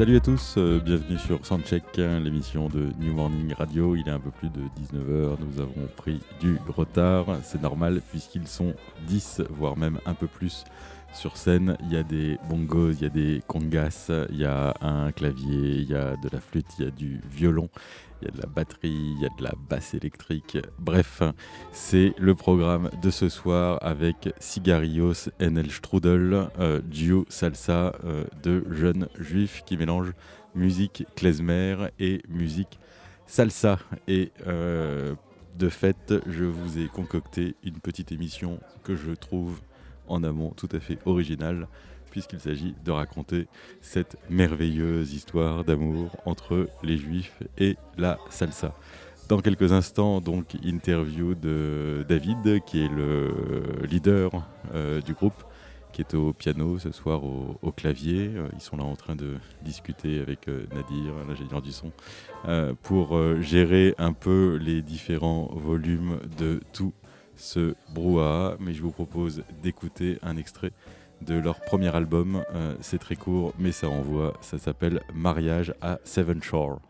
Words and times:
Salut 0.00 0.16
à 0.16 0.20
tous, 0.20 0.54
euh, 0.56 0.80
bienvenue 0.80 1.18
sur 1.18 1.44
Soundcheck, 1.44 1.98
l'émission 1.98 2.70
de 2.70 2.88
New 3.00 3.12
Morning 3.12 3.52
Radio. 3.52 3.94
Il 3.96 4.08
est 4.08 4.10
un 4.10 4.18
peu 4.18 4.30
plus 4.30 4.48
de 4.48 4.62
19h, 4.80 5.36
nous 5.38 5.60
avons 5.60 5.86
pris 5.94 6.22
du 6.40 6.56
retard, 6.68 7.26
c'est 7.42 7.60
normal 7.60 8.00
puisqu'ils 8.10 8.48
sont 8.48 8.72
10, 9.08 9.42
voire 9.50 9.76
même 9.76 9.98
un 10.06 10.14
peu 10.14 10.26
plus 10.26 10.64
sur 11.12 11.36
scène. 11.36 11.76
Il 11.82 11.92
y 11.92 11.98
a 11.98 12.02
des 12.02 12.38
bongos, 12.48 12.92
il 12.92 13.02
y 13.02 13.04
a 13.04 13.10
des 13.10 13.42
congas, 13.46 14.10
il 14.30 14.38
y 14.38 14.46
a 14.46 14.72
un 14.80 15.12
clavier, 15.12 15.82
il 15.82 15.90
y 15.90 15.94
a 15.94 16.16
de 16.16 16.30
la 16.32 16.40
flûte, 16.40 16.78
il 16.78 16.86
y 16.86 16.88
a 16.88 16.90
du 16.90 17.20
violon 17.30 17.68
il 18.20 18.26
y 18.26 18.28
a 18.28 18.32
de 18.32 18.40
la 18.40 18.46
batterie, 18.46 19.14
il 19.16 19.20
y 19.20 19.26
a 19.26 19.28
de 19.28 19.42
la 19.42 19.52
basse 19.68 19.94
électrique. 19.94 20.58
Bref, 20.78 21.22
c'est 21.72 22.14
le 22.18 22.34
programme 22.34 22.90
de 23.02 23.10
ce 23.10 23.28
soir 23.28 23.78
avec 23.80 24.32
Cigarios 24.38 25.30
NL 25.40 25.70
Strudel, 25.70 26.48
euh, 26.58 26.80
duo 26.82 27.24
salsa 27.28 27.94
euh, 28.04 28.24
de 28.42 28.64
jeunes 28.70 29.08
juifs 29.18 29.62
qui 29.64 29.76
mélangent 29.76 30.12
musique 30.54 31.04
klezmer 31.16 31.76
et 31.98 32.22
musique 32.28 32.78
salsa. 33.26 33.78
Et 34.08 34.32
euh, 34.46 35.14
de 35.58 35.68
fait, 35.68 36.14
je 36.26 36.44
vous 36.44 36.78
ai 36.78 36.88
concocté 36.88 37.54
une 37.64 37.80
petite 37.80 38.12
émission 38.12 38.60
que 38.84 38.96
je 38.96 39.12
trouve 39.12 39.60
en 40.08 40.24
amont 40.24 40.50
tout 40.50 40.68
à 40.72 40.80
fait 40.80 40.98
originale 41.06 41.68
puisqu'il 42.10 42.40
s'agit 42.40 42.74
de 42.84 42.90
raconter 42.90 43.46
cette 43.80 44.16
merveilleuse 44.28 45.14
histoire 45.14 45.64
d'amour 45.64 46.16
entre 46.26 46.68
les 46.82 46.96
juifs 46.96 47.42
et 47.58 47.76
la 47.96 48.18
salsa. 48.30 48.74
Dans 49.30 49.38
quelques 49.38 49.72
instants, 49.72 50.20
donc, 50.20 50.56
interview 50.64 51.36
de 51.36 52.04
David, 52.08 52.64
qui 52.64 52.84
est 52.84 52.88
le 52.88 53.32
leader 53.88 54.32
euh, 54.74 55.00
du 55.02 55.14
groupe, 55.14 55.44
qui 55.92 56.00
est 56.00 56.14
au 56.14 56.32
piano 56.32 56.80
ce 56.80 56.90
soir 56.90 57.22
au, 57.22 57.70
clavier. 57.70 58.32
Euh, 58.34 58.48
ils 58.54 58.60
sont 58.60 58.76
là 58.76 58.82
en 58.82 58.96
train 58.96 59.14
de 59.14 59.36
discuter 59.62 60.18
avec 60.18 60.48
euh, 60.48 60.66
Nadir, 60.74 61.14
l'ingénieur 61.28 61.62
du 61.62 61.70
son, 61.70 61.92
pour 62.82 63.16
gérer 63.40 63.94
un 63.98 64.14
peu 64.14 64.58
les 64.60 64.82
différents 64.82 65.48
volumes 65.54 66.18
de 66.36 66.60
tout 66.72 66.92
ce 67.36 67.76
brouhaha. 67.94 68.56
Mais 68.58 68.72
je 68.72 68.82
vous 68.82 68.90
propose 68.90 69.44
d'écouter 69.62 70.18
un 70.22 70.36
extrait 70.36 70.72
de 71.22 71.34
leur 71.34 71.60
premier 71.60 71.94
album. 71.94 72.42
Euh, 72.54 72.74
c'est 72.80 72.98
très 72.98 73.16
court, 73.16 73.52
mais 73.58 73.72
ça 73.72 73.88
envoie. 73.88 74.34
Ça 74.40 74.58
s'appelle 74.58 75.02
Mariage 75.14 75.74
à 75.80 75.98
Seven 76.04 76.42
Shore. 76.42 76.80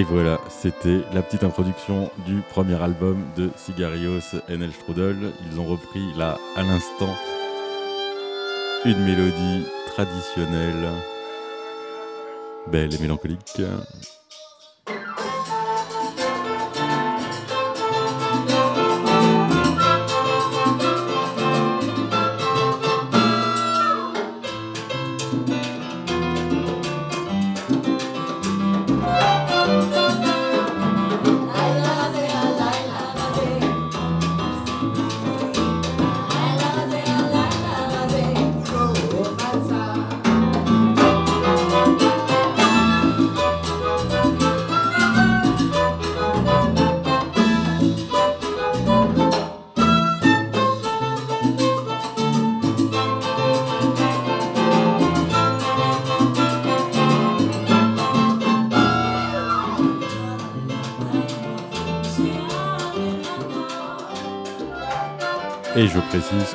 Et 0.00 0.02
voilà, 0.02 0.40
c'était 0.48 1.02
la 1.12 1.20
petite 1.20 1.44
introduction 1.44 2.10
du 2.24 2.40
premier 2.40 2.82
album 2.82 3.22
de 3.36 3.50
Cigarios 3.54 4.34
NL 4.48 4.72
Strudel. 4.72 5.30
Ils 5.52 5.60
ont 5.60 5.66
repris 5.66 6.00
là 6.16 6.38
à 6.56 6.62
l'instant 6.62 7.14
une 8.86 9.04
mélodie 9.04 9.66
traditionnelle, 9.88 10.88
belle 12.72 12.94
et 12.94 12.98
mélancolique. 12.98 13.60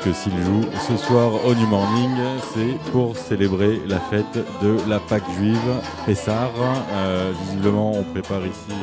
Que 0.03 0.13
s'il 0.13 0.31
joue 0.31 0.63
ce 0.87 0.95
soir 0.95 1.33
au 1.45 1.53
New 1.53 1.67
Morning, 1.67 2.15
c'est 2.53 2.91
pour 2.91 3.17
célébrer 3.17 3.81
la 3.87 3.99
fête 3.99 4.37
de 4.61 4.77
la 4.87 4.99
Pâque 4.99 5.29
juive, 5.37 5.59
Pessar. 6.05 6.49
Euh, 6.93 7.33
visiblement, 7.43 7.91
on 7.91 8.03
prépare 8.03 8.45
ici 8.45 8.73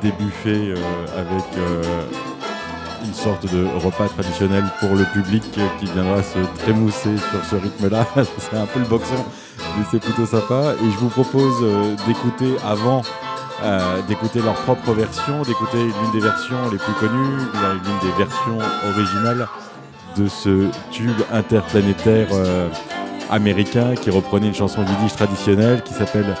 des 0.00 0.12
buffets 0.12 0.74
euh, 0.74 0.76
avec 1.16 1.44
euh, 1.58 1.82
une 3.04 3.14
sorte 3.14 3.52
de 3.52 3.66
repas 3.84 4.08
traditionnel 4.08 4.62
pour 4.78 4.90
le 4.90 5.04
public 5.12 5.42
qui 5.80 5.86
viendra 5.86 6.22
se 6.22 6.38
trémousser 6.60 7.16
sur 7.16 7.44
ce 7.44 7.56
rythme-là. 7.56 8.06
c'est 8.38 8.56
un 8.56 8.66
peu 8.66 8.78
le 8.78 8.86
boxon, 8.86 9.24
mais 9.76 9.84
c'est 9.90 10.00
plutôt 10.00 10.26
sympa. 10.26 10.74
Et 10.84 10.90
je 10.90 10.98
vous 10.98 11.08
propose 11.08 11.64
d'écouter 12.06 12.54
avant 12.64 13.02
d'écouter 14.08 14.40
leur 14.40 14.54
propre 14.54 14.92
version, 14.92 15.42
d'écouter 15.42 15.78
l'une 15.78 16.12
des 16.12 16.20
versions 16.20 16.68
les 16.70 16.78
plus 16.78 16.94
connues, 16.94 17.38
l'une 17.84 18.10
des 18.10 18.16
versions 18.18 18.58
originales 18.88 19.46
de 20.16 20.28
ce 20.28 20.68
tube 20.90 21.20
interplanétaire 21.30 22.28
euh, 22.32 22.68
américain 23.30 23.94
qui 23.94 24.10
reprenait 24.10 24.48
une 24.48 24.54
chanson 24.54 24.82
yiddish 24.82 25.16
traditionnelle 25.16 25.82
qui 25.82 25.92
s'appelle 25.92 26.34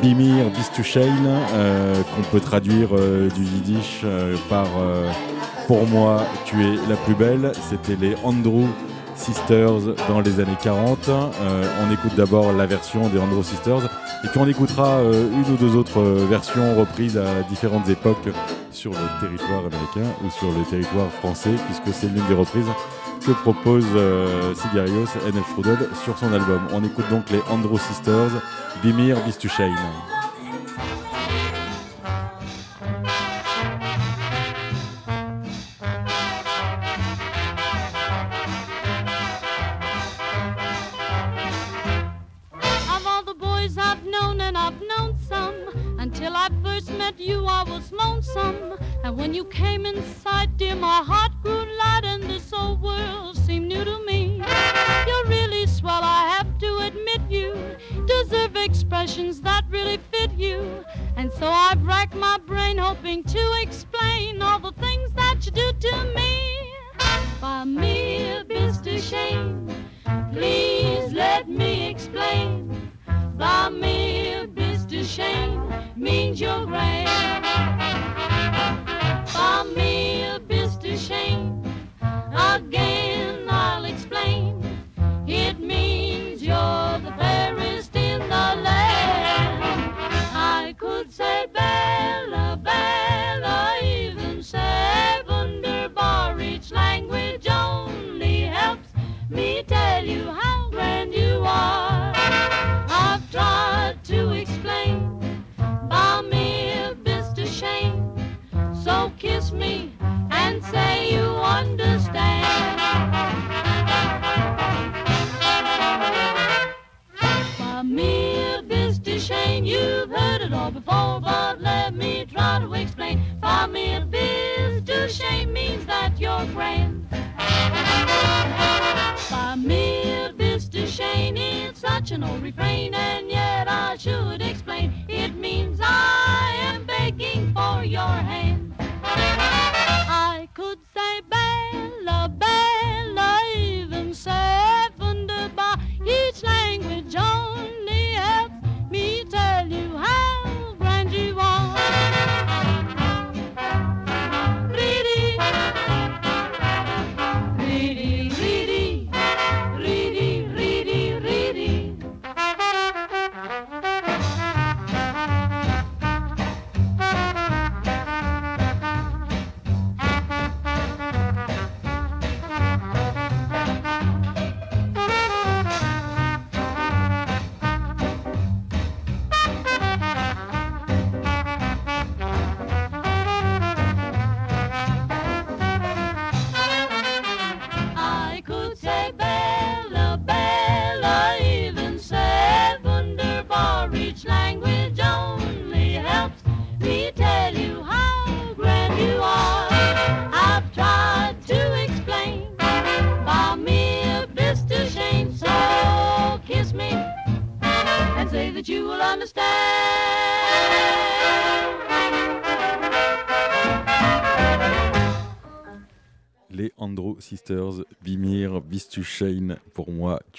Bimir 0.00 0.50
Bistushain, 0.50 1.02
euh, 1.54 1.94
qu'on 2.14 2.22
peut 2.22 2.40
traduire 2.40 2.88
euh, 2.92 3.28
du 3.30 3.42
yiddish 3.42 4.04
par 4.48 4.66
Pour 5.66 5.86
moi, 5.86 6.24
tu 6.44 6.60
es 6.60 6.76
la 6.88 6.96
plus 6.96 7.14
belle. 7.14 7.52
C'était 7.70 7.96
les 8.00 8.16
Andrew 8.24 8.66
Sisters 9.14 9.94
dans 10.08 10.20
les 10.20 10.40
années 10.40 10.56
40. 10.62 11.08
on 11.08 11.92
écoute 11.92 12.14
d'abord 12.16 12.52
la 12.52 12.66
version 12.66 13.08
des 13.08 13.18
Andrew 13.18 13.42
Sisters 13.42 13.84
et 14.24 14.28
puis 14.28 14.40
on 14.40 14.48
écoutera 14.48 15.00
une 15.02 15.52
ou 15.52 15.56
deux 15.56 15.76
autres 15.76 16.00
versions 16.00 16.76
reprises 16.76 17.18
à 17.18 17.42
différentes 17.48 17.88
époques 17.88 18.30
sur 18.72 18.92
le 18.92 19.20
territoire 19.20 19.60
américain 19.60 20.10
ou 20.24 20.30
sur 20.30 20.48
le 20.48 20.64
territoire 20.68 21.10
français 21.10 21.54
puisque 21.66 21.96
c'est 21.96 22.08
l'une 22.08 22.26
des 22.26 22.34
reprises 22.34 22.66
que 23.24 23.32
propose 23.32 23.86
euh, 23.94 24.54
Sigarios 24.54 25.06
Strudel 25.50 25.78
sur 26.04 26.18
son 26.18 26.32
album. 26.32 26.60
On 26.72 26.82
écoute 26.84 27.08
donc 27.10 27.30
les 27.30 27.40
Andro 27.48 27.78
Sisters, 27.78 28.30
Bimir 28.82 29.20
Bistushane. 29.24 29.76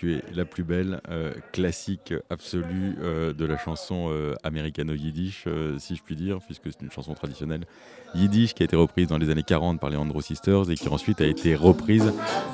Tu 0.04 0.22
la 0.36 0.46
plus 0.46 0.64
belle, 0.64 1.00
euh, 1.10 1.32
classique 1.52 2.14
absolue 2.30 2.96
euh, 3.02 3.34
de 3.34 3.46
la 3.46 3.58
chanson 3.58 4.08
euh, 4.10 4.36
américano-yiddish, 4.44 5.46
euh, 5.48 5.78
si 5.80 5.96
je 5.96 6.04
puis 6.04 6.16
dire, 6.16 6.40
puisque 6.46 6.66
c'est 6.66 6.82
une 6.82 6.92
chanson 6.92 7.14
traditionnelle 7.14 7.66
yiddish 8.14 8.54
qui 8.54 8.64
a 8.64 8.66
été 8.66 8.76
reprise 8.76 9.08
dans 9.08 9.18
les 9.18 9.30
années 9.30 9.44
40 9.44 9.80
par 9.80 9.90
les 9.90 9.98
Andrew 9.98 10.22
Sisters 10.22 10.70
et 10.70 10.76
qui 10.76 10.90
ensuite 10.90 11.22
a 11.22 11.26
été 11.26 11.56
reprise 11.56 12.12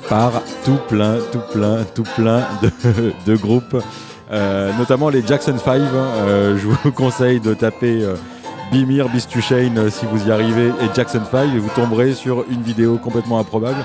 par 0.08 0.42
tout 0.64 0.78
plein, 0.88 1.18
tout 1.32 1.42
plein, 1.52 1.84
tout 1.84 2.04
plein 2.16 2.46
de, 2.62 3.12
de 3.26 3.36
groupes, 3.36 3.76
notamment 4.30 5.10
les 5.10 5.26
Jackson 5.26 5.58
5. 5.58 5.80
euh, 5.82 6.56
je 6.56 6.66
vous 6.66 6.92
conseille 6.96 7.40
de 7.40 7.52
taper. 7.54 8.06
Bimir, 8.70 9.08
Bistushane, 9.08 9.78
euh, 9.78 9.90
si 9.90 10.06
vous 10.06 10.28
y 10.28 10.30
arrivez, 10.30 10.68
et 10.68 10.94
Jackson 10.94 11.22
5, 11.28 11.54
et 11.54 11.58
vous 11.58 11.70
tomberez 11.74 12.14
sur 12.14 12.44
une 12.48 12.62
vidéo 12.62 12.98
complètement 12.98 13.40
improbable 13.40 13.84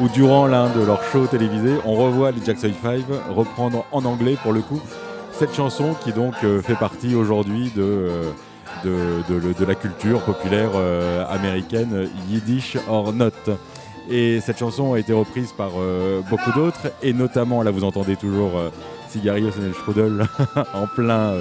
où 0.00 0.08
durant 0.08 0.46
l'un 0.46 0.68
de 0.68 0.84
leurs 0.84 1.02
shows 1.04 1.26
télévisés, 1.26 1.76
on 1.86 1.94
revoit 1.94 2.32
les 2.32 2.44
Jackson 2.44 2.70
5 2.82 3.00
reprendre 3.34 3.86
en 3.92 4.04
anglais 4.04 4.36
pour 4.42 4.52
le 4.52 4.60
coup 4.60 4.80
cette 5.32 5.54
chanson 5.54 5.94
qui 6.02 6.12
donc 6.12 6.34
euh, 6.44 6.60
fait 6.60 6.74
partie 6.74 7.14
aujourd'hui 7.14 7.70
de, 7.74 8.10
euh, 8.86 9.52
la 9.66 9.74
culture 9.74 10.20
populaire 10.20 10.70
américaine, 11.30 12.08
Yiddish 12.28 12.76
or 12.88 13.12
not. 13.12 13.30
Et 14.08 14.40
cette 14.40 14.58
chanson 14.58 14.94
a 14.94 14.98
été 14.98 15.12
reprise 15.12 15.52
par 15.52 15.70
beaucoup 16.30 16.52
d'autres, 16.52 16.92
et 17.02 17.12
notamment, 17.12 17.62
là 17.62 17.72
vous 17.72 17.82
entendez 17.82 18.14
toujours 18.14 18.56
euh, 18.56 18.68
Sigario 19.08 19.50
Strudel 19.80 20.26
en 20.74 20.86
plein. 20.86 21.32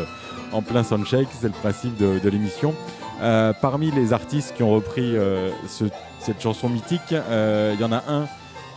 En 0.56 0.62
plein 0.62 0.84
soundcheck, 0.84 1.28
c'est 1.40 1.48
le 1.48 1.54
principe 1.54 1.98
de, 1.98 2.30
l'émission. 2.30 2.74
Euh, 3.22 3.54
parmi 3.62 3.92
les 3.92 4.14
artistes 4.14 4.54
qui 4.56 4.64
ont 4.64 4.72
repris 4.72 5.16
euh, 5.16 5.52
ce- 5.68 5.86
cette 6.20 6.42
chanson 6.42 6.70
mythique, 6.70 7.12
euh, 7.12 7.74
il 7.76 7.82
y 7.82 7.84
en 7.84 7.92
a 7.92 8.04
un 8.08 8.26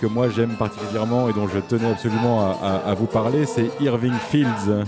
que 0.00 0.06
moi 0.06 0.28
j'aime 0.28 0.50
particulièrement 0.50 1.28
et 1.28 1.32
dont 1.32 1.48
je 1.48 1.58
tenais 1.58 1.90
absolument 1.90 2.54
à, 2.62 2.94
vous 2.94 3.06
parler, 3.06 3.46
c'est 3.46 3.68
Irving 3.80 4.14
Fields. 4.30 4.84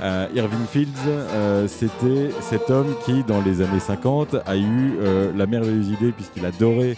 Irving 0.00 0.66
Fields, 0.70 1.66
c'était 1.66 2.30
cet 2.40 2.70
homme 2.70 2.94
qui, 3.04 3.24
dans 3.24 3.42
les 3.42 3.60
années 3.60 3.78
50, 3.78 4.36
a 4.46 4.56
eu 4.56 4.96
la 5.36 5.44
merveilleuse 5.44 5.90
idée, 5.90 6.12
puisqu'il 6.12 6.46
adorait 6.46 6.96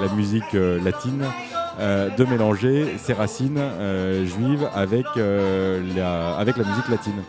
la 0.00 0.14
musique 0.14 0.52
latine, 0.52 1.24
de 1.80 2.24
mélanger 2.24 2.94
ses 2.98 3.14
racines 3.14 3.60
juives 4.24 4.68
avec 4.72 5.06
la 5.16 6.38
musique 6.44 6.88
latine. 6.88 7.20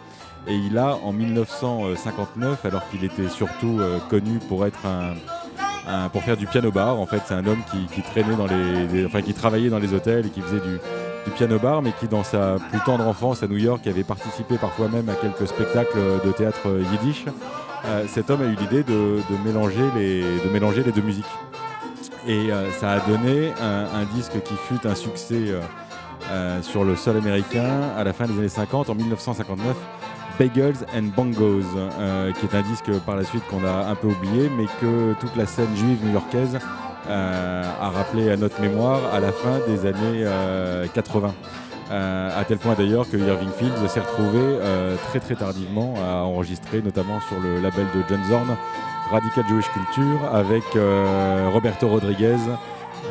Et 0.48 0.56
il 0.56 0.78
a, 0.78 0.98
en 0.98 1.14
1959, 1.14 2.66
alors 2.66 2.88
qu'il 2.90 3.04
était 3.06 3.30
surtout 3.30 3.80
euh, 3.80 4.00
connu 4.10 4.40
pour 4.40 4.66
être 4.66 4.80
un, 4.86 6.10
pour 6.10 6.24
faire 6.24 6.38
du 6.38 6.48
piano 6.48 6.72
bar, 6.72 7.00
en 7.00 7.06
fait, 7.06 7.22
c'est 7.26 7.34
un 7.34 7.46
homme 7.46 7.62
qui, 7.72 8.02
traînait 8.02 8.36
dans 8.36 8.48
les, 8.48 9.06
enfin, 9.06 9.22
qui 9.22 9.34
travaillait 9.34 9.70
dans 9.70 9.80
les 9.80 9.94
hôtels 9.94 10.26
et 10.26 10.30
qui 10.30 10.42
faisait 10.42 10.62
du, 10.62 10.80
piano 11.36 11.58
bar, 11.58 11.82
mais 11.82 11.94
qui, 12.00 12.08
dans 12.08 12.24
sa 12.24 12.58
plus 12.70 12.82
tendre 12.82 13.08
enfance 13.08 13.44
à 13.44 13.48
New 13.48 13.58
York, 13.58 13.88
avait 13.88 14.04
participé 14.04 14.58
parfois 14.58 14.90
même 14.90 15.08
à 15.08 15.14
quelques 15.14 15.48
spectacles 15.48 15.98
de 16.26 16.32
théâtre 16.34 16.68
yiddish. 16.92 17.26
Euh, 17.86 18.06
cet 18.08 18.30
homme 18.30 18.42
a 18.42 18.46
eu 18.46 18.56
l'idée 18.56 18.84
de, 18.84 19.20
mélanger 19.46 19.84
les, 19.96 20.22
de 20.22 20.50
mélanger 20.52 20.84
les 20.84 20.92
deux 20.92 21.02
musiques. 21.02 21.26
Et 22.28 22.52
euh, 22.52 22.70
ça 22.72 22.92
a 22.92 23.00
donné 23.00 23.52
un, 23.62 24.04
disque 24.14 24.42
qui 24.44 24.56
fut 24.56 24.86
un 24.86 24.96
succès 24.96 25.54
sur 26.62 26.84
le 26.84 26.96
sol 26.98 27.18
américain 27.18 27.82
à 27.98 28.04
la 28.04 28.12
fin 28.12 28.26
des 28.26 28.38
années 28.38 28.50
50, 28.50 28.90
en 28.90 28.96
1959. 28.96 29.76
Bagels 30.40 30.86
and 30.96 31.12
Bongos, 31.16 31.64
euh, 31.76 32.32
qui 32.32 32.46
est 32.46 32.56
un 32.56 32.62
disque 32.62 32.92
par 33.06 33.16
la 33.16 33.24
suite 33.24 33.44
qu'on 33.50 33.64
a 33.66 33.88
un 33.88 33.96
peu 33.96 34.08
oublié, 34.08 34.50
mais 34.58 34.66
que 34.82 35.14
toute 35.20 35.36
la 35.36 35.46
scène 35.46 35.76
juive 35.76 36.04
new-yorkaise 36.04 36.58
euh, 37.10 37.64
a 37.82 37.90
rappelé 37.90 38.32
à 38.32 38.38
notre 38.38 38.60
mémoire 38.62 39.00
à 39.14 39.20
la 39.20 39.32
fin 39.32 39.60
des 39.68 39.86
années 39.86 40.24
euh, 40.24 40.88
80. 40.94 41.34
Euh, 41.92 42.40
à 42.40 42.44
tel 42.46 42.58
point 42.58 42.76
d'ailleurs 42.76 43.08
que 43.10 43.18
Irving 43.18 43.52
Fields 43.58 43.88
s'est 43.88 44.00
retrouvé 44.00 44.40
euh, 44.40 44.96
très 45.10 45.20
très 45.20 45.36
tardivement 45.36 45.94
à 46.04 46.24
enregistrer, 46.24 46.82
notamment 46.82 47.20
sur 47.28 47.40
le 47.40 47.60
label 47.60 47.86
de 47.94 48.02
John 48.10 48.24
Zorn, 48.30 48.58
Radical 49.12 49.44
Jewish 49.48 49.70
Culture, 49.72 50.34
avec 50.34 50.64
euh, 50.76 51.50
Roberto 51.52 51.88
Rodriguez, 51.88 52.38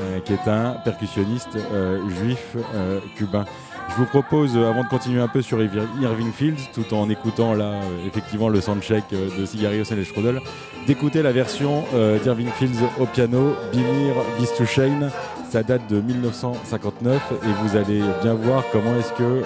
euh, 0.01 0.21
qui 0.21 0.33
est 0.33 0.49
un 0.49 0.73
percussionniste 0.85 1.57
euh, 1.57 2.01
juif 2.09 2.57
euh, 2.75 2.99
cubain. 3.15 3.45
Je 3.91 3.95
vous 3.97 4.07
propose, 4.07 4.57
euh, 4.57 4.71
avant 4.71 4.85
de 4.85 4.89
continuer 4.89 5.21
un 5.21 5.29
peu 5.29 5.43
sur 5.43 5.59
Irvi- 5.59 5.87
Irving 6.01 6.33
Fields, 6.33 6.71
tout 6.73 6.95
en 6.95 7.11
écoutant 7.11 7.53
là 7.55 7.65
euh, 7.83 8.07
effectivement 8.07 8.49
le 8.49 8.61
soundcheck 8.61 9.05
euh, 9.13 9.29
de 9.39 9.45
Sigario 9.45 9.83
et 9.85 10.05
Strudel, 10.05 10.41
d'écouter 10.87 11.23
la 11.23 11.31
version 11.33 11.85
d'Irving 12.25 12.49
Fields 12.59 12.81
au 12.99 13.07
piano, 13.07 13.55
Bimir 13.73 14.15
Bistushane. 14.39 15.11
Ça 15.51 15.63
date 15.63 15.83
de 15.91 16.01
1959 16.01 17.33
et 17.45 17.47
vous 17.63 17.77
allez 17.77 18.01
bien 18.23 18.33
voir 18.35 18.65
comment 18.73 18.97
est-ce 18.99 19.13
que 19.13 19.43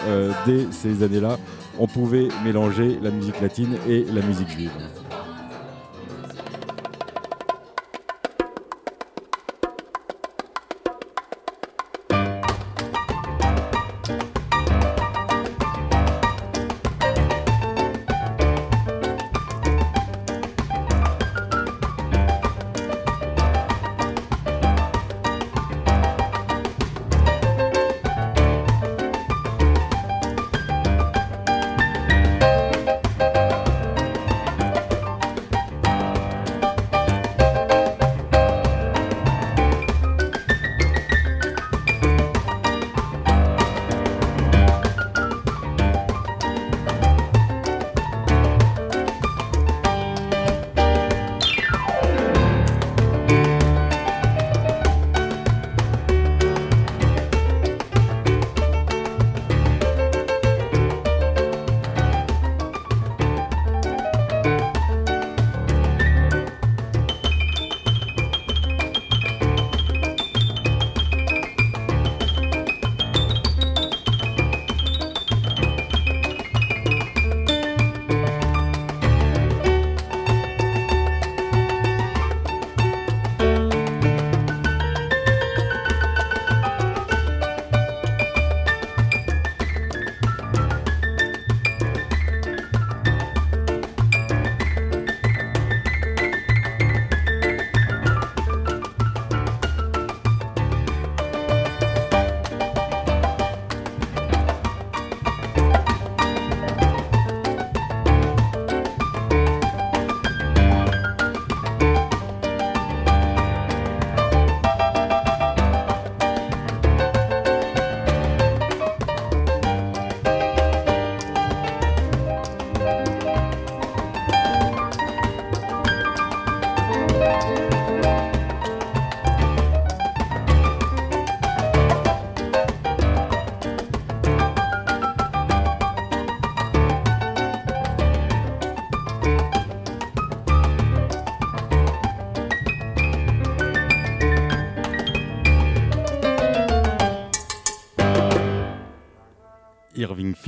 dès 0.47 0.67
ces 0.71 1.03
années-là, 1.03 1.37
on 1.79 1.87
pouvait 1.89 2.29
mélanger 2.45 2.99
la 3.03 3.11
musique 3.11 3.39
latine 3.43 3.77
et 3.89 4.07
la 4.15 4.23
musique 4.23 4.49
juive. 4.49 4.71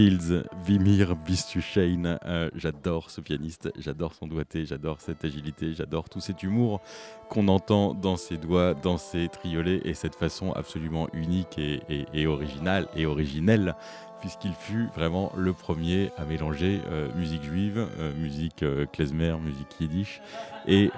Vimir 0.01 1.17
Bistuchain. 1.17 2.19
Euh, 2.25 2.51
j'adore 2.55 3.11
ce 3.11 3.21
pianiste, 3.21 3.73
j'adore 3.77 4.15
son 4.15 4.29
doigté, 4.29 4.65
j'adore 4.65 5.01
cette 5.01 5.25
agilité, 5.25 5.75
j'adore 5.75 6.09
tout 6.09 6.21
cet 6.21 6.45
humour 6.45 6.81
qu'on 7.29 7.49
entend 7.49 7.95
dans 7.95 8.17
ses 8.17 8.37
doigts, 8.37 8.75
dans 8.75 8.97
ses 8.97 9.29
triolets 9.29 9.81
et 9.85 9.95
cette 9.95 10.15
façon 10.15 10.53
absolument 10.53 11.09
unique 11.15 11.59
et, 11.59 12.27
originale 12.29 12.87
et 12.95 13.07
originelle 13.07 13.75
puisqu'il 14.21 14.55
fut 14.55 14.89
vraiment 14.95 15.33
le 15.37 15.53
premier 15.53 16.11
à 16.17 16.25
mélanger 16.25 16.81
euh, 16.91 17.09
musique 17.15 17.43
juive, 17.43 17.87
euh, 17.99 18.13
musique 18.15 18.63
euh, 18.63 18.87
klezmer, 18.87 19.37
musique 19.41 19.81
yiddish 19.81 20.21
et 20.67 20.91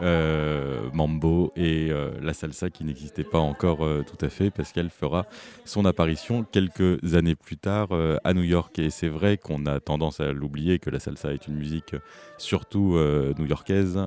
mambo 0.92 1.52
et 1.54 1.92
la 2.20 2.32
salsa 2.32 2.70
qui 2.70 2.84
n'existait 2.84 3.22
pas 3.22 3.38
encore 3.38 3.86
tout 4.04 4.24
à 4.24 4.28
fait 4.28 4.50
parce 4.50 4.72
qu'elle 4.72 4.90
fera 4.90 5.26
son 5.64 5.84
apparition 5.84 6.42
quelques 6.42 7.14
années 7.14 7.36
plus 7.36 7.56
tard 7.56 7.90
à 8.24 8.34
New 8.34 8.42
York. 8.42 8.76
Et 8.80 8.90
c'est 8.90 9.08
vrai 9.08 9.36
qu'on 9.36 9.66
a 9.66 9.78
tendance 9.78 10.18
à 10.18 10.32
l'oublier 10.32 10.80
que 10.80 10.90
la 10.90 10.98
salsa 10.98 11.32
est 11.32 11.46
une 11.46 11.54
musique 11.54 11.94
surtout 12.36 12.98
new-yorkaise, 13.38 14.00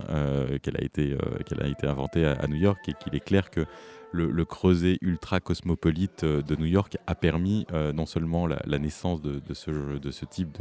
qu'elle 0.61 0.75
a, 0.75 0.83
été, 0.83 1.15
qu'elle 1.45 1.63
a 1.63 1.67
été 1.67 1.87
inventée 1.87 2.25
à 2.25 2.45
New 2.47 2.57
York 2.57 2.79
et 2.89 2.93
qu'il 3.01 3.15
est 3.15 3.23
clair 3.23 3.49
que 3.49 3.65
le, 4.13 4.45
creuset 4.45 4.97
ultra 5.01 5.39
cosmopolite 5.39 6.23
euh, 6.23 6.41
de 6.41 6.55
New 6.55 6.65
York 6.65 6.97
a 7.07 7.15
permis 7.15 7.65
euh, 7.73 7.91
non 7.91 8.05
seulement 8.05 8.47
la, 8.47 8.79
naissance 8.79 9.21
de, 9.21 9.41
ce, 9.53 10.25
type 10.25 10.57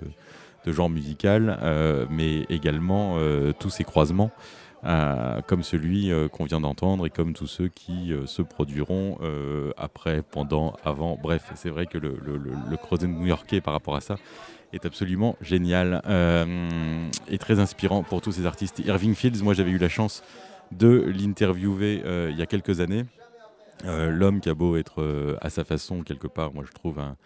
de, 0.65 0.73
genre 0.73 0.91
musical, 0.91 1.59
euh, 1.63 2.07
mais 2.11 2.47
également 2.49 3.17
tous 3.59 3.71
ces 3.71 3.85
croisements. 3.85 4.31
comme 5.47 5.63
celui 5.63 6.11
qu'on 6.33 6.45
vient 6.45 6.61
d'entendre 6.61 7.07
et 7.07 7.11
comme 7.11 7.35
tous 7.35 7.47
ceux 7.47 7.69
qui 7.69 8.13
se 8.27 8.43
produiront 8.43 9.19
après, 9.77 10.23
pendant, 10.23 10.75
avant. 10.85 11.19
Bref, 11.21 11.53
c'est 11.55 11.71
vrai 11.71 11.87
que 11.87 11.99
le, 11.99 12.17
le, 12.25 12.77
creuset 12.77 13.07
new-yorkais 13.07 13.61
par 13.61 13.75
rapport 13.75 13.97
à 13.97 14.01
ça 14.01 14.17
est 14.73 14.87
absolument 14.87 15.37
génial 15.41 16.03
et 17.29 17.39
très 17.39 17.61
inspirant 17.61 18.03
pour 18.03 18.21
tous 18.21 18.33
ces 18.33 18.47
artistes. 18.47 18.81
Irving 18.81 19.15
Fields, 19.15 19.43
moi 19.43 19.55
j'avais 19.55 19.71
eu 19.71 19.79
la 19.79 19.89
chance 19.89 20.23
de 20.73 21.05
l'interviewer 21.07 22.03
il 22.31 22.37
y 22.37 22.43
a 22.43 22.47
quelques 22.47 22.81
années. 22.81 23.05
Euh, 23.85 24.11
l'homme 24.11 24.41
qui 24.41 24.49
a 24.49 24.55
beau 24.55 24.77
être 24.77 25.03
euh, 25.03 25.37
à 25.41 25.51
sa 25.51 25.65
façon, 25.65 26.03
quelque 26.03 26.27
part, 26.27 26.55
moi 26.55 26.65
je 26.67 26.73
trouve 26.73 27.01
un, 27.01 27.17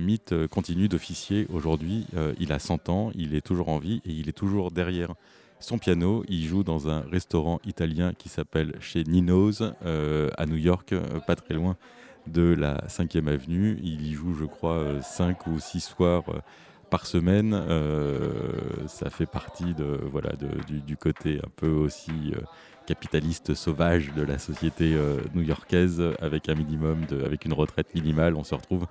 mythe, 0.00 0.32
euh, 0.32 0.48
continue 0.48 0.88
d'officier 0.88 1.46
aujourd'hui. 1.52 2.06
il 2.38 2.52
a 2.52 2.58
100 2.58 2.88
ans, 2.88 3.10
il 3.14 3.34
est 3.34 3.40
toujours 3.40 3.68
en 3.68 3.78
vie 3.78 4.02
et 4.04 4.10
il 4.10 4.28
est 4.28 4.32
toujours 4.32 4.70
derrière 4.70 5.14
son 5.60 5.78
piano. 5.78 6.24
Il 6.28 6.44
joue 6.44 6.64
dans 6.64 6.88
un 6.88 7.00
restaurant 7.00 7.60
italien 7.64 8.12
qui 8.12 8.28
s'appelle 8.28 8.74
chez 8.80 9.04
Nino's 9.04 9.62
à 9.62 10.46
New 10.46 10.56
York, 10.56 10.94
pas 11.26 11.36
très 11.36 11.54
loin 11.54 11.76
de 12.26 12.54
la 12.54 12.78
5e 12.88 13.28
avenue. 13.28 13.78
Il 13.82 14.06
y 14.06 14.12
joue, 14.12 14.34
je 14.34 14.44
crois, 14.44 15.00
5 15.00 15.46
ou 15.46 15.58
6 15.58 15.80
soirs 15.80 16.24
par 16.90 17.06
semaine. 17.06 17.52
ça 18.88 19.10
fait 19.10 19.26
partie 19.26 19.74
de, 19.74 20.00
voilà, 20.10 20.32
du, 20.86 20.96
côté 20.96 21.38
un 21.38 21.50
peu 21.56 21.70
aussi 21.70 22.32
capitaliste 22.86 23.54
sauvage 23.54 24.12
de 24.14 24.22
la 24.22 24.38
société 24.38 24.94
euh, 24.94 25.20
new-yorkaise 25.34 26.02
avec 26.20 26.48
un 26.48 26.54
minimum, 26.54 27.04
avec 27.24 27.44
une 27.44 27.52
retraite 27.52 27.94
minimale. 27.94 28.34
On 28.36 28.44
se 28.44 28.54
retrouve 28.54 28.86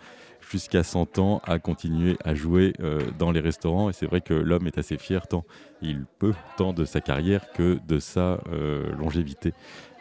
jusqu'à 0.52 0.84
100 0.84 1.20
ans 1.20 1.42
à 1.46 1.60
continuer 1.60 2.18
à 2.24 2.36
jouer 2.36 2.74
euh, 2.80 3.02
dans 3.18 3.32
les 3.32 3.40
restaurants. 3.40 3.90
Et 3.90 3.94
c'est 3.94 4.06
vrai 4.06 4.22
que 4.22 4.34
l'homme 4.34 4.68
est 4.68 4.78
assez 4.78 4.98
fier 4.98 5.28
tant 5.28 5.46
il 5.82 6.06
peut 6.20 6.34
tant 6.58 6.74
de 6.74 6.86
sa 6.86 7.02
carrière 7.02 7.52
que 7.52 7.78
de 7.88 8.00
sa 8.00 8.40
euh, 8.52 8.92
longévité. 8.96 9.54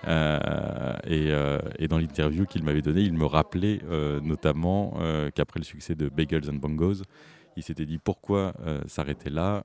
Et, 0.04 1.30
et, 1.78 1.86
dans 1.86 1.98
l'interview 1.98 2.44
qu'il 2.44 2.64
m'avait 2.64 2.82
donnée, 2.82 3.02
il 3.02 3.12
me 3.12 3.24
rappelait 3.24 3.78
notamment 4.20 4.98
qu'après 5.32 5.60
le 5.60 5.64
succès 5.64 5.94
de 5.94 6.08
Bagels 6.08 6.50
and 6.50 6.54
Bongos, 6.54 7.04
il 7.56 7.62
s'était 7.62 7.86
dit 7.86 7.98
pourquoi 7.98 8.52
s'arrêter 8.88 9.30
là 9.30 9.62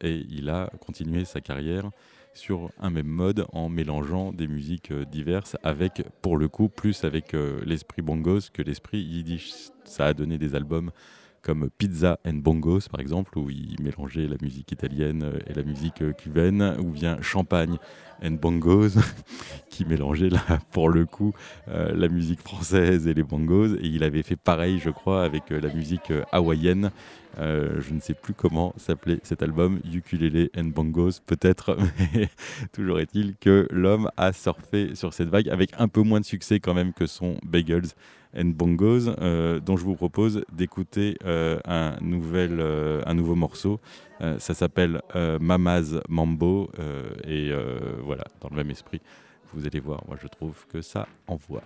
et 0.00 0.24
il 0.28 0.48
a 0.48 0.70
continué 0.78 1.24
sa 1.24 1.40
carrière 1.40 1.90
sur 2.34 2.70
un 2.78 2.90
même 2.90 3.06
mode 3.06 3.46
en 3.52 3.68
mélangeant 3.68 4.32
des 4.32 4.46
musiques 4.46 4.90
euh, 4.92 5.04
diverses 5.04 5.56
avec, 5.62 6.04
pour 6.22 6.36
le 6.36 6.48
coup, 6.48 6.68
plus 6.68 7.04
avec 7.04 7.34
euh, 7.34 7.60
l'esprit 7.64 8.02
bongos 8.02 8.50
que 8.52 8.62
l'esprit 8.62 8.98
yiddish. 8.98 9.52
Ça 9.84 10.06
a 10.06 10.14
donné 10.14 10.38
des 10.38 10.54
albums 10.54 10.90
comme 11.42 11.70
Pizza 11.78 12.18
and 12.26 12.34
Bongos 12.34 12.88
par 12.90 13.00
exemple, 13.00 13.38
où 13.38 13.48
il 13.48 13.76
mélangeait 13.82 14.26
la 14.26 14.36
musique 14.42 14.72
italienne 14.72 15.22
euh, 15.24 15.38
et 15.46 15.54
la 15.54 15.62
musique 15.62 16.02
cubaine, 16.16 16.76
ou 16.78 16.90
bien 16.90 17.20
Champagne 17.22 17.78
and 18.22 18.32
Bongos, 18.32 19.00
qui 19.70 19.84
mélangeait 19.84 20.28
là, 20.28 20.42
pour 20.70 20.88
le 20.90 21.06
coup 21.06 21.32
la 21.66 22.08
musique 22.08 22.40
française 22.40 23.06
et 23.06 23.14
les 23.14 23.22
bongos. 23.22 23.76
Et 23.76 23.86
il 23.86 24.04
avait 24.04 24.22
fait 24.22 24.36
pareil, 24.36 24.78
je 24.78 24.90
crois, 24.90 25.24
avec 25.24 25.48
la 25.48 25.72
musique 25.72 26.12
hawaïenne 26.30 26.90
euh, 27.38 27.80
je 27.80 27.92
ne 27.94 28.00
sais 28.00 28.14
plus 28.14 28.34
comment 28.34 28.74
s'appelait 28.76 29.18
cet 29.22 29.42
album, 29.42 29.80
Ukulele 29.92 30.50
and 30.56 30.64
Bongos, 30.64 31.20
peut-être, 31.26 31.76
mais 32.14 32.28
toujours 32.72 33.00
est-il 33.00 33.36
que 33.36 33.66
l'homme 33.70 34.10
a 34.16 34.32
surfé 34.32 34.94
sur 34.94 35.14
cette 35.14 35.28
vague 35.28 35.48
avec 35.48 35.70
un 35.78 35.88
peu 35.88 36.02
moins 36.02 36.20
de 36.20 36.24
succès 36.24 36.60
quand 36.60 36.74
même 36.74 36.92
que 36.92 37.06
son 37.06 37.36
Bagels 37.44 37.88
and 38.36 38.52
Bongos, 38.56 39.08
euh, 39.08 39.60
dont 39.60 39.76
je 39.76 39.84
vous 39.84 39.96
propose 39.96 40.44
d'écouter 40.52 41.16
euh, 41.24 41.58
un, 41.64 41.96
un 42.00 43.14
nouveau 43.14 43.34
morceau. 43.34 43.80
ça 44.38 44.54
s'appelle 44.54 45.00
Mama's 45.40 45.94
Mambo, 46.08 46.70
et 47.26 47.52
voilà, 48.04 48.24
dans 48.40 48.48
le 48.50 48.56
même 48.56 48.70
esprit, 48.70 49.00
vous 49.54 49.66
allez 49.66 49.80
voir, 49.80 50.02
moi 50.06 50.16
je 50.20 50.28
trouve 50.28 50.66
que 50.72 50.82
ça 50.82 51.08
envoie. 51.26 51.62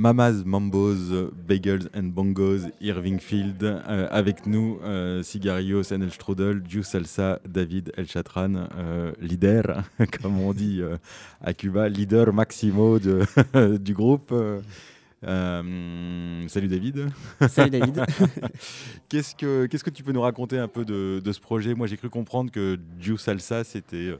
Mamas, 0.00 0.44
Mambos, 0.46 1.30
Bagels 1.46 1.90
and 1.94 2.14
Bongos, 2.14 2.70
Irving 2.80 3.18
Field, 3.18 3.62
euh, 3.62 4.08
avec 4.10 4.46
nous, 4.46 4.78
euh, 4.82 5.22
Sigarios 5.22 5.92
El 5.92 6.10
Strudel, 6.10 6.62
Ju 6.66 6.82
Salsa, 6.82 7.38
David 7.46 7.92
El 7.98 8.06
Chatran, 8.06 8.66
euh, 8.78 9.12
leader, 9.20 9.82
comme 10.22 10.40
on 10.40 10.54
dit 10.54 10.80
euh, 10.80 10.96
à 11.42 11.52
Cuba, 11.52 11.90
leader 11.90 12.32
maximo 12.32 12.98
de, 12.98 13.26
du 13.76 13.92
groupe. 13.92 14.32
Euh, 15.22 16.48
salut 16.48 16.68
David. 16.68 17.08
Salut 17.50 17.68
David. 17.68 18.02
qu'est-ce, 19.10 19.34
que, 19.34 19.66
qu'est-ce 19.66 19.84
que 19.84 19.90
tu 19.90 20.02
peux 20.02 20.12
nous 20.12 20.22
raconter 20.22 20.56
un 20.56 20.68
peu 20.68 20.86
de, 20.86 21.20
de 21.22 21.32
ce 21.32 21.40
projet? 21.40 21.74
Moi 21.74 21.86
j'ai 21.86 21.98
cru 21.98 22.08
comprendre 22.08 22.50
que 22.50 22.78
Ju 22.98 23.18
Salsa 23.18 23.64
c'était 23.64 24.16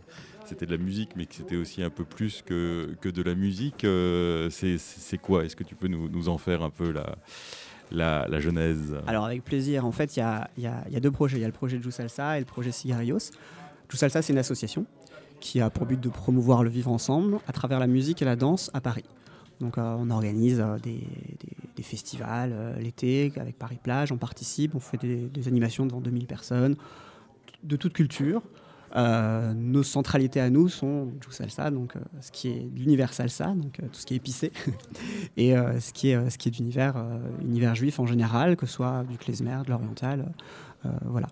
c'était 0.51 0.67
de 0.67 0.73
la 0.73 0.83
musique, 0.83 1.11
mais 1.15 1.27
que 1.27 1.35
c'était 1.35 1.57
aussi 1.57 1.81
un 1.81 1.91
peu 1.91 2.05
plus 2.05 2.43
que, 2.43 2.97
que 3.01 3.09
de 3.09 3.23
la 3.23 3.37
musique. 3.37 3.85
Euh, 3.85 4.51
c'est 4.51 5.19
quoi? 5.19 5.45
Est-ce 5.45 5.55
que 5.55 5.63
tu 5.63 5.77
peux 5.77 5.87
nous, 5.87 6.29
en 6.29 6.39
faire 6.39 6.63
un 6.63 6.71
peu 6.71 6.91
la, 6.91 7.17
la, 7.93 8.27
la 8.29 8.41
genèse? 8.41 8.97
Alors 9.07 9.25
avec 9.25 9.45
plaisir. 9.45 9.87
En 9.87 9.93
fait, 9.93 10.17
il 10.17 10.21
y 10.21 10.23
a, 10.23 10.51
y, 10.59 10.63
y 10.63 10.97
a, 10.97 11.01
deux 11.01 11.13
projets. 11.13 11.39
Il 11.39 11.41
y 11.41 11.45
a 11.45 11.47
le 11.47 11.53
projet 11.53 11.81
Jou 11.81 11.93
Salsa 11.93 12.37
et 12.37 12.41
le 12.41 12.47
projet 12.47 12.73
Cigarios. 12.73 13.31
Jou 13.89 13.97
Salsa, 13.97 14.23
c'est 14.23 14.33
une 14.33 14.41
association 14.41 14.87
qui 15.39 15.61
a 15.61 15.71
pour 15.71 15.87
but 15.87 16.01
de 16.01 16.09
promouvoir 16.09 16.65
le 16.65 16.71
vivre 16.71 16.91
ensemble 16.91 17.39
à 17.47 17.53
travers 17.53 17.79
la 17.79 17.87
musique 17.87 18.21
et 18.21 18.25
la 18.25 18.35
danse 18.35 18.73
à 18.75 18.81
Paris. 18.81 19.05
Donc 19.61 19.79
euh, 19.79 19.95
on 19.99 20.11
organise 20.11 20.61
euh, 20.61 20.79
des, 20.79 21.07
des, 21.77 21.83
festivals 21.85 22.77
l'été 22.81 23.33
avec 23.37 23.57
Paris 23.57 23.79
Plage, 23.81 24.11
on 24.11 24.19
participe, 24.19 24.75
on 24.75 24.81
fait 24.81 24.99
des 24.99 25.49
animations 25.49 25.87
devant 25.87 26.01
2000 26.01 26.27
personnes 26.27 26.77
de 27.63 27.77
toute 27.77 27.93
culture. 27.93 28.43
Euh, 28.97 29.53
nos 29.55 29.83
centralités 29.85 30.41
à 30.41 30.51
nous 30.51 30.69
sont 30.69 31.13
Jou 31.21 31.31
Salsa, 31.31 31.71
donc 31.71 31.95
euh, 31.95 32.01
ce 32.21 32.33
qui 32.33 32.49
est 32.49 32.69
l'univers 32.75 33.13
salsa, 33.13 33.47
donc 33.55 33.79
euh, 33.79 33.87
tout 33.87 34.01
ce 34.01 34.07
qui 34.07 34.15
est 34.15 34.17
épicé, 34.17 34.53
et 35.37 35.55
ce 35.55 35.93
qui 35.93 36.11
est 36.11 36.31
ce 36.31 36.39
qui 36.39 36.49
est 36.49 36.53
d'univers 36.53 36.97
univers 37.43 37.75
juif 37.75 38.01
en 38.01 38.07
général, 38.07 38.57
que 38.57 38.67
ce 38.67 38.73
soit 38.73 39.05
du 39.09 39.17
klezmer, 39.17 39.59
de 39.65 39.71
l'oriental, 39.71 40.33
voilà. 41.05 41.29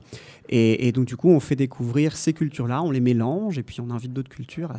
Et, 0.50 0.92
donc 0.92 1.06
du 1.06 1.16
coup, 1.16 1.30
on 1.30 1.40
fait 1.40 1.56
découvrir 1.56 2.16
ces 2.16 2.32
cultures-là, 2.32 2.82
on 2.82 2.90
les 2.90 3.00
mélange, 3.00 3.58
et 3.58 3.62
puis 3.62 3.80
on 3.80 3.90
invite 3.90 4.12
d'autres 4.12 4.28
cultures 4.28 4.70
à 4.70 4.78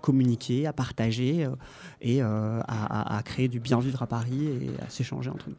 communiquer, 0.00 0.66
à 0.66 0.72
partager 0.72 1.48
et 2.00 2.22
à, 2.22 3.22
créer 3.24 3.48
du 3.48 3.60
bien 3.60 3.80
vivre 3.80 4.02
à 4.02 4.06
Paris 4.06 4.46
et 4.46 4.70
à 4.82 4.88
s'échanger 4.88 5.30
entre 5.30 5.48
nous. 5.50 5.56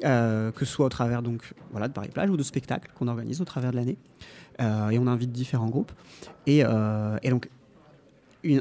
Que 0.00 0.64
ce 0.64 0.72
soit 0.72 0.86
au 0.86 0.90
travers 0.90 1.22
donc, 1.22 1.54
voilà, 1.70 1.88
de 1.88 1.92
Paris 1.92 2.10
Plage 2.12 2.30
ou 2.30 2.36
de 2.36 2.42
spectacles 2.42 2.90
qu'on 2.94 3.08
organise 3.08 3.40
au 3.40 3.46
travers 3.46 3.70
de 3.70 3.76
l'année. 3.76 3.96
Euh, 4.60 4.90
et 4.90 4.98
on 4.98 5.06
invite 5.06 5.32
différents 5.32 5.68
groupes. 5.68 5.92
Et, 6.46 6.62
euh, 6.64 7.18
donc, 7.28 7.48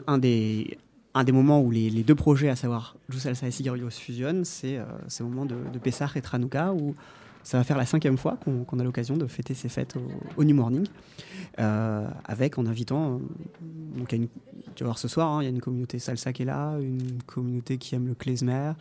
un, 0.08 0.18
des, 0.18 0.78
un 1.14 1.24
des 1.24 1.32
moments 1.32 1.62
où 1.62 1.72
les, 1.72 2.04
deux 2.04 2.16
projets, 2.16 2.50
à 2.50 2.56
savoir 2.56 2.96
Jou 3.10 3.20
Salsa 3.20 3.48
et 3.48 3.52
Sigarios, 3.52 3.90
fusionnent, 3.90 4.46
c'est 4.46 4.78
euh, 4.78 4.86
ce 5.08 5.24
moment 5.24 5.46
de, 5.46 5.56
de 5.72 5.80
Pessah 5.80 6.10
et 6.16 6.22
Tranouka 6.22 6.74
où 6.74 6.96
ça 7.44 7.58
va 7.58 7.64
faire 7.64 7.78
la 7.78 7.86
cinquième 7.86 8.18
fois 8.18 8.38
qu'on 8.44 8.64
qu 8.64 8.80
a 8.80 8.84
l'occasion 8.84 9.18
de 9.18 9.26
fêter 9.28 9.54
ces 9.54 9.70
fêtes 9.70 9.96
au, 10.38 10.44
New 10.44 10.56
Morning, 10.56 10.86
euh, 11.60 12.08
avec 12.26 12.58
en 12.58 12.66
invitant, 12.66 13.20
donc 13.98 14.10
tu 14.10 14.84
vas 14.84 14.86
voir 14.86 14.98
ce 15.00 15.08
soir, 15.08 15.42
il 15.42 15.46
hein, 15.46 15.50
y 15.50 15.52
a 15.52 15.56
une 15.56 15.62
communauté 15.62 16.00
salsa 16.00 16.34
qui 16.34 16.44
est 16.44 16.46
là, 16.46 16.78
une 16.80 17.22
communauté 17.26 17.78
qui 17.78 17.96
aime 17.96 18.08
le 18.08 18.14
klezmer, 18.14 18.74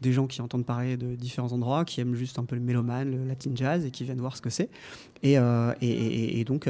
des 0.00 0.12
gens 0.12 0.26
qui 0.26 0.42
entendent 0.42 0.66
parler 0.66 0.96
de 0.96 1.14
différents 1.14 1.52
endroits, 1.52 1.84
qui 1.84 2.00
aiment 2.00 2.14
juste 2.14 2.38
un 2.38 2.44
peu 2.44 2.56
le 2.56 2.62
mélomane, 2.62 3.10
le 3.10 3.24
latin 3.24 3.50
jazz 3.54 3.84
et 3.84 3.90
qui 3.90 4.04
viennent 4.04 4.20
voir 4.20 4.36
ce 4.36 4.42
que 4.42 4.50
c'est. 4.50 4.68
Et, 5.22 6.44
donc, 6.44 6.68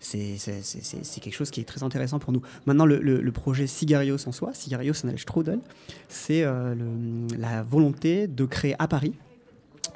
c'est. 0.00 1.20
Quelque 1.20 1.34
chose 1.34 1.50
qui 1.50 1.60
est 1.60 1.64
très 1.64 1.82
intéressant 1.82 2.18
pour 2.18 2.32
nous. 2.32 2.42
Maintenant, 2.66 2.86
le, 2.86 2.98
le, 2.98 3.20
le 3.20 3.32
projet 3.32 3.66
Sigarios 3.66 4.26
en 4.26 4.32
soi, 4.32 4.54
Sigarios 4.54 4.94
en 5.04 5.16
Strudel, 5.16 5.60
c'est 6.08 6.42
euh, 6.42 6.74
la 7.38 7.62
volonté 7.62 8.26
de 8.26 8.44
créer 8.46 8.74
à 8.78 8.88
Paris 8.88 9.14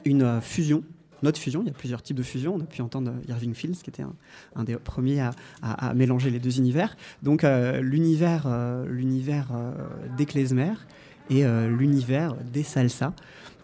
une 0.05 0.23
euh, 0.23 0.41
fusion 0.41 0.85
notre 1.23 1.41
fusion. 1.41 1.63
Il 1.63 1.69
y 1.69 1.71
a 1.71 1.73
plusieurs 1.73 2.03
types 2.03 2.19
de 2.19 2.23
fusion. 2.23 2.57
On 2.57 2.61
a 2.61 2.67
pu 2.67 2.83
entendre 2.83 3.15
Irving 3.31 3.55
Fields, 3.55 3.79
qui 3.83 3.89
était 3.89 4.03
un, 4.03 4.65
des 4.65 4.77
premiers 4.77 5.23
à, 5.63 5.95
mélanger 5.95 6.29
les 6.29 6.39
deux 6.39 6.59
univers. 6.59 6.99
Donc 7.23 7.45
euh, 7.45 7.81
l'univers 7.81 8.47
l'univers 8.87 9.49
des 10.19 10.27
et 11.31 11.45
euh, 11.45 11.69
l'univers 11.69 12.35
des 12.53 12.63
salsa 12.63 13.13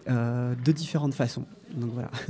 euh, 0.09 0.55
de 0.63 0.71
différentes 0.71 1.13
façons. 1.13 1.45
Donc 1.75 1.91
voilà. 1.93 2.11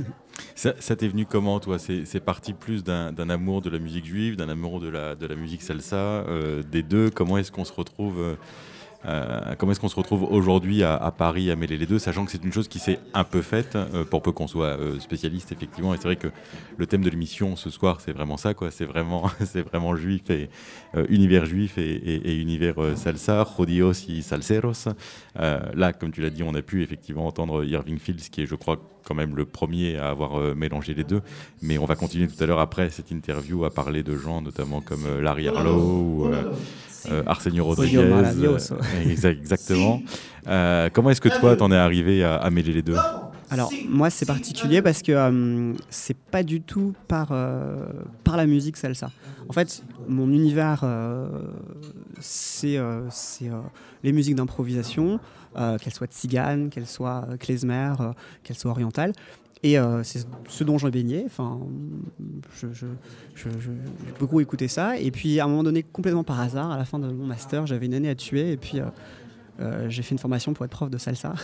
Ça, 0.54 0.72
ça 0.78 0.96
t'est 0.96 1.08
venu 1.08 1.26
comment, 1.26 1.60
toi? 1.60 1.78
C'est 1.78 2.20
parti 2.20 2.54
plus 2.54 2.82
d'un 2.82 3.30
amour 3.30 3.60
de 3.60 3.68
la 3.68 3.78
musique 3.78 4.06
juive, 4.06 4.34
d'un 4.34 4.48
amour 4.48 4.80
de 4.80 4.88
la, 4.88 5.14
de 5.14 5.26
la 5.26 5.36
musique 5.36 5.62
salsa, 5.62 5.96
euh, 5.96 6.62
des 6.62 6.82
deux? 6.82 7.10
Comment 7.10 7.36
est-ce 7.36 7.52
qu'on 7.52 7.66
se 7.66 7.72
retrouve 7.72 8.36
euh, 9.04 9.54
comment 9.58 9.72
est-ce 9.72 9.80
qu'on 9.80 9.88
se 9.88 9.96
retrouve 9.96 10.24
aujourd'hui 10.24 10.82
à, 10.82 11.12
Paris 11.16 11.50
à 11.50 11.56
mêler 11.56 11.76
les 11.76 11.86
deux, 11.86 11.98
sachant 11.98 12.24
que 12.24 12.30
c'est 12.30 12.42
une 12.44 12.52
chose 12.52 12.68
qui 12.68 12.78
s'est 12.78 13.00
un 13.14 13.24
peu 13.24 13.42
faite, 13.42 13.76
euh, 13.76 14.04
pour 14.04 14.22
peu 14.22 14.32
qu'on 14.32 14.46
soit 14.46 14.78
euh, 14.78 15.00
spécialiste, 15.00 15.52
effectivement. 15.52 15.94
Et 15.94 15.96
c'est 15.96 16.04
vrai 16.04 16.16
que 16.16 16.28
le 16.76 16.86
thème 16.86 17.02
de 17.02 17.10
l'émission 17.10 17.56
ce 17.56 17.70
soir, 17.70 18.00
c'est 18.00 18.12
vraiment 18.12 18.36
ça, 18.36 18.54
quoi. 18.54 18.70
C'est 18.70 18.84
vraiment, 18.84 19.30
c'est 19.44 19.62
vraiment 19.62 19.96
juif 19.96 20.30
et 20.30 20.50
univers 21.08 21.46
juif 21.46 21.78
et, 21.78 22.40
univers 22.40 22.76
salsa, 22.96 23.46
jodios 23.56 23.92
y 24.08 24.22
salseros. 24.22 24.88
Là, 25.34 25.92
comme 25.92 26.12
tu 26.12 26.20
l'as 26.20 26.30
dit, 26.30 26.42
on 26.42 26.54
a 26.54 26.62
pu 26.62 26.82
effectivement 26.82 27.26
entendre 27.26 27.64
Irving 27.64 27.98
Fields, 27.98 28.30
qui 28.30 28.42
est, 28.42 28.46
je 28.46 28.54
crois, 28.54 28.78
quand 29.04 29.14
même 29.14 29.34
le 29.34 29.44
premier 29.44 29.96
à 29.96 30.10
avoir 30.10 30.54
mélangé 30.54 30.94
les 30.94 31.04
deux. 31.04 31.22
Mais 31.60 31.78
on 31.78 31.86
va 31.86 31.96
continuer 31.96 32.28
tout 32.28 32.42
à 32.42 32.46
l'heure 32.46 32.60
après 32.60 32.90
cette 32.90 33.10
interview 33.10 33.64
à 33.64 33.70
parler 33.70 34.02
de 34.02 34.16
gens, 34.16 34.42
notamment 34.42 34.80
comme 34.80 35.20
Larry 35.20 35.48
Harlow 35.48 36.30
Arsenio 37.26 37.64
Rodriguez. 37.64 37.98
Euh, 37.98 39.30
exactement. 39.30 40.02
Euh, 40.48 40.88
comment 40.92 41.10
est-ce 41.10 41.20
que 41.20 41.28
toi, 41.28 41.56
t'en 41.56 41.70
es 41.70 41.76
arrivé 41.76 42.24
à, 42.24 42.36
à, 42.36 42.50
mêler 42.50 42.72
les 42.72 42.82
deux 42.82 42.96
alors 43.52 43.70
moi 43.86 44.08
c'est 44.08 44.24
particulier 44.24 44.80
parce 44.80 45.02
que 45.02 45.12
euh, 45.12 45.74
c'est 45.90 46.16
pas 46.16 46.42
du 46.42 46.62
tout 46.62 46.94
par, 47.06 47.28
euh, 47.32 47.84
par 48.24 48.38
la 48.38 48.46
musique 48.46 48.78
salsa. 48.78 49.10
En 49.46 49.52
fait 49.52 49.82
mon 50.08 50.32
univers 50.32 50.80
euh, 50.84 51.28
c'est 52.18 52.78
les 54.02 54.12
musiques 54.12 54.36
d'improvisation, 54.36 55.20
qu'elles 55.54 55.92
soient 55.92 56.06
tziganes, 56.06 56.70
qu'elles 56.70 56.86
soient 56.86 57.26
klezmer, 57.38 57.92
qu'elles 58.42 58.56
soient 58.56 58.70
orientales. 58.70 59.12
Et 59.64 59.78
euh, 59.78 60.02
c'est 60.02 60.26
ce 60.48 60.64
dont 60.64 60.76
je 60.76 60.88
baignais. 60.88 61.22
Enfin, 61.24 61.60
j'ai 62.52 62.86
beaucoup 64.18 64.40
écouté 64.40 64.66
ça. 64.66 64.98
Et 64.98 65.10
puis, 65.12 65.38
à 65.38 65.44
un 65.44 65.48
moment 65.48 65.62
donné, 65.62 65.84
complètement 65.84 66.24
par 66.24 66.40
hasard, 66.40 66.72
à 66.72 66.76
la 66.76 66.84
fin 66.84 66.98
de 66.98 67.06
mon 67.06 67.26
master, 67.26 67.66
j'avais 67.66 67.86
une 67.86 67.94
année 67.94 68.08
à 68.08 68.16
tuer. 68.16 68.52
Et 68.52 68.56
puis, 68.56 68.80
euh, 68.80 68.86
euh, 69.62 69.88
j'ai 69.88 70.02
fait 70.02 70.12
une 70.12 70.18
formation 70.18 70.52
pour 70.52 70.64
être 70.64 70.70
prof 70.72 70.90
de 70.90 70.98
salsa. 70.98 71.34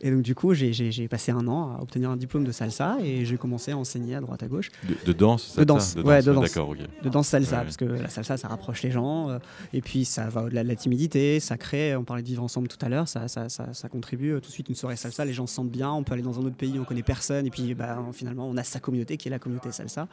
Et 0.00 0.10
donc, 0.10 0.22
du 0.22 0.34
coup, 0.34 0.54
j'ai 0.54 1.08
passé 1.08 1.32
un 1.32 1.46
an 1.48 1.76
à 1.78 1.82
obtenir 1.82 2.10
un 2.10 2.16
diplôme 2.16 2.44
de 2.44 2.52
salsa 2.52 2.98
et 3.02 3.24
j'ai 3.24 3.36
commencé 3.36 3.72
à 3.72 3.78
enseigner 3.78 4.14
à 4.14 4.20
droite 4.20 4.42
à 4.42 4.48
gauche. 4.48 4.70
De, 4.88 4.94
de 5.06 5.12
danse 5.12 5.56
De 5.56 5.64
danse, 5.64 5.94
de 5.94 6.02
ouais, 6.02 6.22
de 6.22 6.32
danse. 6.32 6.44
D'accord, 6.44 6.70
ok. 6.70 6.78
De 7.02 7.08
danse 7.08 7.28
salsa, 7.28 7.58
Ouais. 7.58 7.62
parce 7.64 7.76
que 7.76 7.84
la 7.84 8.08
salsa, 8.08 8.36
ça 8.36 8.48
rapproche 8.48 8.82
les 8.82 8.90
gens. 8.90 9.30
euh, 9.30 9.38
et 9.72 9.80
puis, 9.80 10.04
ça 10.04 10.28
va 10.28 10.42
au-delà 10.44 10.62
de 10.62 10.68
la 10.68 10.76
timidité, 10.76 11.40
ça 11.40 11.56
crée, 11.56 11.96
on 11.96 12.04
parlait 12.04 12.22
de 12.22 12.28
vivre 12.28 12.42
ensemble 12.42 12.68
tout 12.68 12.78
à 12.84 12.88
l'heure, 12.88 13.08
ça, 13.08 13.28
ça, 13.28 13.48
ça, 13.48 13.72
ça 13.72 13.88
contribue 13.88 14.32
euh, 14.32 14.40
tout 14.40 14.48
de 14.48 14.52
suite 14.52 14.68
une 14.68 14.74
soirée 14.74 14.96
salsa. 14.96 15.24
Les 15.24 15.32
gens 15.32 15.46
se 15.46 15.54
sentent 15.54 15.70
bien, 15.70 15.90
on 15.90 16.02
peut 16.02 16.12
aller 16.14 16.22
dans 16.22 16.38
un 16.38 16.44
autre 16.44 16.56
pays, 16.56 16.78
on 16.78 16.84
connaît 16.84 17.02
personne. 17.02 17.46
Et 17.46 17.50
puis, 17.50 17.74
bah, 17.74 17.98
finalement, 18.12 18.48
on 18.48 18.56
a 18.56 18.62
sa 18.64 18.80
communauté 18.80 19.16
qui 19.16 19.28
est 19.28 19.30
la 19.30 19.38
communauté 19.38 19.72
salsa. 19.72 20.08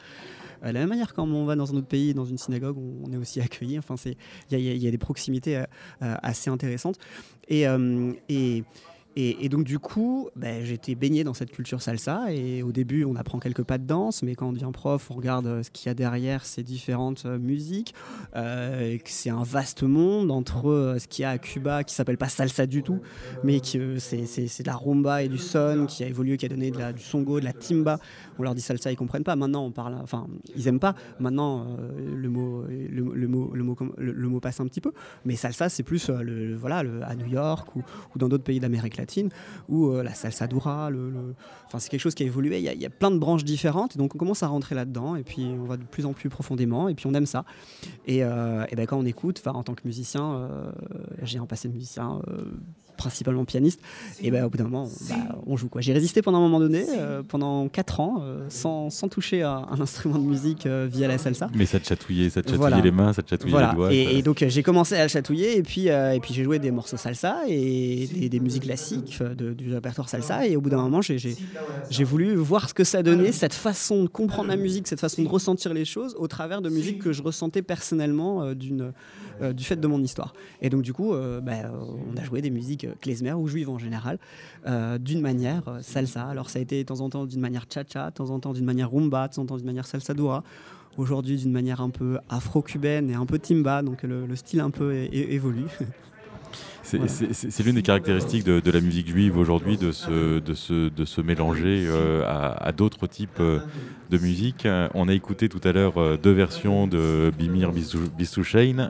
Euh, 0.64 0.70
de 0.70 0.74
la 0.74 0.80
même 0.82 0.90
manière, 0.90 1.14
quand 1.14 1.28
on 1.28 1.46
va 1.46 1.56
dans 1.56 1.74
un 1.74 1.78
autre 1.78 1.88
pays, 1.88 2.14
dans 2.14 2.26
une 2.26 2.38
synagogue, 2.38 2.78
on, 2.78 3.12
est 3.12 3.18
aussi 3.18 3.42
accueilli. 3.42 3.78
Enfin, 3.80 3.96
il 4.52 4.58
y, 4.58 4.62
y, 4.62 4.78
y, 4.78 4.88
a 4.88 4.92
des 4.92 4.98
proximités 4.98 5.64
assez 6.00 6.50
intéressantes. 6.50 6.98
Et, 7.52 7.68
euh, 7.68 8.14
et, 8.30 8.64
et, 9.18 9.50
donc, 9.50 9.66
du 9.66 9.78
coup, 9.78 10.30
ben, 10.38 10.66
été 10.66 10.96
baigné 10.96 11.26
dans 11.26 11.34
cette 11.34 11.52
culture 11.52 11.82
salsa. 11.82 12.32
Et 12.32 12.64
au 12.64 12.72
début, 12.72 13.04
on 13.04 13.16
apprend 13.16 13.40
quelques 13.40 13.64
pas 13.64 13.78
de 13.78 13.86
danse, 13.86 14.24
mais 14.24 14.36
quand 14.36 14.48
on 14.48 14.54
devient 14.54 14.70
prof, 14.72 15.12
on 15.12 15.16
regarde 15.16 15.48
euh, 15.48 15.64
ce 15.64 15.70
qu'il 15.70 15.88
y 15.88 15.90
a 15.90 15.94
derrière 15.94 16.46
ces 16.46 16.64
différentes 16.64 17.26
euh, 17.26 17.38
musiques. 17.38 17.94
Euh, 18.38 18.98
c'est 19.04 19.30
un 19.30 19.44
vaste 19.44 19.84
monde 19.84 20.32
entre 20.32 20.70
euh, 20.70 20.98
ce 20.98 21.08
qu'il 21.08 21.24
y 21.24 21.26
a 21.26 21.32
à 21.32 21.38
Cuba, 21.38 21.84
qui 21.84 21.94
s'appelle 21.94 22.18
pas 22.18 22.30
salsa 22.30 22.66
du 22.68 22.84
tout, 22.84 23.00
mais 23.44 23.60
qui 23.60 23.80
euh, 23.80 24.00
c'est 24.00 24.22
de 24.64 24.68
la 24.68 24.76
rumba 24.76 25.24
et 25.24 25.28
du 25.28 25.38
son, 25.38 25.86
qui 25.90 26.06
a 26.06 26.08
évolué, 26.08 26.38
qui 26.38 26.46
a 26.46 26.50
donné 26.50 26.72
du 26.72 27.04
songo, 27.04 27.42
de 27.42 27.46
la 27.46 27.54
timba. 27.54 28.00
On 28.40 28.44
leur 28.44 28.56
dit 28.56 28.62
salsa, 28.62 28.92
ils 28.92 28.96
comprennent 28.96 29.26
pas. 29.26 29.36
Maintenant, 29.36 29.66
on 29.66 29.72
parle, 29.72 29.96
enfin, 30.02 30.28
ils 30.56 30.68
aiment 30.70 30.80
pas. 30.80 30.96
Maintenant, 31.20 31.68
le 31.98 32.30
mot, 32.30 32.64
le, 32.70 33.28
mot, 33.28 33.52
le, 33.54 33.64
mot, 33.64 33.78
le, 33.98 34.30
mot 34.30 34.40
passe 34.40 34.62
un 34.62 34.68
petit 34.68 34.82
peu. 34.82 34.94
Mais 35.26 35.36
salsa, 35.36 35.68
c'est 35.68 35.84
plus 35.84 36.10
le, 36.10 36.56
voilà, 36.56 36.84
à 37.04 37.16
New 37.16 37.28
York 37.28 37.76
ou, 37.76 37.80
ou 38.16 38.18
dans 38.18 38.30
d'autres 38.30 38.44
pays 38.44 38.60
d'Amérique 38.60 38.98
latine, 39.02 39.30
où 39.68 39.90
euh, 39.90 40.04
la 40.04 40.14
salsa 40.14 40.48
dura, 40.48 40.90
le, 40.90 41.36
enfin, 41.68 41.80
c'est 41.80 41.90
quelque 41.90 42.02
chose 42.02 42.16
qui 42.16 42.24
a 42.24 42.26
évolué. 42.26 42.60
Il 42.60 42.82
y, 42.82 42.86
a, 42.86 42.90
plein 42.90 43.12
de 43.12 43.18
branches 43.18 43.44
différentes, 43.44 43.98
donc 43.98 44.16
on 44.16 44.18
commence 44.18 44.44
à 44.44 44.48
rentrer 44.48 44.76
là-dedans, 44.76 45.16
et 45.16 45.24
puis 45.24 45.46
on 45.60 45.66
va 45.66 45.78
de 45.78 45.84
plus 45.84 46.06
en 46.06 46.14
plus 46.14 46.30
profondément, 46.30 46.88
et 46.88 46.94
puis 46.94 47.08
on 47.08 47.14
aime 47.14 47.26
ça. 47.26 47.46
Et, 48.06 48.24
euh, 48.24 48.66
et 48.70 48.76
ben, 48.76 48.86
quand 48.86 48.98
on 48.98 49.06
écoute, 49.06 49.42
en 49.46 49.64
tant 49.64 49.74
que 49.74 49.82
musicien, 49.86 50.34
euh, 50.34 50.72
j'ai 51.24 51.40
un 51.40 51.46
passé 51.46 51.68
de 51.68 51.74
musicien 51.74 52.22
principalement 53.02 53.46
pianiste. 53.46 53.80
Et 54.22 54.32
ben, 54.32 54.46
au 54.46 54.50
bout 54.50 54.58
d'un 54.58 54.66
moment, 54.66 54.90
bah, 55.10 55.16
on 55.48 55.58
joue. 55.58 55.70
J'ai 55.80 55.94
résisté 55.94 56.22
pendant 56.22 56.40
un 56.40 56.42
moment 56.42 56.60
donné, 56.60 56.86
pendant 57.28 57.68
4 57.68 58.00
ans, 58.00 58.24
sans, 58.50 58.90
sans, 58.90 59.08
toucher 59.08 59.42
à 59.42 59.68
un 59.70 59.82
instrument 59.82 60.18
de 60.18 60.24
musique 60.24 60.68
via 60.68 61.08
la 61.08 61.18
salsa. 61.18 61.50
Mais 61.56 61.66
ça 61.66 61.80
te 61.80 61.88
chatouillait, 61.88 62.30
ça 62.30 62.42
te 62.42 62.52
chatouillait 62.52 62.82
les 62.82 62.92
mains, 62.92 63.14
ça 63.14 63.24
te 63.24 63.30
chatouillait 63.30 63.68
les 63.68 63.76
doigts. 63.76 63.94
Et, 63.94 64.18
et 64.18 64.22
donc 64.22 64.44
j'ai 64.48 64.64
commencé 64.64 64.96
à 64.96 65.04
le 65.04 65.10
chatouiller, 65.10 65.58
et 65.58 65.64
puis, 65.64 65.88
et 65.88 66.20
puis 66.22 66.34
j'ai 66.34 66.44
joué 66.44 66.60
des 66.60 66.72
morceaux 66.72 66.98
salsa 66.98 67.40
et 67.48 68.08
des, 68.08 68.30
des 68.30 68.40
musiques 68.40 68.64
classiques 68.64 69.22
de, 69.22 69.54
du 69.54 69.74
répertoire 69.74 70.10
salsa. 70.10 70.46
Et 70.46 70.56
au 70.56 70.62
bout 70.62 70.70
d'un 70.70 70.82
moment, 70.82 71.02
j'ai 71.02 72.04
voulu 72.04 72.36
voir 72.36 72.70
ce 72.70 72.74
que 72.74 72.84
ça 72.84 73.04
donnait, 73.04 73.32
cette 73.32 73.54
façon 73.54 74.04
de 74.04 74.08
comprendre 74.08 74.50
la 74.50 74.58
musique, 74.58 74.88
cette 74.88 75.00
façon 75.00 75.24
de 75.24 75.28
ressentir 75.28 75.74
les 75.74 75.86
choses 75.86 76.16
au 76.18 76.28
travers 76.28 76.62
de 76.62 76.70
musique 76.70 77.00
que 77.00 77.14
je 77.14 77.22
ressentais 77.22 77.62
personnellement 77.62 78.44
euh, 78.44 78.54
d'une 78.54 78.94
euh, 79.42 79.54
du 79.54 79.64
fait 79.64 79.76
de 79.76 79.88
mon 79.88 80.02
histoire. 80.02 80.34
Et 80.62 80.70
donc 80.70 80.82
du 80.82 80.94
coup, 80.94 81.14
euh, 81.14 81.42
bah, 81.42 81.72
on 81.74 82.18
a 82.18 82.24
joué 82.24 82.42
des 82.42 82.50
musiques 82.50 82.86
klezmer 83.00 83.34
ou 83.34 83.48
juives 83.48 83.70
en 83.70 83.78
général, 83.78 84.20
d'une 85.00 85.22
manière 85.22 85.64
salsa. 85.82 86.26
Alors 86.26 86.50
ça 86.50 86.60
a 86.60 86.62
été 86.62 86.84
de 86.84 86.88
temps 86.88 87.02
en 87.02 87.10
temps 87.10 87.26
d'une 87.26 87.40
manière 87.40 87.66
cha-cha, 87.72 88.10
de 88.10 88.16
temps 88.16 88.30
en 88.30 88.40
temps 88.40 88.54
d'une 88.54 88.66
manière 88.66 88.92
rumba, 88.92 89.28
de 89.28 89.34
temps 89.34 89.44
en 89.44 89.46
temps 89.46 89.58
d'une 89.58 89.66
manière 89.66 89.86
salsa 89.86 90.14
dura 90.14 90.44
aujourd'hui 90.98 91.38
d'une 91.38 91.52
manière 91.52 91.82
un 91.82 91.90
peu 91.90 92.20
afro-cubaine 92.30 93.10
et 93.10 93.16
un 93.16 93.26
peu 93.26 93.40
timba, 93.40 93.82
donc 93.82 94.04
le, 94.04 94.36
style 94.36 94.60
un 94.60 94.72
peu 94.72 94.94
évolue. 95.12 95.68
C'est 96.84 97.64
l'une 97.64 97.76
des 97.76 97.84
caractéristiques 97.84 98.44
de, 98.44 98.72
la 98.72 98.82
musique 98.82 99.08
juive 99.08 99.38
aujourd'hui 99.38 99.78
de 99.78 99.92
se, 99.92 100.40
de, 100.40 100.90
de 100.90 101.06
se 101.06 101.22
mélanger 101.22 101.86
euh, 101.88 102.24
à, 102.26 102.72
d'autres 102.72 103.08
types 103.08 103.40
euh, 103.40 103.60
de 104.10 104.18
musique. 104.18 104.68
On 104.94 105.08
a 105.08 105.14
écouté 105.14 105.48
tout 105.48 105.62
à 105.64 105.72
l'heure 105.72 105.98
euh, 105.98 106.18
deux 106.22 106.32
versions 106.32 106.88
de 106.88 107.32
Bimir 107.38 107.72
Bistouchein. 107.72 108.90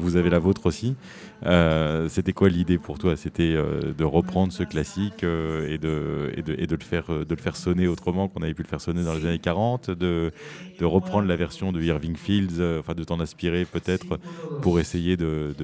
vous 0.00 0.16
avez 0.16 0.30
la 0.30 0.38
vôtre 0.38 0.66
aussi. 0.66 0.96
C'était 1.42 2.32
quoi 2.32 2.48
l'idée 2.48 2.78
pour 2.78 2.98
toi? 2.98 3.16
C'était 3.16 3.54
de 3.54 4.04
reprendre 4.04 4.52
ce 4.52 4.62
classique 4.62 5.22
et, 5.22 5.78
de, 5.78 6.32
et, 6.36 6.42
de, 6.42 6.76
le 6.76 7.36
faire, 7.36 7.56
sonner 7.56 7.86
autrement 7.88 8.28
qu'on 8.28 8.42
avait 8.42 8.54
pu 8.54 8.62
le 8.62 8.68
faire 8.68 8.80
sonner 8.80 9.04
dans 9.04 9.14
les 9.14 9.26
années 9.26 9.38
40, 9.38 9.90
de, 9.90 10.32
reprendre 10.80 11.28
la 11.28 11.36
version 11.36 11.72
de 11.72 11.82
Irving 11.82 12.16
Fields, 12.16 12.62
enfin 12.78 12.94
de 12.94 13.04
t'en 13.04 13.20
inspirer 13.20 13.64
peut-être 13.64 14.18
pour 14.60 14.80
essayer 14.80 15.16
de, 15.16 15.54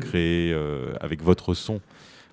créer 0.00 0.52
euh, 0.52 0.92
avec 1.00 1.22
votre 1.22 1.54
son. 1.54 1.80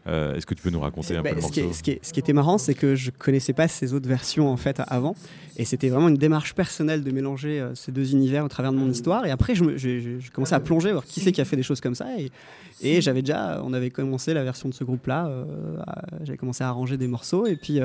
Euh, 0.08 0.36
est-ce 0.36 0.46
que 0.46 0.54
tu 0.54 0.62
peux 0.62 0.70
nous 0.70 0.80
raconter 0.80 1.16
un 1.16 1.24
peu 1.24 1.34
le 1.34 1.42
ce, 1.42 1.52
qui 1.52 1.74
ce, 1.74 1.82
qui 1.82 2.00
ce 2.02 2.14
qui 2.14 2.20
était 2.20 2.34
marrant, 2.34 2.58
c'est 2.60 2.76
que 2.76 2.96
je 2.96 3.10
connaissais 3.10 3.54
pas 3.54 3.68
ces 3.68 3.94
autres 3.94 4.08
versions 4.08 4.50
en 4.50 4.58
fait 4.58 4.80
avant, 4.88 5.16
et 5.58 5.66
c'était 5.66 5.90
vraiment 5.90 6.10
une 6.10 6.18
démarche 6.18 6.54
personnelle 6.54 7.04
de 7.04 7.12
mélanger 7.12 7.60
euh, 7.60 7.74
ces 7.74 7.92
deux 7.92 8.12
univers 8.12 8.46
au 8.46 8.48
travers 8.48 8.72
de 8.72 8.78
mon 8.78 8.90
histoire. 8.90 9.26
Et 9.26 9.32
après, 9.32 9.56
je, 9.56 10.32
commençais 10.32 10.56
à 10.56 10.60
plonger, 10.60 10.92
voir 10.92 11.06
qui 11.06 11.22
c'est 11.22 11.32
qui 11.32 11.42
a 11.42 11.46
fait 11.46 11.56
des 11.56 11.64
choses 11.64 11.82
comme 11.82 11.96
ça. 11.96 12.08
Et, 12.20 12.32
et 12.82 13.02
j'avais 13.02 13.22
déjà, 13.22 13.62
on 13.64 13.74
avait 13.74 13.90
commencé 13.90 14.34
la 14.34 14.44
version 14.44 14.70
de 14.70 14.74
ce 14.74 14.84
groupe-là. 14.84 15.32
j'avais 16.24 16.38
commencé 16.38 16.64
à 16.64 16.68
arranger 16.68 16.98
des 16.98 17.08
morceaux, 17.08 17.48
et 17.48 17.56
puis 17.56 17.80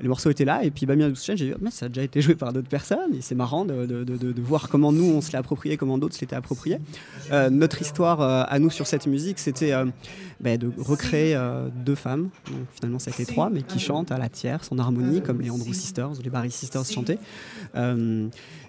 les 0.00 0.08
morceaux 0.08 0.30
étaient 0.30 0.44
là, 0.44 0.64
et 0.64 0.70
puis 0.70 0.86
Bamia 0.86 1.08
Doucet, 1.08 1.36
j'ai 1.36 1.50
dit, 1.50 1.54
mais 1.60 1.70
ça 1.70 1.86
a 1.86 1.88
déjà 1.88 2.02
été 2.02 2.20
joué 2.22 2.34
par 2.34 2.52
d'autres 2.52 2.68
personnes, 2.68 3.14
et 3.14 3.20
c'est 3.20 3.34
marrant 3.34 3.64
de, 3.64 3.86
de, 3.86 4.04
de, 4.04 4.40
voir 4.40 4.68
comment 4.68 4.92
nous 4.92 5.04
on 5.04 5.20
se 5.20 5.32
l'est 5.32 5.38
approprié, 5.38 5.76
comment 5.76 5.98
d'autres 5.98 6.14
se 6.14 6.20
l'étaient 6.20 6.36
approprié. 6.36 6.78
Euh, 7.32 7.50
notre 7.50 7.80
histoire 7.82 8.20
euh, 8.20 8.44
à 8.48 8.58
nous 8.58 8.70
sur 8.70 8.86
cette 8.86 9.06
musique, 9.06 9.38
c'était 9.38 9.72
euh, 9.72 9.86
ben, 10.40 10.58
de 10.58 10.70
recréer 10.78 11.38
deux 11.84 11.94
femmes, 11.94 12.30
finalement 12.74 12.98
été 12.98 13.26
trois, 13.26 13.50
mais 13.50 13.62
qui 13.62 13.78
chantent 13.78 14.12
à 14.12 14.18
la 14.18 14.28
tierce, 14.28 14.70
en 14.72 14.78
harmonie, 14.78 15.20
comme 15.22 15.40
les 15.40 15.50
Andrew 15.50 15.72
Sisters 15.72 16.18
ou 16.18 16.22
les 16.22 16.30
Barry 16.30 16.50
Sisters 16.50 16.84
chantaient. 16.84 17.18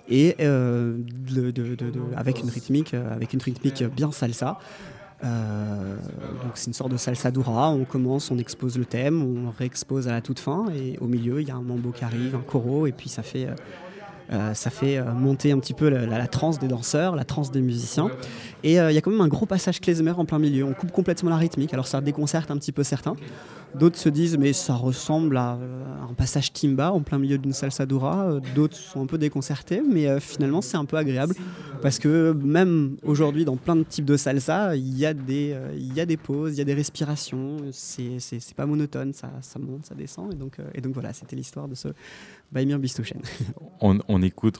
et 0.10 0.36
avec 2.15 2.39
une 2.41 2.50
rythmique, 2.50 2.94
avec 2.94 3.34
une 3.34 3.41
rythmique 3.41 3.84
bien 3.84 4.12
salsa. 4.12 4.58
Euh, 5.24 5.96
donc 6.44 6.52
c'est 6.56 6.68
une 6.68 6.74
sorte 6.74 6.92
de 6.92 6.98
salsa 6.98 7.32
dura. 7.32 7.70
On 7.70 7.86
commence, 7.86 8.32
on 8.32 8.38
expose 8.38 8.78
le 8.78 8.86
thème, 8.86 9.22
on 9.22 9.52
réexpose 9.52 10.08
à 10.08 10.12
la 10.12 10.22
toute 10.22 10.40
fin, 10.40 10.66
et 10.76 10.98
au 11.00 11.08
milieu 11.08 11.42
il 11.42 11.48
y 11.48 11.52
a 11.52 11.56
un 11.56 11.62
mambo 11.62 11.92
qui 11.92 12.04
arrive, 12.04 12.36
un 12.36 12.42
coro, 12.42 12.88
et 12.88 12.92
puis 12.92 13.10
ça 13.10 13.24
fait 13.24 13.48
euh, 13.48 13.56
euh, 14.32 14.54
ça 14.54 14.70
fait 14.70 15.04
monter 15.14 15.52
un 15.52 15.60
petit 15.60 15.74
peu 15.74 15.90
la, 15.90 16.06
la, 16.06 16.28
transe 16.28 16.58
des 16.58 16.70
danseurs, 16.70 17.18
la 17.18 17.26
transe 17.26 17.52
des 17.52 17.60
musiciens. 17.60 18.10
Et 18.64 18.76
il 18.76 18.94
y 18.94 18.98
a 18.98 19.02
quand 19.02 19.12
même 19.12 19.20
un 19.20 19.28
gros 19.28 19.46
passage 19.46 19.82
klezmer 19.82 20.12
en 20.12 20.24
plein 20.24 20.40
milieu. 20.40 20.64
On 20.64 20.74
coupe 20.74 20.92
complètement 20.94 21.30
la 21.30 21.36
rythmique, 21.36 21.74
alors 21.74 21.86
ça 21.86 22.00
déconcerte 22.00 22.50
un 22.50 22.56
petit 22.56 22.72
peu 22.72 22.84
certains. 22.84 23.16
D'autres 23.76 23.98
se 23.98 24.10
disent 24.10 24.38
mais 24.38 24.54
ça 24.54 24.76
ressemble 24.76 25.38
à 25.38 25.58
un 26.10 26.14
passage 26.14 26.54
timba 26.54 26.92
en 26.92 27.02
plein 27.02 27.20
milieu 27.20 27.38
d'une 27.38 27.54
salsa 27.54 27.86
dura. 27.86 28.40
D'autres 28.56 28.76
sont 28.78 29.02
un 29.02 29.06
peu 29.06 29.18
déconcertés, 29.18 29.82
mais 29.82 30.20
finalement 30.20 30.62
c'est 30.62 30.78
un 30.78 30.86
peu 30.86 30.98
agréable 30.98 31.36
parce 31.82 32.00
que 32.00 32.32
même 32.34 32.98
aujourd'hui, 33.04 33.46
dans 33.46 33.58
plein 33.58 33.76
de 33.76 33.84
types 33.84 34.06
de 34.06 34.18
salsa, 34.18 34.76
il 34.76 34.98
y 34.98 35.06
a 35.06 35.14
des, 35.14 35.54
euh, 35.54 36.18
pauses, 36.24 36.54
il 36.54 36.58
y 36.60 36.62
a 36.62 36.66
des 36.66 36.74
respirations. 36.74 37.58
C'est, 37.72 38.20
pas 38.56 38.66
monotone, 38.66 39.14
ça, 39.14 39.30
monte, 39.60 39.86
ça 39.86 39.96
descend. 39.96 40.34
Et 40.34 40.36
donc, 40.36 40.60
euh, 40.60 40.92
voilà, 40.94 41.14
c'était 41.14 41.36
l'histoire 41.36 41.68
de 41.68 41.76
ce 41.76 41.90
Baimir 42.52 42.80
Bistouchen. 42.80 43.22
on, 43.82 44.22
écoute, 44.22 44.60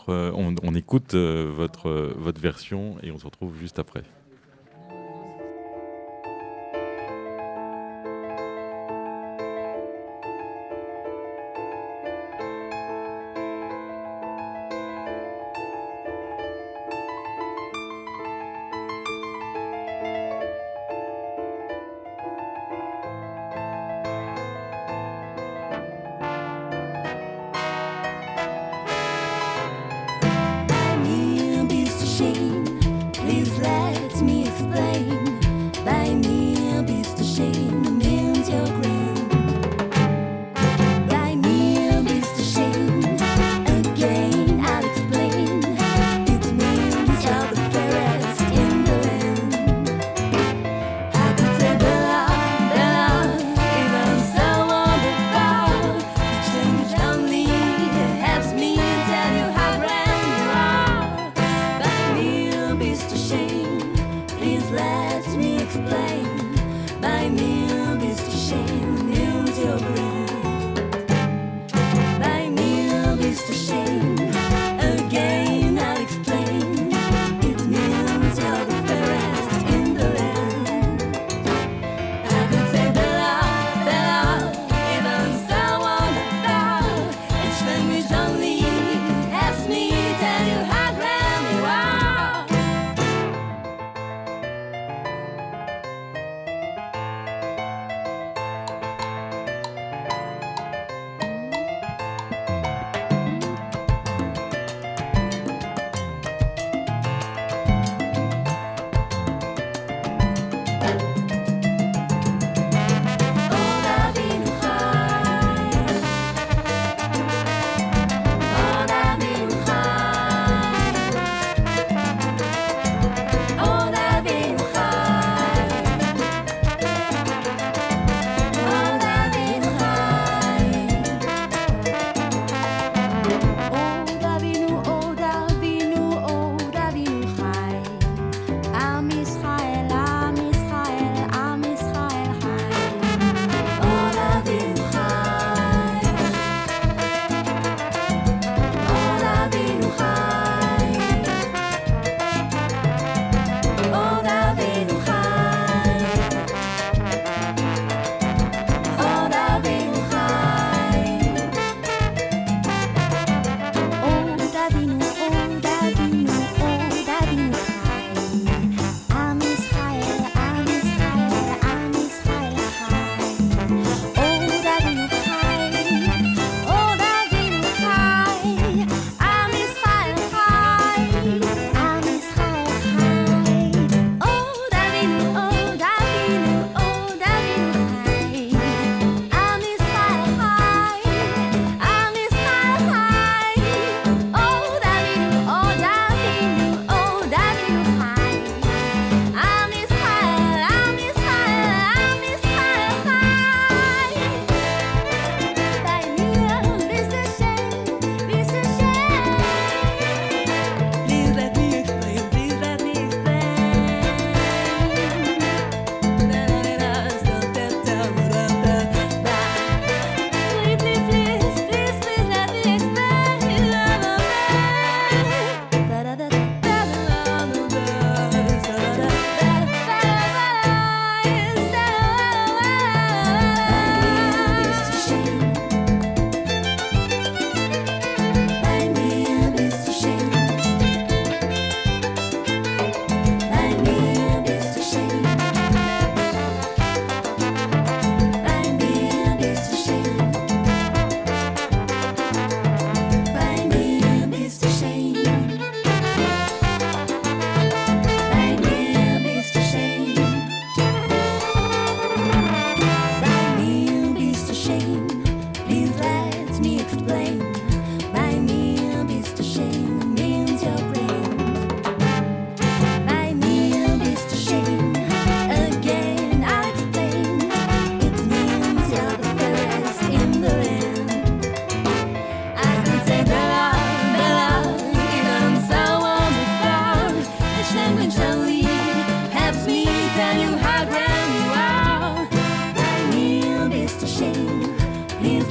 euh, 1.14 1.52
votre 1.56 2.42
version 2.42 2.96
et 3.04 3.12
on 3.12 3.18
se 3.18 3.26
retrouve 3.26 3.54
juste 3.60 3.80
après. 3.80 4.04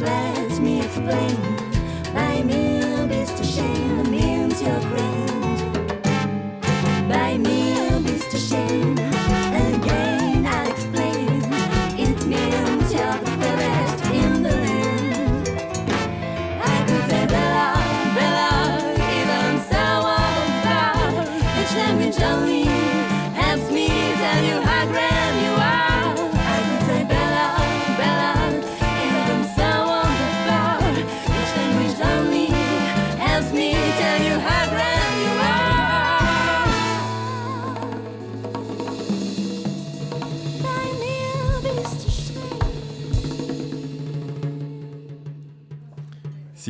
let 0.00 0.58
me 0.60 0.82
explain. 0.82 1.36
My 2.14 2.42
name 2.42 3.10
is 3.10 3.30
Shane, 3.54 4.10
means 4.10 4.60
you're 4.62 4.80
grace. 4.80 5.29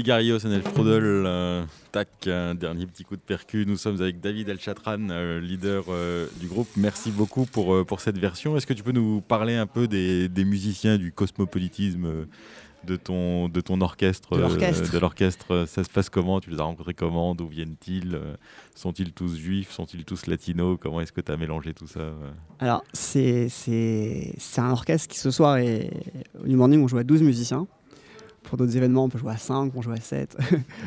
Cigarillo, 0.00 0.38
Sanel 0.38 0.62
Strudel, 0.62 1.02
euh, 1.04 1.62
tac, 1.92 2.08
un 2.26 2.54
dernier 2.54 2.86
petit 2.86 3.04
coup 3.04 3.16
de 3.16 3.20
percu. 3.20 3.66
Nous 3.66 3.76
sommes 3.76 4.00
avec 4.00 4.18
David 4.18 4.48
Elchatran, 4.48 5.10
euh, 5.10 5.40
leader 5.40 5.84
euh, 5.90 6.26
du 6.40 6.46
groupe. 6.46 6.68
Merci 6.78 7.10
beaucoup 7.10 7.44
pour, 7.44 7.84
pour 7.84 8.00
cette 8.00 8.16
version. 8.16 8.56
Est-ce 8.56 8.66
que 8.66 8.72
tu 8.72 8.82
peux 8.82 8.92
nous 8.92 9.20
parler 9.20 9.56
un 9.56 9.66
peu 9.66 9.86
des, 9.86 10.30
des 10.30 10.46
musiciens, 10.46 10.96
du 10.96 11.12
cosmopolitisme 11.12 12.26
de 12.84 12.96
ton, 12.96 13.50
de 13.50 13.60
ton 13.60 13.82
orchestre 13.82 14.38
De 14.38 14.98
l'orchestre. 14.98 15.66
Ça 15.68 15.84
se 15.84 15.90
passe 15.90 16.08
comment? 16.08 16.40
Tu 16.40 16.48
les 16.48 16.60
as 16.60 16.62
rencontrés 16.62 16.94
comment? 16.94 17.34
D'où 17.34 17.48
viennent-ils? 17.48 18.18
Sont-ils 18.74 19.12
tous 19.12 19.36
juifs? 19.36 19.70
Sont-ils 19.70 20.06
tous 20.06 20.24
latinos? 20.28 20.78
Comment 20.80 21.02
est-ce 21.02 21.12
que 21.12 21.20
tu 21.20 21.30
as 21.30 21.36
mélangé 21.36 21.74
tout 21.74 21.86
ça 21.86 22.14
Alors, 22.58 22.82
c'est 22.94 23.50
un 24.56 24.70
orchestre 24.70 25.08
qui 25.08 25.18
ce 25.18 25.30
soir 25.30 25.58
est. 25.58 25.90
Au 26.42 26.46
New 26.46 26.56
Morning, 26.56 26.82
on 26.82 26.88
joue 26.88 26.96
à 26.96 27.04
12 27.04 27.20
musiciens 27.20 27.66
pour 28.50 28.56
d'autres 28.56 28.76
événements, 28.76 29.04
on 29.04 29.08
peut 29.08 29.18
jouer 29.18 29.30
à 29.30 29.36
5, 29.36 29.72
on 29.76 29.80
joue 29.80 29.92
à 29.92 30.00
7. 30.00 30.36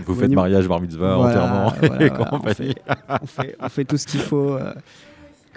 Vous 0.05 0.15
faites 0.15 0.29
mariage, 0.31 0.67
bar 0.67 0.81
mitzvah, 0.81 1.17
enterrement 1.17 1.71
on, 3.61 3.69
fait, 3.69 3.85
tout 3.85 3.95
ce 3.95 4.05
qu'il 4.05 4.19
faut, 4.19 4.55
euh, 4.55 4.73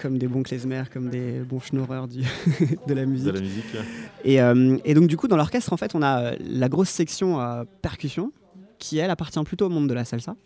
comme 0.00 0.16
des 0.16 0.28
bons 0.28 0.44
klezmer, 0.44 0.84
comme 0.92 1.10
des 1.10 1.40
bons 1.40 1.58
schnorreurs 1.58 2.06
de 2.86 2.94
la 2.94 3.06
musique. 3.06 3.26
De 3.26 3.32
la 3.32 3.40
musique. 3.40 3.76
Et, 4.24 4.40
euh, 4.40 4.78
et, 4.84 4.94
donc, 4.94 5.08
du 5.08 5.16
coup, 5.16 5.26
dans 5.26 5.36
l'orchestre, 5.36 5.72
en 5.72 5.76
fait, 5.76 5.96
on 5.96 6.02
a 6.02 6.20
euh, 6.20 6.36
la 6.48 6.68
grosse 6.68 6.90
section 6.90 7.40
percussion, 7.82 8.30
qui, 8.78 8.98
elle, 8.98 9.10
appartient 9.10 9.42
plutôt 9.42 9.66
au 9.66 9.70
monde 9.70 9.88
de 9.88 9.94
la 9.94 10.04
salsa. 10.04 10.36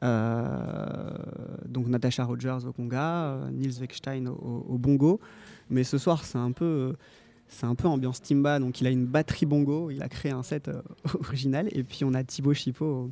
donc 0.00 1.86
Natasha 1.86 2.24
Rogers 2.24 2.64
au 2.66 2.72
conga, 2.72 3.40
Nils 3.52 3.78
Weckstein 3.78 4.26
au, 4.26 4.64
au, 4.66 4.78
bongo. 4.78 5.20
Mais 5.68 5.84
ce 5.84 5.98
soir, 5.98 6.24
c'est 6.24 6.38
un 6.38 6.52
peu 6.52 6.94
c'est 7.48 7.66
un 7.66 7.74
peu 7.74 7.88
ambiance 7.88 8.22
timba, 8.22 8.58
donc 8.58 8.80
il 8.80 8.86
a 8.86 8.90
une 8.90 9.06
batterie 9.06 9.46
bongo, 9.46 9.90
il 9.90 10.02
a 10.02 10.08
créé 10.08 10.32
un 10.32 10.42
set 10.42 10.68
euh, 10.68 10.80
original, 11.20 11.68
et 11.72 11.82
puis 11.82 12.04
on 12.04 12.14
a 12.14 12.22
Thibaut 12.22 12.54
Chipot 12.54 13.10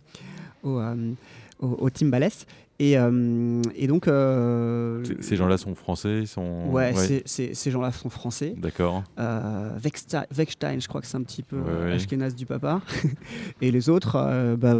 au, 0.62 0.68
au, 0.68 0.80
euh, 0.80 1.12
au, 1.60 1.90
timbales. 1.90 2.30
Et, 2.78 2.98
euh, 2.98 3.62
et 3.74 3.86
donc. 3.86 4.04
ces 4.04 5.36
gens-là 5.36 5.56
sont 5.56 5.74
français 5.74 6.26
sont... 6.26 6.66
Ouais, 6.68 6.92
ces 7.24 7.70
gens-là 7.70 7.90
sont 7.90 8.10
français. 8.10 8.54
D'accord. 8.56 9.02
Weckstein, 9.82 10.80
je 10.80 10.86
crois 10.86 11.00
que 11.00 11.06
c'est 11.06 11.16
un 11.16 11.22
petit 11.22 11.42
peu 11.42 11.56
ouais, 11.56 11.92
Ashkenaz 11.92 12.34
du 12.34 12.44
papa. 12.44 12.82
et 13.62 13.70
les 13.70 13.88
autres, 13.88 14.56
bah, 14.56 14.76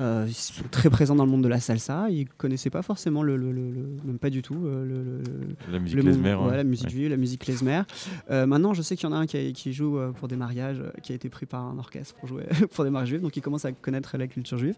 euh, 0.00 0.24
ils 0.26 0.34
sont 0.34 0.64
très 0.70 0.90
présents 0.90 1.14
dans 1.14 1.24
le 1.24 1.30
monde 1.30 1.42
de 1.42 1.48
la 1.48 1.60
salsa. 1.60 2.08
Ils 2.10 2.28
connaissaient 2.28 2.70
pas 2.70 2.82
forcément 2.82 3.22
le, 3.22 3.36
même 3.36 4.18
pas 4.18 4.30
du 4.30 4.42
tout 4.42 4.66
euh, 4.66 5.22
la 5.70 5.78
musique 5.78 6.00
klezmer. 6.00 6.36
la 6.50 6.64
musique 6.64 6.88
juive, 6.88 7.10
la 7.10 7.16
musique 7.16 7.42
klezmer. 7.42 7.82
Euh, 8.30 8.46
maintenant, 8.46 8.74
je 8.74 8.82
sais 8.82 8.96
qu'il 8.96 9.08
y 9.08 9.12
en 9.12 9.14
a 9.14 9.18
un 9.18 9.26
qui, 9.26 9.52
qui, 9.52 9.72
joue 9.72 9.98
pour 10.18 10.28
des 10.28 10.36
mariages, 10.36 10.82
qui 11.02 11.12
a 11.12 11.14
été 11.14 11.28
pris 11.28 11.46
par 11.46 11.62
un 11.62 11.78
orchestre 11.78 12.14
pour 12.14 12.28
jouer 12.28 12.44
pour 12.74 12.84
des 12.84 12.90
mariages 12.90 13.10
juifs, 13.10 13.22
donc 13.22 13.36
il 13.36 13.42
commence 13.42 13.64
à 13.64 13.72
connaître 13.72 14.16
la 14.16 14.26
culture 14.26 14.58
juive. 14.58 14.76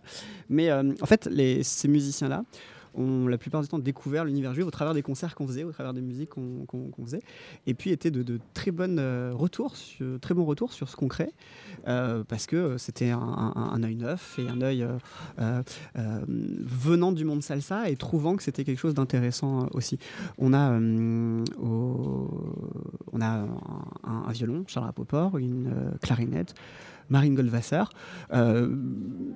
Mais 0.48 0.72
en 0.72 1.07
fait, 1.07 1.27
les, 1.31 1.62
ces 1.62 1.88
musiciens-là 1.88 2.44
ont 2.94 3.28
la 3.28 3.38
plupart 3.38 3.62
du 3.62 3.68
temps 3.68 3.78
découvert 3.78 4.24
l'univers 4.24 4.54
juif 4.54 4.66
au 4.66 4.70
travers 4.70 4.94
des 4.94 5.02
concerts 5.02 5.35
qu'on 5.35 5.46
faisait, 5.46 5.64
au 5.64 5.72
travers 5.72 5.94
des 5.94 6.00
musiques 6.00 6.30
qu'on 6.30 6.66
faisait, 7.04 7.22
et 7.66 7.74
puis 7.74 7.90
étaient 7.90 8.11
de, 8.11 8.38
très, 8.54 8.70
bonnes, 8.70 9.00
retours 9.33 9.76
sur, 9.76 10.18
très 10.20 10.35
bons 10.35 10.44
retours 10.44 10.72
sur 10.72 10.88
ce 10.88 10.96
qu'on 10.96 11.09
crée. 11.09 11.33
Euh, 11.87 12.24
parce 12.26 12.46
que 12.46 12.78
c'était 12.78 13.11
un, 13.11 13.83
œil 13.83 13.96
neuf 13.96 14.38
et 14.38 14.48
un 14.48 14.62
œil 14.62 14.83
euh, 14.83 15.62
euh, 15.96 16.20
venant 16.28 17.12
du 17.12 17.24
monde 17.24 17.42
salsa 17.42 17.90
et 17.90 17.96
trouvant 17.96 18.37
que 18.37 18.42
c'était 18.42 18.64
quelque 18.64 18.78
chose 18.78 18.94
d'intéressant 18.94 19.68
aussi. 19.72 19.98
On 20.38 20.54
a, 20.54 20.70
on 20.70 21.44
a 23.20 23.46
un, 24.04 24.33
violon, 24.33 24.64
Charles 24.66 24.87
Rapoport, 24.87 25.38
une 25.38 25.70
clarinette. 26.00 26.54
Marine 27.08 27.34
Goldwasser. 27.34 27.84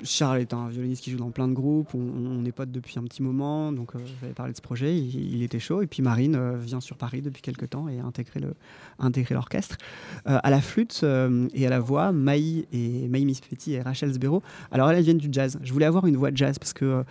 Charles 0.02 0.40
est 0.40 0.54
un 0.54 0.68
violoniste 0.68 1.02
qui 1.02 1.10
joue 1.10 1.18
dans 1.18 1.30
plein 1.30 1.48
de 1.48 1.54
groupes. 1.54 1.94
On, 1.94 2.44
est 2.44 2.52
potes 2.52 2.70
depuis 2.70 2.98
un 2.98 3.02
petit 3.02 3.22
moment, 3.22 3.72
donc 3.72 3.92
j'avais 4.20 4.32
parlé 4.32 4.52
de 4.52 4.56
ce 4.56 4.62
projet. 4.62 4.96
Il, 4.96 5.42
était 5.42 5.58
chaud. 5.58 5.82
Et 5.82 5.86
puis 5.86 6.02
Marine 6.02 6.56
vient 6.56 6.80
sur 6.80 6.96
Paris 6.96 7.22
depuis 7.22 7.42
quelques 7.42 7.70
temps 7.70 7.88
et 7.88 8.00
a 8.00 8.04
intégré 8.04 9.34
l'orchestre. 9.34 9.76
à 10.24 10.50
la 10.50 10.60
flûte 10.60 11.04
et 11.54 11.66
à 11.66 11.70
la 11.70 11.80
voix, 11.80 12.12
Maï 12.12 12.66
et 12.72 13.08
Maï 13.08 13.24
et 13.68 13.80
Rachel 13.80 14.12
Sbero. 14.12 14.42
Alors 14.70 14.90
elles, 14.90 15.02
viennent 15.02 15.18
du 15.18 15.28
jazz. 15.30 15.58
Je 15.62 15.72
voulais 15.72 15.86
avoir 15.86 16.06
une 16.06 16.16
voix 16.16 16.30
de 16.30 16.36
jazz 16.36 16.58
parce 16.58 16.72
que 16.72 17.04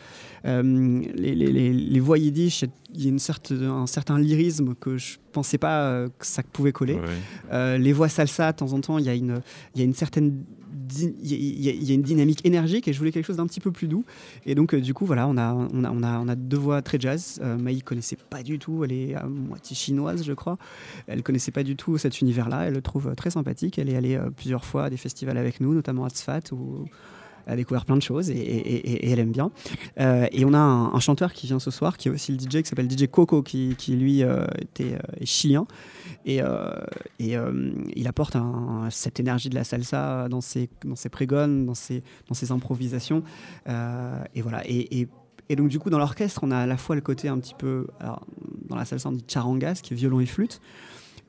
euh, 0.46 1.02
les, 1.16 2.00
voix 2.00 2.18
yiddish, 2.18 2.66
il 2.94 3.06
y 3.06 3.10
a 3.10 3.72
un 3.72 3.88
certain 3.88 4.20
lyrisme 4.20 4.76
que 4.76 4.98
je 4.98 5.18
pensais 5.38 5.60
pas 5.60 5.82
euh, 5.82 6.10
que 6.18 6.26
ça 6.26 6.42
pouvait 6.42 6.72
coller. 6.72 6.98
Euh, 7.52 7.78
les 7.78 7.94
voix 7.94 8.10
salsa, 8.10 8.52
de 8.54 8.58
temps 8.58 8.74
en 8.74 8.82
temps, 8.82 8.98
il 8.98 9.06
y 9.06 9.10
a 9.10 9.14
une, 9.14 9.42
y 9.76 9.82
a 9.82 9.84
une 9.84 9.94
certaine 9.94 10.44
il 10.94 11.60
y, 11.60 11.92
a 11.92 11.94
une 11.94 12.02
dynamique 12.02 12.46
énergique 12.46 12.88
et 12.88 12.94
je 12.94 12.98
voulais 12.98 13.12
quelque 13.12 13.26
chose 13.26 13.38
d'un 13.38 13.46
petit 13.46 13.60
peu 13.60 13.72
plus 13.72 13.90
doux. 13.90 14.06
Et 14.46 14.56
donc, 14.56 14.74
du 14.74 14.94
coup, 14.94 15.06
voilà, 15.06 15.28
on 15.28 15.36
a, 15.36 15.54
on 15.54 15.84
a, 15.84 15.92
on 15.92 16.02
a, 16.02 16.20
on 16.20 16.28
a 16.30 16.36
deux 16.36 16.58
voix 16.58 16.82
très 16.82 16.98
jazz. 16.98 17.40
Euh, 17.44 17.58
Maï 17.58 17.82
connaissait 17.82 18.16
pas 18.16 18.42
du 18.42 18.58
tout, 18.58 18.86
elle 18.86 18.94
est 18.94 19.14
à 19.14 19.26
moitié 19.26 19.76
chinoise, 19.76 20.24
je 20.24 20.32
crois. 20.32 20.58
Elle 21.08 21.24
connaissait 21.24 21.52
pas 21.52 21.64
du 21.64 21.76
tout 21.76 21.98
cet 21.98 22.22
univers-là. 22.22 22.68
Elle 22.68 22.74
le 22.74 22.82
trouve 22.82 23.14
très 23.16 23.32
sympathique. 23.32 23.78
Elle 23.78 23.90
est 23.90 23.98
allée 23.98 24.18
plusieurs 24.38 24.64
fois 24.64 24.86
à 24.86 24.90
des 24.90 24.98
festivals 24.98 25.38
avec 25.38 25.60
nous, 25.60 25.74
notamment 25.74 26.06
à 26.06 26.10
Tzfat, 26.10 26.54
où 26.54 26.86
a 27.48 27.56
découvert 27.56 27.86
plein 27.86 27.96
de 27.96 28.02
choses 28.02 28.30
et, 28.30 29.10
elle 29.10 29.20
aime 29.20 29.32
bien. 29.32 29.52
Euh, 30.00 30.28
et 30.32 30.46
on 30.46 30.54
a 30.54 30.60
un, 30.60 31.00
chanteur 31.00 31.34
qui 31.34 31.48
vient 31.48 31.60
ce 31.60 31.72
soir, 31.72 31.98
qui 31.98 32.10
est 32.10 32.12
aussi 32.12 32.32
le 32.32 32.38
DJ, 32.38 32.62
qui 32.62 32.66
s'appelle 32.66 32.90
DJ 32.90 33.08
Coco, 33.08 33.42
qui, 33.42 33.76
lui 33.90 34.24
euh, 34.24 34.46
était 34.60 34.96
euh, 34.96 35.24
chilien. 35.24 35.66
Et, 36.26 36.42
il 37.20 38.08
apporte 38.08 38.38
cette 38.90 39.20
énergie 39.20 39.50
de 39.50 39.56
la 39.56 39.64
salsa 39.64 40.28
dans 40.30 40.42
ses, 40.42 40.70
prégones, 41.12 41.66
dans 41.66 41.74
ses, 41.74 42.04
dans 42.28 42.36
ses 42.36 42.52
improvisations. 42.52 43.24
et 43.68 44.42
voilà. 44.42 44.64
Et, 44.68 45.08
donc, 45.56 45.70
du 45.70 45.80
coup, 45.80 45.90
dans 45.90 46.00
l'orchestre, 46.00 46.42
on 46.44 46.52
a 46.52 46.58
à 46.58 46.66
la 46.66 46.76
fois 46.76 46.96
le 46.96 47.02
côté 47.02 47.30
un 47.30 47.40
petit 47.40 47.56
peu. 47.58 47.88
Alors, 48.02 48.26
dans 48.68 48.76
la 48.76 48.84
salsa, 48.84 49.08
on 49.08 49.14
dit 49.14 49.24
charangas, 49.26 49.80
qui 49.82 49.94
est 49.94 49.98
violon 49.98 50.20
et 50.20 50.26
flûte, 50.26 50.60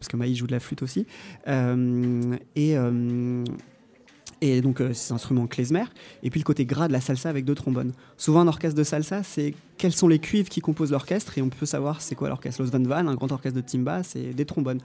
parce 0.01 0.09
que 0.09 0.17
Maï 0.17 0.35
joue 0.35 0.49
de 0.49 0.53
la 0.53 0.61
flûte 0.61 0.83
aussi. 0.83 1.07
et 1.47 2.77
et 4.41 4.61
donc 4.61 4.81
euh, 4.81 4.93
c'est 4.95 5.13
un 5.13 5.17
instrument 5.17 5.47
klezmer. 5.47 5.85
Et 6.23 6.31
puis 6.31 6.41
le 6.41 6.45
côté 6.45 6.65
gras 6.65 6.89
de 6.89 6.93
la 6.93 7.01
salsa 7.01 7.29
avec 7.29 7.45
deux 7.45 7.55
trombones. 7.55 7.93
Souvent 8.17 8.41
un 8.41 8.49
orchestre 8.49 8.77
de 8.79 8.85
salsa, 8.85 9.23
c'est 9.23 9.55
quels 9.77 9.93
sont 9.93 10.09
les 10.09 10.19
cuivres 10.19 10.49
qui 10.49 10.61
composent 10.61 10.93
l'orchestre 10.93 11.39
et 11.39 11.43
on 11.43 11.49
peut 11.49 11.67
savoir 11.67 12.01
c'est 12.01 12.15
quoi 12.15 12.29
l'orchestre. 12.29 12.63
Los 12.63 12.71
Van 12.71 12.83
Van, 12.83 13.09
un 13.09 13.15
grand 13.15 13.33
orchestre 13.33 13.57
de 13.57 13.67
timba, 13.67 14.03
c'est 14.03 14.35
des 14.35 14.45
trombones. 14.45 14.81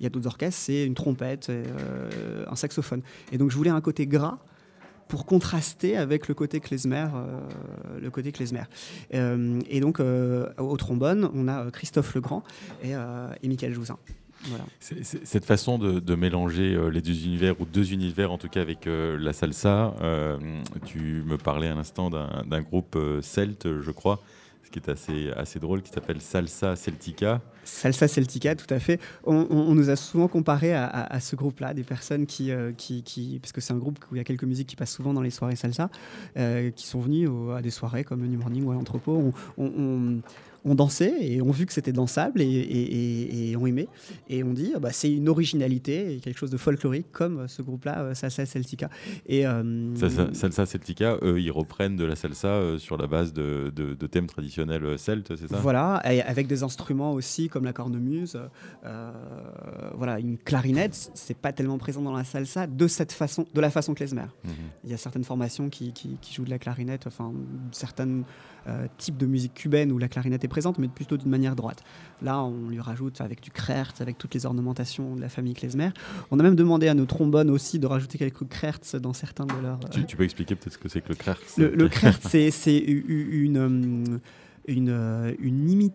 Il 0.00 0.04
y 0.04 0.06
a 0.06 0.10
d'autres 0.10 0.26
orchestres, 0.26 0.60
c'est 0.60 0.84
une 0.84 0.94
trompette, 0.94 1.48
euh, 1.50 2.44
un 2.48 2.56
saxophone. 2.56 3.02
Et 3.32 3.38
donc 3.38 3.50
je 3.50 3.56
voulais 3.56 3.70
un 3.70 3.80
côté 3.80 4.06
gras 4.06 4.38
pour 5.08 5.24
contraster 5.24 5.96
avec 5.96 6.28
le 6.28 6.34
côté 6.34 6.60
klezmer, 6.60 7.06
euh, 7.14 7.40
le 8.00 8.10
côté 8.10 8.30
klezmer. 8.30 8.64
et 9.10 9.80
donc 9.80 10.00
au 10.00 10.76
trombone, 10.76 11.30
on 11.34 11.48
a 11.48 11.70
Christophe 11.70 12.14
Legrand 12.14 12.42
et, 12.82 12.92
et 12.92 13.48
Michael 13.48 13.72
Jouzin. 13.72 13.98
Cette 14.80 15.44
façon 15.44 15.78
de, 15.78 16.14
mélanger 16.14 16.74
euh, 16.74 16.88
les 16.88 17.00
deux 17.00 17.24
univers, 17.24 17.60
ou 17.60 17.64
deux 17.64 17.92
univers 17.92 18.32
en 18.32 18.38
tout 18.38 18.48
cas 18.48 18.60
avec 18.60 18.86
euh, 18.86 19.18
la 19.18 19.32
salsa, 19.32 19.94
euh, 20.00 20.38
tu 20.84 21.22
me 21.26 21.36
parlais 21.36 21.68
à 21.68 21.74
l'instant 21.74 22.10
d'un 22.10 22.60
groupe 22.62 22.98
celte, 23.22 23.80
je 23.80 23.90
crois, 23.90 24.20
ce 24.64 24.70
qui 24.70 24.78
est 24.78 24.88
assez, 24.88 25.30
assez 25.36 25.58
drôle, 25.58 25.82
qui 25.82 25.90
s'appelle 25.90 26.20
Salsa 26.20 26.76
Celtica. 26.76 27.40
Salsa 27.64 28.06
Celtica, 28.06 28.54
tout 28.54 28.72
à 28.72 28.78
fait. 28.78 29.00
On, 29.24 29.74
nous 29.74 29.90
a 29.90 29.96
souvent 29.96 30.28
comparé 30.28 30.74
à, 30.74 31.20
ce 31.20 31.36
groupe-là, 31.36 31.74
des 31.74 31.84
personnes 31.84 32.26
qui, 32.26 32.50
qui, 32.76 33.02
qui, 33.02 33.38
parce 33.40 33.52
que 33.52 33.60
c'est 33.60 33.72
un 33.72 33.78
groupe 33.78 33.98
où 34.10 34.14
il 34.14 34.18
y 34.18 34.20
a 34.20 34.24
quelques 34.24 34.44
musiques 34.44 34.68
qui 34.68 34.76
passent 34.76 34.92
souvent 34.92 35.14
dans 35.14 35.22
les 35.22 35.30
soirées 35.30 35.56
salsa, 35.56 35.90
qui 36.34 36.86
sont 36.86 37.00
venues 37.00 37.28
à 37.52 37.62
des 37.62 37.70
soirées 37.70 38.04
comme 38.04 38.26
New 38.26 38.38
Morning 38.38 38.64
ou 38.64 38.70
à 38.70 38.74
l'entrepôt. 38.74 39.32
on, 39.56 40.20
on 40.64 40.74
dansait 40.74 41.14
et 41.20 41.42
on 41.42 41.50
vu 41.50 41.66
que 41.66 41.72
c'était 41.72 41.92
dansable 41.92 42.40
et, 42.42 43.54
on 43.58 43.66
aimait. 43.66 43.88
Et 44.28 44.42
on 44.42 44.52
dit, 44.52 44.72
bah, 44.80 44.90
c'est 44.92 45.12
une 45.12 45.28
originalité 45.28 46.14
et 46.14 46.18
quelque 46.18 46.38
chose 46.38 46.50
de 46.50 46.56
folklorique 46.56 47.10
comme 47.12 47.48
ce 47.48 47.62
groupe-là, 47.62 48.00
euh, 48.00 48.14
Salsa 48.14 48.46
Celtica. 48.46 48.90
Et, 49.26 49.46
euh, 49.46 49.94
salsa, 50.32 50.66
Celtica, 50.66 51.18
eux, 51.22 51.40
ils 51.40 51.50
reprennent 51.50 51.96
de 51.96 52.04
la 52.04 52.16
salsa 52.16 52.48
euh, 52.48 52.78
sur 52.78 52.96
la 52.96 53.06
base 53.06 53.32
de, 53.32 53.70
thèmes 54.10 54.26
traditionnels 54.26 54.98
celtes, 54.98 55.36
c'est 55.36 55.48
ça? 55.48 55.58
Voilà, 55.58 55.96
avec 55.96 56.46
des 56.46 56.62
instruments 56.62 57.12
aussi 57.12 57.48
comme 57.48 57.64
la 57.64 57.72
cornemuse. 57.72 58.38
voilà, 59.94 60.18
une 60.18 60.38
clarinette, 60.38 61.10
c'est 61.14 61.36
pas 61.36 61.52
tellement 61.52 61.78
présent 61.78 62.02
dans 62.02 62.12
la 62.12 62.24
salsa 62.24 62.66
de 62.66 62.86
cette 62.86 63.12
façon, 63.12 63.46
de 63.52 63.60
la 63.60 63.70
façon 63.70 63.94
klezmer. 63.94 64.22
Mhm. 64.44 64.52
Il 64.84 64.90
y 64.90 64.94
a 64.94 64.96
certaines 64.96 65.24
formations 65.24 65.68
qui, 65.68 65.92
qui, 65.92 66.18
jouent 66.32 66.44
de 66.44 66.50
la 66.50 66.58
clarinette, 66.58 67.06
enfin 67.06 67.32
certaines 67.72 68.18
euh, 68.18 68.22
type 68.96 69.16
de 69.16 69.26
musique 69.26 69.54
cubaine 69.54 69.92
où 69.92 69.98
la 69.98 70.08
clarinette 70.08 70.44
est 70.44 70.48
présente, 70.48 70.78
mais 70.78 70.88
plutôt 70.88 71.16
d'une 71.16 71.30
manière 71.30 71.56
droite. 71.56 71.82
Là, 72.22 72.42
on 72.42 72.68
lui 72.68 72.80
rajoute 72.80 73.20
avec 73.20 73.40
du 73.40 73.50
Krertz, 73.50 74.00
avec 74.00 74.18
toutes 74.18 74.34
les 74.34 74.46
ornementations 74.46 75.16
de 75.16 75.20
la 75.20 75.28
famille 75.28 75.54
Klezmer. 75.54 75.90
On 76.30 76.38
a 76.38 76.42
même 76.42 76.56
demandé 76.56 76.88
à 76.88 76.94
nos 76.94 77.06
trombones 77.06 77.50
aussi 77.50 77.78
de 77.78 77.86
rajouter 77.86 78.18
quelques 78.18 78.46
Krertz 78.48 78.94
dans 78.96 79.12
certains 79.12 79.46
de 79.46 79.54
leurs. 79.62 79.80
Tu, 79.90 80.16
peux 80.16 80.24
expliquer 80.24 80.54
peut-être 80.54 80.72
ce 80.72 80.78
que 80.78 80.88
c'est 80.88 81.00
que 81.00 81.10
le 81.10 81.14
Krertz 81.14 81.56
Le, 81.56 81.74
le 81.74 81.88
c'est 82.50 82.78
une. 82.78 84.20
Une, 84.68 84.90
euh, 84.90 85.34
une, 85.40 85.90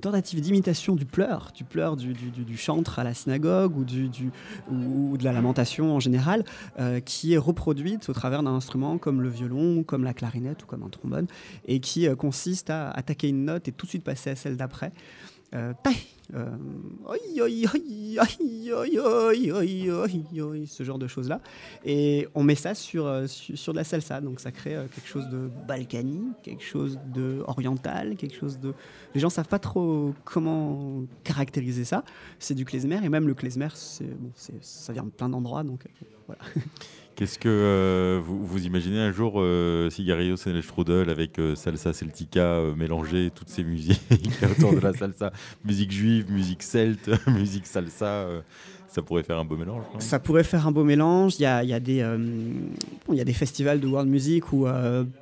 tentative 0.00 0.40
d'imitation 0.40 0.94
du 0.94 1.04
pleur, 1.04 1.50
du 1.54 1.64
pleur 1.64 1.96
du, 1.96 2.56
chantre 2.56 2.98
à 2.98 3.04
la 3.04 3.12
synagogue 3.12 3.76
ou, 3.76 5.16
de 5.16 5.24
la 5.24 5.32
lamentation 5.32 5.94
en 5.94 6.00
général, 6.00 6.44
euh, 6.78 7.00
qui 7.00 7.34
est 7.34 7.38
reproduite 7.38 8.08
au 8.08 8.12
travers 8.12 8.42
d'un 8.42 8.54
instrument 8.54 8.98
comme 8.98 9.20
le 9.20 9.28
violon, 9.28 9.82
comme 9.82 10.04
la 10.04 10.14
clarinette 10.14 10.62
ou 10.62 10.66
comme 10.66 10.84
un 10.84 10.88
trombone, 10.88 11.26
et 11.66 11.80
qui 11.80 12.06
euh, 12.06 12.14
consiste 12.14 12.70
à 12.70 12.90
attaquer 12.90 13.28
une 13.28 13.44
note 13.44 13.68
et 13.68 13.72
tout 13.72 13.86
de 13.86 13.90
suite 13.90 14.04
passer 14.04 14.30
à 14.30 14.36
celle 14.36 14.56
d'après. 14.56 14.92
Euh, 15.54 15.72
ce 20.66 20.82
genre 20.82 20.98
de 20.98 21.06
choses-là. 21.06 21.40
Et 21.84 22.26
on 22.34 22.42
met 22.42 22.54
ça 22.54 22.74
sur, 22.74 23.28
sur, 23.28 23.72
de 23.72 23.78
la 23.78 23.84
salsa, 23.84 24.20
donc 24.20 24.40
ça 24.40 24.50
crée 24.50 24.76
quelque 24.94 25.06
chose 25.06 25.28
de 25.28 25.50
balkanique, 25.68 26.34
quelque 26.42 26.64
chose 26.64 26.98
de 27.06 27.42
oriental, 27.46 28.16
quelque 28.16 28.36
chose 28.36 28.58
de... 28.58 28.72
Les 29.14 29.20
gens 29.20 29.30
savent 29.30 29.48
pas 29.48 29.58
trop 29.58 30.14
comment 30.24 31.04
caractériser 31.22 31.84
ça. 31.84 32.04
C'est 32.38 32.54
du 32.54 32.64
klezmer, 32.64 33.00
et 33.04 33.08
même 33.08 33.28
le 33.28 33.34
klezmer, 33.34 33.68
bon, 34.00 34.30
ça 34.60 34.92
vient 34.92 35.04
de 35.04 35.10
plein 35.10 35.28
d'endroits, 35.28 35.62
donc 35.62 35.84
voilà. 36.26 36.42
Qu'est-ce 37.16 37.38
que 37.38 37.48
euh, 37.48 38.20
vous, 38.24 38.44
vous, 38.44 38.66
imaginez 38.66 38.98
un 38.98 39.12
jour 39.12 39.34
euh, 39.36 39.88
Cigarillo 39.88 40.36
Strudel 40.36 41.10
avec 41.10 41.38
euh, 41.38 41.54
salsa 41.54 41.92
celtica 41.92 42.40
euh, 42.40 42.74
mélanger 42.74 43.30
toutes 43.32 43.50
ces 43.50 43.62
musiques 43.62 44.00
autour 44.50 44.74
de 44.74 44.80
la 44.80 44.92
salsa, 44.92 45.32
musique 45.64 45.92
juive, 45.92 46.30
musique 46.32 46.62
celte, 46.62 47.10
musique 47.28 47.66
salsa 47.66 48.26
ça 48.88 49.02
pourrait 49.02 49.24
faire 49.24 49.38
un 49.38 49.44
beau 49.44 49.56
mélange. 49.56 49.82
Ça 49.98 50.20
pourrait 50.20 50.44
faire 50.44 50.68
un 50.68 50.72
beau 50.72 50.84
mélange. 50.84 51.34
Il 51.40 51.42
y 51.42 51.46
a, 51.46 51.80
des, 51.80 52.04
y 53.08 53.20
a 53.20 53.24
des 53.24 53.32
festivals 53.32 53.80
de 53.80 53.88
world 53.88 54.08
music 54.08 54.52
où 54.52 54.68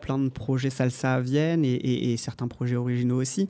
plein 0.03 0.19
de 0.19 0.29
projets 0.29 0.69
salsa 0.69 1.21
viennent 1.21 1.65
et, 1.65 1.73
et, 1.73 2.13
et 2.13 2.17
certains 2.19 2.49
projets 2.49 2.77
originaux 2.77 3.19
aussi. 3.19 3.49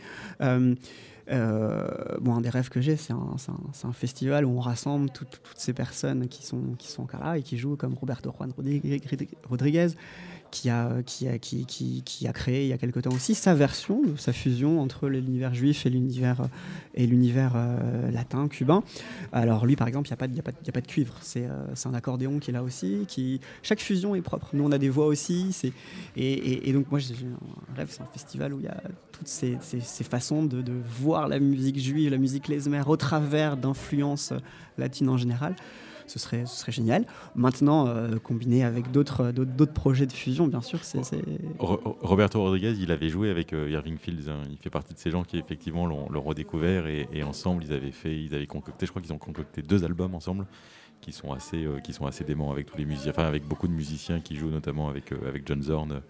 Bon, 1.29 2.35
un 2.35 2.41
des 2.41 2.51
rêves 2.51 2.69
que 2.69 2.81
j'ai, 2.81 2.97
c'est 2.97 3.13
un, 3.13 3.93
festival 3.93 4.45
où 4.45 4.51
on 4.51 4.61
rassemble 4.61 5.11
toutes 5.11 5.41
ces 5.57 5.73
personnes 5.73 6.29
qui 6.29 6.45
sont, 6.45 6.75
qui 6.79 6.89
sont 6.89 7.07
là 7.21 7.39
et 7.39 7.43
qui 7.43 7.59
jouent 7.59 7.77
comme 7.77 7.95
Roberto 7.95 8.33
Juan 8.37 8.53
Rodriguez, 9.49 9.89
qui 10.53 10.69
a, 10.69 11.03
qui, 11.05 11.27
a, 11.27 11.39
qui, 11.39 12.29
a 12.29 12.33
créé 12.33 12.65
il 12.65 12.69
y 12.69 12.73
a 12.75 12.79
quelque 12.79 13.01
temps 13.01 13.11
aussi 13.11 13.35
sa 13.35 13.55
version, 13.55 14.03
sa 14.19 14.35
fusion 14.35 14.81
entre 14.81 15.09
l'univers 15.09 15.55
juif 15.55 15.87
et 15.87 15.91
l'univers 15.91 16.47
euh, 16.95 18.11
latin, 18.11 18.49
cubain. 18.49 18.85
Alors 19.33 19.65
lui, 19.65 19.77
par 19.77 19.89
exemple, 19.89 20.09
il 20.09 20.13
n'y 20.31 20.41
a, 20.41 20.43
a, 20.45 20.51
a, 20.51 20.73
pas 20.73 20.81
de 20.83 20.87
cuivre, 20.87 21.15
c'est 21.23 21.47
euh, 21.47 21.75
un 21.87 21.95
accordéon 21.95 22.39
qui 22.39 22.51
est 22.51 22.53
là 22.53 22.63
aussi. 22.63 23.07
Qui... 23.09 23.41
Chaque 23.63 23.81
fusion 23.81 24.15
est 24.15 24.21
propre. 24.21 24.51
Nous, 24.53 24.63
on 24.63 24.73
a 24.73 24.79
des 24.79 24.91
voix 24.91 25.07
aussi. 25.07 25.57
Et, 26.17 26.73
donc 26.75 26.91
moi, 26.91 27.01
j'ai 27.01 27.15
un 27.15 27.75
rêve, 27.75 27.89
c'est 27.91 28.03
un 28.03 28.07
festival 28.13 28.53
où 28.53 28.61
il 28.61 28.67
y 28.67 28.69
a 28.69 28.81
toutes 29.11 29.29
ces, 29.29 29.57
ces, 29.61 30.05
façons 30.05 30.45
de, 30.45 30.61
de, 30.61 30.75
voir 31.01 31.29
la 31.29 31.41
musique 31.41 31.79
juive, 31.79 32.11
la 32.11 32.19
musique 32.19 32.45
klezmer 32.45 32.83
au 32.87 32.97
travers 32.97 33.57
d'influences 33.57 34.35
latines 34.77 35.09
en 35.09 35.17
général 35.17 35.57
ce 36.07 36.19
serait, 36.19 36.47
ce 36.47 36.57
serait 36.57 36.73
génial. 36.73 37.07
Maintenant, 37.35 37.87
euh, 37.87 38.19
combiné 38.19 38.65
avec 38.65 38.91
d'autres 38.91 39.33
projets 39.73 40.07
de 40.07 40.13
fusion, 40.13 40.47
bien 40.47 40.61
sûr, 40.61 40.85
c'est... 40.85 41.01
Roberto 41.59 42.41
Rodriguez, 42.41 42.75
il 42.79 42.93
avait 42.93 43.09
joué 43.09 43.31
avec 43.31 43.53
euh, 43.53 43.71
Irving 43.71 43.99
Fields. 43.99 44.29
Hein. 44.29 44.43
Il 44.51 44.59
fait 44.59 44.71
partie 44.71 44.95
de 44.95 44.99
ces 44.99 45.11
gens 45.11 45.25
qui, 45.25 45.39
effectivement, 45.39 45.87
l'ont 45.87 46.23
redécouvert 46.23 46.87
et, 46.87 47.23
ensemble, 47.23 47.65
ils 47.65 47.73
avaient 47.73 47.91
fait, 47.91 48.17
ils 48.17 48.35
avaient 48.35 48.47
concocté, 48.47 48.87
je 48.87 48.91
crois 48.91 49.03
qu'ils 49.03 49.13
ont 49.13 49.19
concocté 49.19 49.63
deux 49.63 49.85
albums 49.85 50.15
ensemble 50.15 50.47
qui 51.01 51.13
sont 51.13 51.33
assez, 51.33 51.65
euh, 51.65 51.81
qui 51.81 51.93
sont 51.93 52.07
assez 52.07 52.25
déments 52.25 52.53
avec 52.53 52.67
tous 52.67 52.79
les 52.79 52.87
musiciens, 52.87 53.13
avec 53.17 53.47
beaucoup 53.47 53.69
de 53.69 53.73
musiciens 53.73 54.21
qui 54.21 54.37
jouent 54.37 54.51
notamment 54.51 54.89
avec, 54.89 55.13
euh, 55.13 55.29
avec 55.29 55.47
John 55.47 55.63
Zorn 55.63 56.01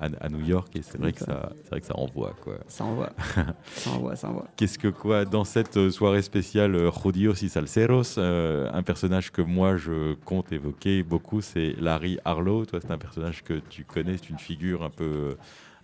à, 0.00 0.28
New 0.28 0.44
York 0.44 0.74
et 0.76 0.82
c'est 0.82 0.98
vrai 0.98 1.12
que 1.12 1.20
ça 1.20 1.52
vrai 1.70 1.80
que 1.80 1.86
ça 1.86 1.96
envoie 1.96 2.34
quoi. 2.42 2.58
Ça 2.68 2.84
envoie. 2.84 3.10
ça 3.66 3.90
envoie, 3.90 4.16
ça 4.16 4.28
envoie. 4.28 4.46
Qu'est-ce 4.56 4.78
que 4.78 4.88
quoi 4.88 5.24
dans 5.24 5.44
cette 5.44 5.76
euh, 5.76 5.90
soirée 5.90 6.22
spéciale 6.22 6.74
euh, 6.74 6.90
Jodios 6.90 7.34
y 7.42 7.48
Salceros, 7.48 8.18
euh, 8.18 8.70
un 8.72 8.82
personnage 8.82 9.32
que 9.32 9.42
moi 9.42 9.76
je 9.76 10.14
compte 10.24 10.52
évoquer 10.52 11.02
beaucoup, 11.02 11.40
c'est 11.40 11.74
Larry 11.80 12.18
Harlow. 12.24 12.66
Toi, 12.66 12.80
c'est 12.82 12.90
un 12.90 12.98
personnage 12.98 13.42
que 13.42 13.60
tu 13.70 13.84
connais, 13.84 14.18
c'est 14.18 14.30
une 14.30 14.38
figure 14.38 14.82
un 14.82 14.90
peu 14.90 15.36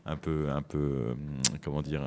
un 0.04 0.16
peu 0.16 0.50
un 0.50 0.62
peu 0.62 1.14
comment 1.64 1.82
dire 1.82 2.02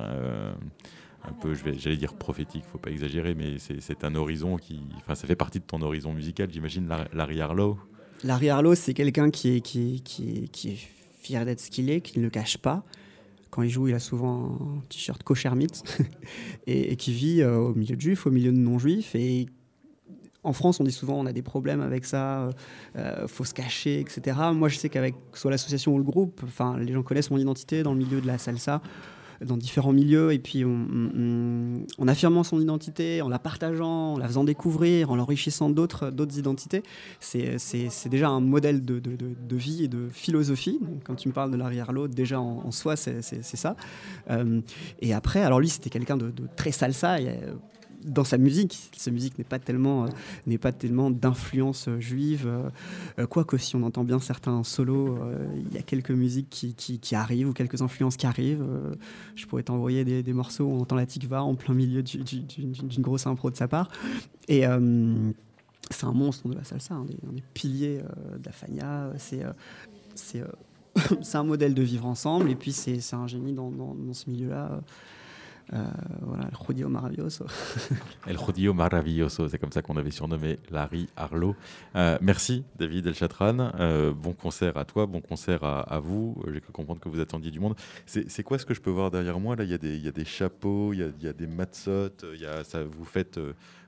un 1.27 1.33
peu, 1.33 1.55
je 1.55 1.63
vais, 1.63 1.73
j'allais 1.73 1.97
dire 1.97 2.13
prophétique, 2.13 2.63
faut 2.71 2.77
pas 2.77 2.91
exagérer, 2.91 3.33
mais 3.33 3.57
c'est 3.57 4.03
un 4.03 4.13
horizon 4.13 4.57
qui, 4.57 4.81
enfin, 4.97 5.15
ça 5.15 5.25
fait 5.25 5.35
partie 5.35 5.59
de 5.59 5.63
ton 5.63 5.81
horizon 5.81 6.13
musical, 6.13 6.49
j'imagine, 6.51 6.87
Larry 7.13 7.41
Harlow. 7.41 7.79
Larry 8.23 8.49
Harlow, 8.49 8.75
c'est 8.75 8.93
quelqu'un 8.93 9.31
qui 9.31 9.55
est, 9.55 9.61
qui, 9.61 10.01
qui, 10.03 10.49
qui 10.49 10.69
est 10.69 10.87
fier 11.25 11.45
d'être 11.45 11.59
ce 11.59 11.71
qu'il 11.71 11.89
est, 11.89 12.01
qu'il 12.01 12.19
ne 12.19 12.25
le 12.25 12.29
cache 12.29 12.57
pas. 12.57 12.83
Quand 13.49 13.61
il 13.63 13.69
joue, 13.69 13.87
il 13.87 13.95
a 13.95 13.99
souvent 13.99 14.57
un 14.77 14.81
t-shirt 14.89 15.23
cochermite 15.23 15.83
et, 16.67 16.91
et 16.91 16.95
qui 16.95 17.13
vit 17.13 17.41
euh, 17.41 17.57
au 17.57 17.73
milieu 17.73 17.95
de 17.95 18.01
juifs, 18.01 18.25
au 18.27 18.31
milieu 18.31 18.51
de 18.51 18.57
non-juifs. 18.57 19.15
Et 19.15 19.47
en 20.43 20.53
France, 20.53 20.79
on 20.79 20.83
dit 20.83 20.91
souvent 20.91 21.19
on 21.19 21.25
a 21.25 21.33
des 21.33 21.41
problèmes 21.41 21.81
avec 21.81 22.05
ça, 22.05 22.49
il 22.93 23.01
euh, 23.01 23.27
faut 23.27 23.43
se 23.43 23.53
cacher, 23.53 23.99
etc. 23.99 24.37
Moi, 24.53 24.69
je 24.69 24.77
sais 24.77 24.89
qu'avec 24.89 25.15
soit 25.33 25.51
l'association 25.51 25.95
ou 25.95 25.97
le 25.97 26.03
groupe, 26.03 26.41
enfin, 26.43 26.77
les 26.77 26.93
gens 26.93 27.01
connaissent 27.01 27.31
mon 27.31 27.37
identité 27.37 27.81
dans 27.81 27.93
le 27.93 27.99
milieu 27.99 28.21
de 28.21 28.27
la 28.27 28.37
salsa 28.37 28.81
dans 29.45 29.57
différents 29.57 29.93
milieux 29.93 30.33
et 30.33 30.39
puis 30.39 30.63
en 30.65 32.07
affirmant 32.07 32.43
son 32.43 32.59
identité, 32.59 33.21
en 33.21 33.29
la 33.29 33.39
partageant, 33.39 34.13
en 34.13 34.17
la 34.17 34.27
faisant 34.27 34.43
découvrir, 34.43 35.11
en 35.11 35.15
l'enrichissant 35.15 35.69
d'autres 35.69 36.37
identités, 36.37 36.83
c'est 37.19 38.09
déjà 38.09 38.29
un 38.29 38.41
modèle 38.41 38.83
de, 38.83 38.99
de, 38.99 39.55
vie 39.55 39.85
et 39.85 39.87
de 39.87 40.09
philosophie. 40.11 40.79
Quand 41.05 41.15
tu 41.15 41.29
me 41.29 41.33
parles 41.33 41.51
de 41.51 41.57
l'arrière-l'autre, 41.57 42.13
déjà 42.13 42.39
en, 42.39 42.71
soi, 42.71 42.95
c'est 42.95 43.21
ça. 43.21 43.75
Euh, 44.29 44.61
et 44.99 45.13
après, 45.13 45.41
alors 45.41 45.59
lui, 45.59 45.69
c'était 45.69 45.89
quelqu'un 45.89 46.17
de, 46.17 46.31
très 46.55 46.71
salsa. 46.71 47.21
Et, 47.21 47.39
dans 48.05 48.23
sa 48.23 48.37
musique. 48.37 48.91
Sa 48.95 49.11
musique 49.11 49.37
n'est 49.37 49.43
pas 49.43 49.59
tellement, 49.59 50.05
euh, 50.05 50.71
tellement 50.71 51.11
d'influence 51.11 51.87
euh, 51.87 51.99
juive. 51.99 52.49
Euh, 53.19 53.27
quoique, 53.27 53.57
si 53.57 53.75
on 53.75 53.83
entend 53.83 54.03
bien 54.03 54.19
certains 54.19 54.63
solos, 54.63 55.17
il 55.55 55.73
y 55.73 55.77
a 55.77 55.81
quelques 55.81 56.11
musiques 56.11 56.49
qui, 56.49 56.73
qui, 56.73 57.15
arrivent 57.15 57.49
ou 57.49 57.53
quelques 57.53 57.81
influences 57.81 58.17
qui 58.17 58.27
arrivent. 58.27 58.65
je 59.35 59.45
pourrais 59.45 59.63
t'envoyer 59.63 60.05
des, 60.05 60.23
des, 60.23 60.33
morceaux 60.33 60.65
où 60.65 60.71
on 60.71 60.81
entend 60.81 60.95
la 60.95 61.05
tikva 61.05 61.43
en 61.43 61.55
plein 61.55 61.73
milieu 61.73 62.03
d'une 62.03 62.73
grosse 62.99 63.27
impro 63.27 63.49
de 63.49 63.55
sa 63.55 63.67
part. 63.67 63.89
Et 64.47 64.63
c'est 65.89 66.05
un 66.05 66.13
monstre 66.13 66.47
de 66.49 66.55
la 66.55 66.63
salsa, 66.63 66.95
un 66.95 67.05
des, 67.05 67.17
piliers 67.53 68.01
de 68.37 68.45
la 68.45 68.51
Fania. 68.51 69.11
C'est 71.21 71.35
un 71.35 71.43
modèle 71.43 71.73
de 71.73 71.81
vivre 71.81 72.05
ensemble 72.05 72.49
et 72.49 72.55
puis 72.55 72.71
c'est 72.71 73.13
un 73.13 73.27
génie 73.27 73.51
dans, 73.51 73.69
dans 73.69 74.13
ce 74.13 74.29
milieu-là. 74.29 74.79
Euh, 75.73 75.83
voilà, 76.21 76.45
El 76.45 76.57
Judío 76.65 76.89
Maravilloso. 76.89 77.45
El 78.27 78.37
Judío 78.37 78.73
Maravilloso, 78.73 79.47
c'est 79.49 79.57
comme 79.57 79.71
ça 79.71 79.81
qu'on 79.81 79.97
avait 79.97 80.11
surnommé 80.11 80.59
Larry 80.69 81.09
Harlow. 81.15 81.55
Euh, 81.95 82.17
merci 82.21 82.63
David 82.77 83.07
El 83.07 83.15
Chatran. 83.15 83.71
Euh, 83.79 84.13
bon 84.13 84.33
concert 84.33 84.77
à 84.77 84.85
toi, 84.85 85.05
bon 85.05 85.21
concert 85.21 85.63
à, 85.63 85.99
vous. 85.99 86.35
J'ai 86.53 86.61
cru 86.61 86.71
comprendre 86.71 86.99
que 86.99 87.09
vous 87.09 87.19
attendiez 87.19 87.51
du 87.51 87.59
monde. 87.59 87.75
C'est 88.05 88.43
quoi 88.43 88.59
ce 88.59 88.65
que 88.65 88.73
je 88.73 88.81
peux 88.81 88.91
voir 88.91 89.11
derrière 89.11 89.39
moi 89.39 89.55
Là, 89.55 89.63
il 89.63 89.69
y, 89.69 90.07
a 90.07 90.11
des 90.11 90.25
chapeaux, 90.25 90.93
il 90.93 91.13
y, 91.21 91.27
a 91.27 91.33
des 91.33 91.47
matzottes, 91.47 92.25
ça, 92.63 92.83
vous 92.83 93.05
faites. 93.05 93.39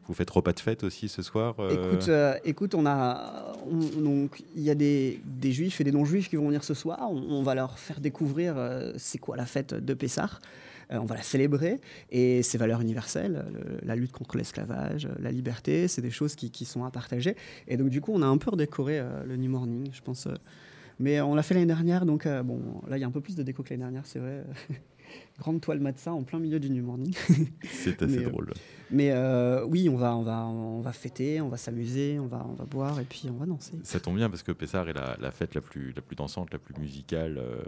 Vous 0.08 0.14
faites 0.14 0.30
repas 0.30 0.53
de 0.53 0.60
fête 0.60 0.84
aussi 0.84 1.10
ce 1.10 1.22
soir 1.22 1.55
Écoute, 1.70 2.10
écoute, 2.45 2.76
on 2.76 2.86
a, 2.86 3.53
donc 3.97 4.43
il 4.55 4.64
y 4.64 4.70
a 4.70 4.76
des, 4.76 5.20
juifs 5.43 5.82
et 5.82 5.84
des 5.84 5.91
non-juifs 5.91 6.30
qui 6.30 6.36
vont 6.38 6.47
venir 6.47 6.64
ce 6.64 6.74
soir. 6.74 7.12
On, 7.12 7.43
va 7.43 7.55
leur 7.55 7.78
faire 7.78 7.99
découvrir 7.99 8.55
c'est 8.97 9.18
quoi 9.18 9.36
la 9.36 9.45
fête 9.45 9.74
de 9.74 9.93
Pessah. 9.93 10.30
Euh, 10.91 10.97
on 10.99 11.05
va 11.05 11.16
la 11.16 11.22
célébrer. 11.22 11.80
Et 12.12 12.43
ces 12.43 12.58
valeurs 12.58 12.82
universelles, 12.82 13.45
la 13.84 13.95
lutte 13.95 14.12
contre 14.12 14.38
l'esclavage, 14.38 15.08
la 15.20 15.32
liberté, 15.32 15.88
c'est 15.88 16.01
des 16.01 16.12
choses 16.12 16.36
qui, 16.36 16.66
sont 16.66 16.86
à 16.86 16.91
partager. 16.91 17.36
Et 17.68 17.78
donc, 17.78 17.89
du 17.89 18.01
coup, 18.01 18.12
on 18.14 18.22
a 18.22 18.26
un 18.26 18.38
peu 18.38 18.51
redécoré 18.51 18.99
euh, 18.99 19.24
le 19.26 19.38
New 19.38 19.49
Morning, 19.49 19.89
je 19.93 20.01
pense. 20.01 20.28
Euh. 20.28 20.34
mais 20.99 21.22
on 21.22 21.36
l'a 21.36 21.43
fait 21.43 21.53
l'année 21.53 21.68
dernière, 21.68 22.05
donc 22.05 22.28
bon, 22.28 22.82
là, 22.88 22.97
il 22.97 23.01
y 23.01 23.03
a 23.03 23.08
un 23.08 23.12
peu 23.12 23.22
plus 23.22 23.36
de 23.36 23.43
déco 23.43 23.64
que 23.64 23.70
l'année 23.70 23.84
dernière, 23.84 24.05
c'est 24.05 24.20
vrai. 24.20 24.43
grande 25.39 25.61
toile 25.61 25.80
matza 25.80 26.13
en 26.13 26.24
plein 26.24 26.39
milieu 26.39 26.59
du 26.59 26.70
New 26.70 26.84
Morning. 26.84 27.13
C'est 27.63 28.01
assez 28.01 28.22
drôle. 28.24 28.51
Mais 28.89 29.11
euh, 29.11 29.65
oui, 29.65 29.89
on 29.89 29.97
va, 29.97 30.15
on, 30.15 30.24
va, 30.24 30.45
on 30.45 30.80
va 30.80 30.93
fêter, 30.93 31.41
on 31.41 31.49
va 31.49 31.57
s'amuser, 31.57 32.20
on 32.20 32.28
va, 32.28 32.45
on 32.49 32.53
va 32.53 32.65
boire 32.65 32.99
et 32.99 33.03
puis 33.03 33.24
on 33.30 33.38
va 33.38 33.45
danser. 33.45 33.74
Ça 33.84 33.99
tombe 33.99 34.15
bien 34.15 34.30
parce 34.30 34.43
que 34.43 34.51
Pessar 34.53 34.88
est 34.88 34.93
la, 34.93 35.18
la, 35.20 35.32
fête 35.32 35.55
la 35.55 35.61
plus, 35.61 35.91
la 35.93 36.01
plus 36.01 36.15
dansante, 36.15 36.51
la 36.53 36.59
plus 36.59 36.74
musicale 36.80 37.38
euh, 37.38 37.61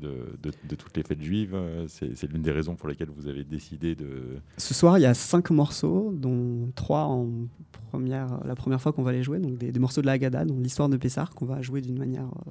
de, 0.00 0.52
de, 0.68 0.74
toutes 0.74 0.96
les 0.96 1.02
fêtes 1.02 1.22
juives. 1.22 1.56
C'est 1.88 2.30
l'une 2.30 2.42
des 2.42 2.52
raisons 2.52 2.74
pour 2.74 2.88
lesquelles 2.88 3.10
vous 3.16 3.26
avez 3.26 3.44
décidé 3.44 3.94
de... 3.94 4.38
Ce 4.58 4.74
soir, 4.74 4.98
il 4.98 5.02
y 5.02 5.06
a 5.06 5.14
cinq 5.14 5.50
morceaux, 5.50 6.12
dont 6.14 6.70
trois 6.74 7.04
en 7.04 7.28
première, 7.90 8.44
la 8.44 8.54
première 8.54 8.80
fois 8.80 8.92
qu'on 8.92 9.02
va 9.02 9.12
les 9.12 9.22
jouer, 9.22 9.38
donc 9.38 9.56
des, 9.56 9.78
morceaux 9.78 10.02
de 10.02 10.06
la 10.06 10.12
Haggadah, 10.12 10.44
donc 10.44 10.62
l'histoire 10.62 10.88
de 10.88 10.96
Pessar, 10.96 11.30
qu'on 11.30 11.46
va 11.46 11.62
jouer 11.62 11.80
d'une 11.80 11.98
manière... 11.98 12.28
Euh, 12.46 12.50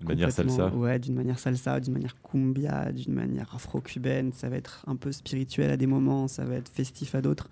d'une 0.00 0.08
manière 0.08 0.32
salsa 0.32 0.68
Ouais, 0.68 0.98
d'une 0.98 1.14
manière 1.14 1.38
salsa, 1.38 1.80
d'une 1.80 1.94
manière 1.94 2.16
cumbia, 2.22 2.92
d'une 2.92 3.14
manière 3.14 3.54
afro-cubaine. 3.54 4.32
Ça 4.32 4.48
va 4.48 4.56
être 4.56 4.84
un 4.86 4.96
peu 4.96 5.12
spirituel 5.12 5.70
à 5.70 5.76
des 5.76 5.86
moments, 5.86 6.28
ça 6.28 6.44
va 6.44 6.56
être 6.56 6.68
festif 6.68 7.14
à 7.14 7.22
d'autres. 7.22 7.48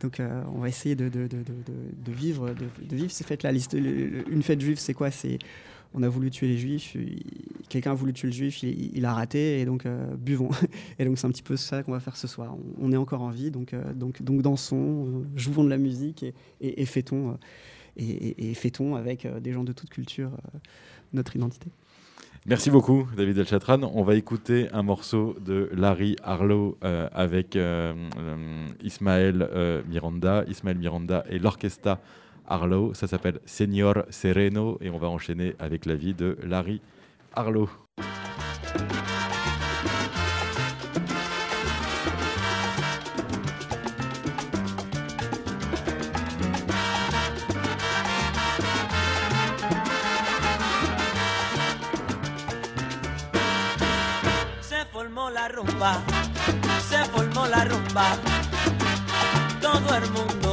Donc 0.00 0.20
euh, 0.20 0.42
on 0.54 0.58
va 0.58 0.68
essayer 0.68 0.94
de, 0.94 1.08
de, 1.08 1.26
de, 1.26 1.38
de 1.44 2.12
vivre, 2.12 2.50
de, 2.50 2.96
vivre 2.96 3.10
ces 3.10 3.24
fêtes-là. 3.24 3.52
Une 3.72 4.42
fête 4.42 4.60
juive, 4.60 4.78
c'est 4.78 4.94
quoi? 4.94 5.10
C'est 5.10 5.38
on 5.96 6.02
a 6.02 6.08
voulu 6.08 6.30
tuer 6.30 6.48
les 6.48 6.58
juifs, 6.58 6.96
quelqu'un 7.68 7.92
a 7.92 7.94
voulu 7.94 8.12
tuer 8.12 8.26
le 8.26 8.34
juif, 8.34 8.64
il, 8.64 9.04
a 9.06 9.14
raté, 9.14 9.60
et 9.60 9.64
donc 9.64 9.86
buvons. 10.18 10.50
et 10.98 11.04
donc 11.04 11.18
c'est 11.18 11.26
un 11.26 11.30
petit 11.30 11.42
peu 11.42 11.56
ça 11.56 11.84
qu'on 11.84 11.92
va 11.92 12.00
faire 12.00 12.16
ce 12.16 12.26
soir. 12.26 12.56
On, 12.80 12.90
est 12.90 12.96
encore 12.96 13.22
en 13.22 13.30
vie, 13.30 13.52
donc, 13.52 13.76
donc, 13.94 14.20
donc 14.20 14.42
dansons, 14.42 15.24
jouons 15.36 15.62
de 15.62 15.70
la 15.70 15.78
musique 15.78 16.24
et, 16.24 16.34
et, 16.60 16.84
fêtons, 16.84 17.38
et, 17.96 18.54
fêtons 18.54 18.96
avec 18.96 19.24
des 19.40 19.52
gens 19.52 19.62
de 19.62 19.72
toute 19.72 19.88
culture 19.88 20.32
notre 21.14 21.36
identité. 21.36 21.70
Merci 22.46 22.70
beaucoup, 22.70 23.08
David 23.16 23.38
Elchatran. 23.38 23.90
On 23.94 24.02
va 24.02 24.16
écouter 24.16 24.68
un 24.74 24.82
morceau 24.82 25.34
de 25.40 25.70
Larry 25.74 26.14
Harlow 26.22 26.76
euh, 26.84 27.08
avec 27.14 27.56
euh, 27.56 27.94
euh, 28.18 28.66
Ismaël 28.82 29.48
Miranda. 29.88 30.44
Ismaël 30.46 30.76
Miranda 30.76 31.24
et 31.30 31.38
l'orchestra 31.38 32.00
Harlow. 32.46 32.92
Ça 32.92 33.06
s'appelle 33.06 33.40
Señor 33.46 34.04
Sereno 34.10 34.76
et 34.82 34.90
on 34.90 34.98
va 34.98 35.08
enchaîner 35.08 35.56
avec 35.58 35.86
la 35.86 35.94
vie 35.94 36.12
de 36.12 36.36
Larry 36.44 36.82
Harlow. 37.34 37.70
Se 56.88 57.04
formó 57.12 57.46
la 57.46 57.64
rumba. 57.64 58.16
Todo 59.60 59.96
el 59.96 60.10
mundo 60.12 60.43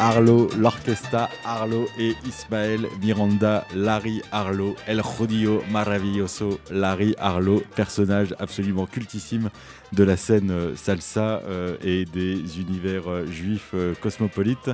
Harlow, 0.00 0.48
l'orchestra 0.58 1.28
Harlow 1.44 1.86
et 1.98 2.14
Ismaël 2.26 2.86
Miranda, 3.02 3.66
Larry 3.76 4.22
Harlow, 4.32 4.74
El 4.86 5.02
Jodío 5.02 5.62
Maravilloso, 5.70 6.58
Larry 6.70 7.14
Harlow, 7.18 7.62
personnage 7.76 8.34
absolument 8.38 8.86
cultissime 8.86 9.50
de 9.92 10.02
la 10.02 10.16
scène 10.16 10.50
euh, 10.50 10.74
salsa 10.74 11.42
euh, 11.44 11.76
et 11.84 12.06
des 12.06 12.60
univers 12.60 13.08
euh, 13.08 13.26
juifs 13.26 13.74
cosmopolites. 14.00 14.70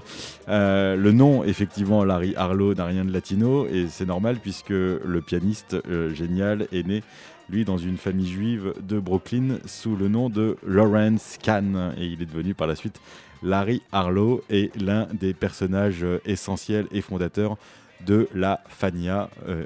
le 0.46 1.10
nom, 1.10 1.42
effectivement, 1.42 2.04
Larry 2.04 2.34
Harlow 2.36 2.74
n'a 2.74 2.84
rien 2.84 3.04
de 3.04 3.12
latino 3.12 3.66
et 3.66 3.86
c'est 3.88 4.06
normal 4.06 4.36
puisque 4.40 4.70
le 4.70 5.20
pianiste 5.26 5.76
génial 6.14 6.68
est 6.70 6.86
né 6.86 7.02
lui 7.48 7.64
dans 7.64 7.78
une 7.78 7.96
famille 7.96 8.28
juive 8.28 8.74
de 8.82 8.98
Brooklyn 8.98 9.58
sous 9.66 9.96
le 9.96 10.08
nom 10.08 10.28
de 10.28 10.56
Lawrence 10.66 11.38
Kahn 11.42 11.94
et 11.96 12.06
il 12.06 12.22
est 12.22 12.26
devenu 12.26 12.54
par 12.54 12.66
la 12.66 12.74
suite 12.74 13.00
Larry 13.42 13.82
Harlow 13.92 14.42
est 14.50 14.74
l'un 14.80 15.06
des 15.12 15.34
personnages 15.34 16.02
euh, 16.02 16.20
essentiels 16.24 16.86
et 16.92 17.00
fondateurs 17.00 17.56
de 18.04 18.28
la 18.34 18.60
Fania, 18.68 19.30
euh, 19.48 19.64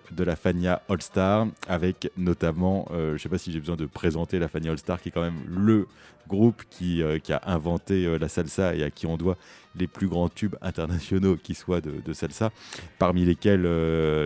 All 0.88 1.02
Star, 1.02 1.48
avec 1.68 2.10
notamment, 2.16 2.86
euh, 2.92 3.10
je 3.10 3.12
ne 3.14 3.18
sais 3.18 3.28
pas 3.28 3.38
si 3.38 3.50
j'ai 3.50 3.58
besoin 3.58 3.76
de 3.76 3.86
présenter 3.86 4.38
la 4.38 4.48
Fania 4.48 4.70
All 4.70 4.78
Star, 4.78 5.00
qui 5.00 5.08
est 5.08 5.12
quand 5.12 5.22
même 5.22 5.42
le 5.48 5.88
groupe 6.28 6.62
qui, 6.70 7.02
a 7.02 7.40
inventé 7.46 8.16
la 8.16 8.28
salsa 8.28 8.76
et 8.76 8.84
à 8.84 8.90
qui 8.90 9.04
on 9.04 9.16
doit 9.16 9.36
les 9.74 9.88
plus 9.88 10.06
grands 10.06 10.28
tubes 10.28 10.54
internationaux 10.62 11.36
qui 11.36 11.56
soient 11.56 11.80
de, 11.80 11.94
de 12.04 12.12
salsa, 12.12 12.52
parmi 13.00 13.24
lesquels 13.24 13.64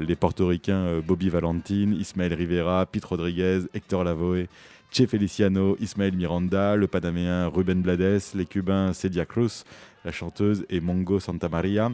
les 0.01 0.16
portoricains 0.16 1.01
Bobby 1.01 1.30
Valentin, 1.30 1.92
Ismael 1.99 2.34
Rivera, 2.34 2.84
Pete 2.84 3.07
Rodriguez, 3.07 3.61
Hector 3.72 4.05
Lavoe, 4.05 4.49
Che 4.95 5.09
Feliciano, 5.09 5.74
Ismael 5.80 6.14
Miranda, 6.14 6.76
le 6.76 6.86
Panaméen 6.86 7.49
Ruben 7.49 7.82
Blades, 7.82 8.32
les 8.36 8.47
Cubains 8.47 8.92
Celia 8.92 9.24
Cruz, 9.24 9.64
la 10.05 10.12
chanteuse 10.12 10.64
et 10.70 10.78
Mongo 10.80 11.18
Santamaria, 11.18 11.90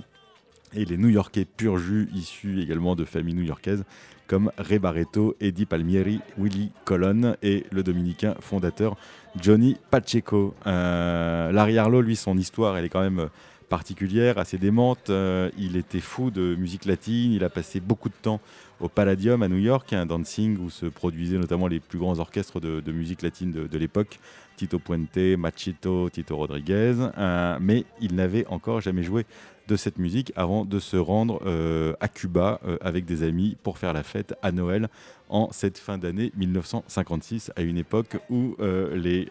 et 0.74 0.84
les 0.84 0.98
New-Yorkais 0.98 1.46
pur 1.46 1.78
jus 1.78 2.10
issus 2.14 2.60
également 2.60 2.96
de 2.96 3.06
familles 3.06 3.36
new-yorkaises 3.36 3.84
comme 4.26 4.52
Ray 4.58 4.78
Barreto, 4.78 5.34
Eddie 5.40 5.64
Palmieri, 5.64 6.20
Willy 6.36 6.72
Colon 6.84 7.36
et 7.40 7.64
le 7.72 7.82
dominicain 7.82 8.34
fondateur 8.38 8.98
Johnny 9.40 9.78
Pacheco. 9.90 10.52
Euh, 10.66 11.52
Larry 11.52 11.78
Harlow, 11.78 12.02
lui, 12.02 12.16
son 12.16 12.36
histoire, 12.36 12.76
elle 12.76 12.84
est 12.84 12.90
quand 12.90 13.00
même 13.00 13.30
particulière, 13.70 14.36
assez 14.36 14.58
démente. 14.58 15.08
Euh, 15.08 15.48
il 15.56 15.76
était 15.76 16.00
fou 16.00 16.30
de 16.30 16.54
musique 16.56 16.84
latine, 16.84 17.32
il 17.32 17.44
a 17.44 17.48
passé 17.48 17.80
beaucoup 17.80 18.10
de 18.10 18.14
temps 18.20 18.40
au 18.80 18.88
Palladium 18.88 19.42
à 19.42 19.48
New 19.48 19.58
York, 19.58 19.92
un 19.92 20.06
dancing 20.06 20.58
où 20.58 20.70
se 20.70 20.86
produisaient 20.86 21.38
notamment 21.38 21.68
les 21.68 21.80
plus 21.80 21.98
grands 21.98 22.18
orchestres 22.18 22.60
de, 22.60 22.92
musique 22.92 23.22
latine 23.22 23.52
de, 23.52 23.78
l'époque, 23.78 24.18
Tito 24.56 24.78
Puente, 24.78 25.38
Machito, 25.38 26.10
Tito 26.10 26.36
Rodriguez, 26.36 26.94
euh, 27.16 27.58
mais 27.60 27.84
il 28.00 28.14
n'avait 28.16 28.46
encore 28.48 28.80
jamais 28.80 29.02
joué 29.02 29.24
de 29.68 29.76
cette 29.76 29.98
musique 29.98 30.32
avant 30.34 30.64
de 30.64 30.80
se 30.80 30.96
rendre 30.96 31.40
euh, 31.46 31.92
à 32.00 32.08
Cuba 32.08 32.60
avec 32.80 33.04
des 33.04 33.22
amis 33.22 33.56
pour 33.62 33.78
faire 33.78 33.92
la 33.92 34.02
fête 34.02 34.34
à 34.42 34.50
Noël 34.50 34.88
en 35.28 35.50
cette 35.52 35.78
fin 35.78 35.96
d'année 35.96 36.32
1956, 36.36 37.52
à 37.54 37.60
une 37.60 37.78
époque 37.78 38.16
où 38.30 38.56
les 38.60 39.28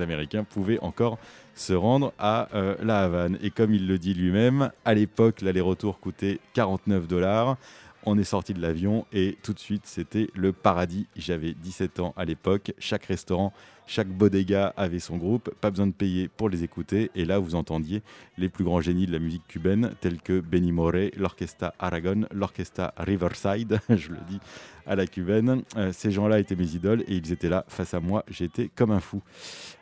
Américains 0.00 0.42
pouvaient 0.42 0.80
encore 0.80 1.18
se 1.54 1.72
rendre 1.72 2.12
à 2.18 2.48
La 2.82 3.00
Havane. 3.00 3.38
Et 3.42 3.50
comme 3.50 3.74
il 3.74 3.86
le 3.86 3.98
dit 3.98 4.14
lui-même, 4.14 4.70
à 4.84 4.94
l'époque, 4.94 5.40
l'aller-retour 5.42 6.00
coûtait 6.00 6.38
49 6.54 7.06
dollars. 7.06 7.56
On 8.04 8.18
est 8.18 8.24
sorti 8.24 8.52
de 8.52 8.60
l'avion 8.60 9.06
et 9.12 9.38
tout 9.42 9.52
de 9.52 9.60
suite, 9.60 9.86
c'était 9.86 10.28
le 10.34 10.52
paradis. 10.52 11.06
J'avais 11.16 11.52
17 11.52 12.00
ans 12.00 12.14
à 12.16 12.24
l'époque. 12.24 12.72
Chaque 12.78 13.04
restaurant, 13.04 13.52
chaque 13.86 14.08
bodega 14.08 14.72
avait 14.76 14.98
son 14.98 15.16
groupe. 15.16 15.50
Pas 15.60 15.70
besoin 15.70 15.86
de 15.86 15.92
payer 15.92 16.28
pour 16.28 16.48
les 16.48 16.64
écouter. 16.64 17.10
Et 17.14 17.24
là, 17.24 17.38
vous 17.38 17.54
entendiez 17.54 18.02
les 18.38 18.48
plus 18.48 18.64
grands 18.64 18.80
génies 18.80 19.06
de 19.06 19.12
la 19.12 19.18
musique 19.18 19.46
cubaine, 19.48 19.92
tels 20.00 20.20
que 20.20 20.40
Benny 20.40 20.72
Moré, 20.72 21.12
l'Orchestra 21.16 21.74
Aragon, 21.78 22.26
l'Orchestra 22.32 22.94
Riverside, 22.96 23.80
je 23.90 24.10
le 24.10 24.18
dis 24.28 24.40
à 24.86 24.96
la 24.96 25.06
cubaine. 25.06 25.62
Euh, 25.76 25.92
ces 25.92 26.10
gens-là 26.10 26.38
étaient 26.38 26.56
mes 26.56 26.74
idoles 26.74 27.02
et 27.02 27.16
ils 27.16 27.32
étaient 27.32 27.48
là 27.48 27.64
face 27.68 27.94
à 27.94 28.00
moi. 28.00 28.24
J'étais 28.28 28.70
comme 28.74 28.90
un 28.90 29.00
fou. 29.00 29.22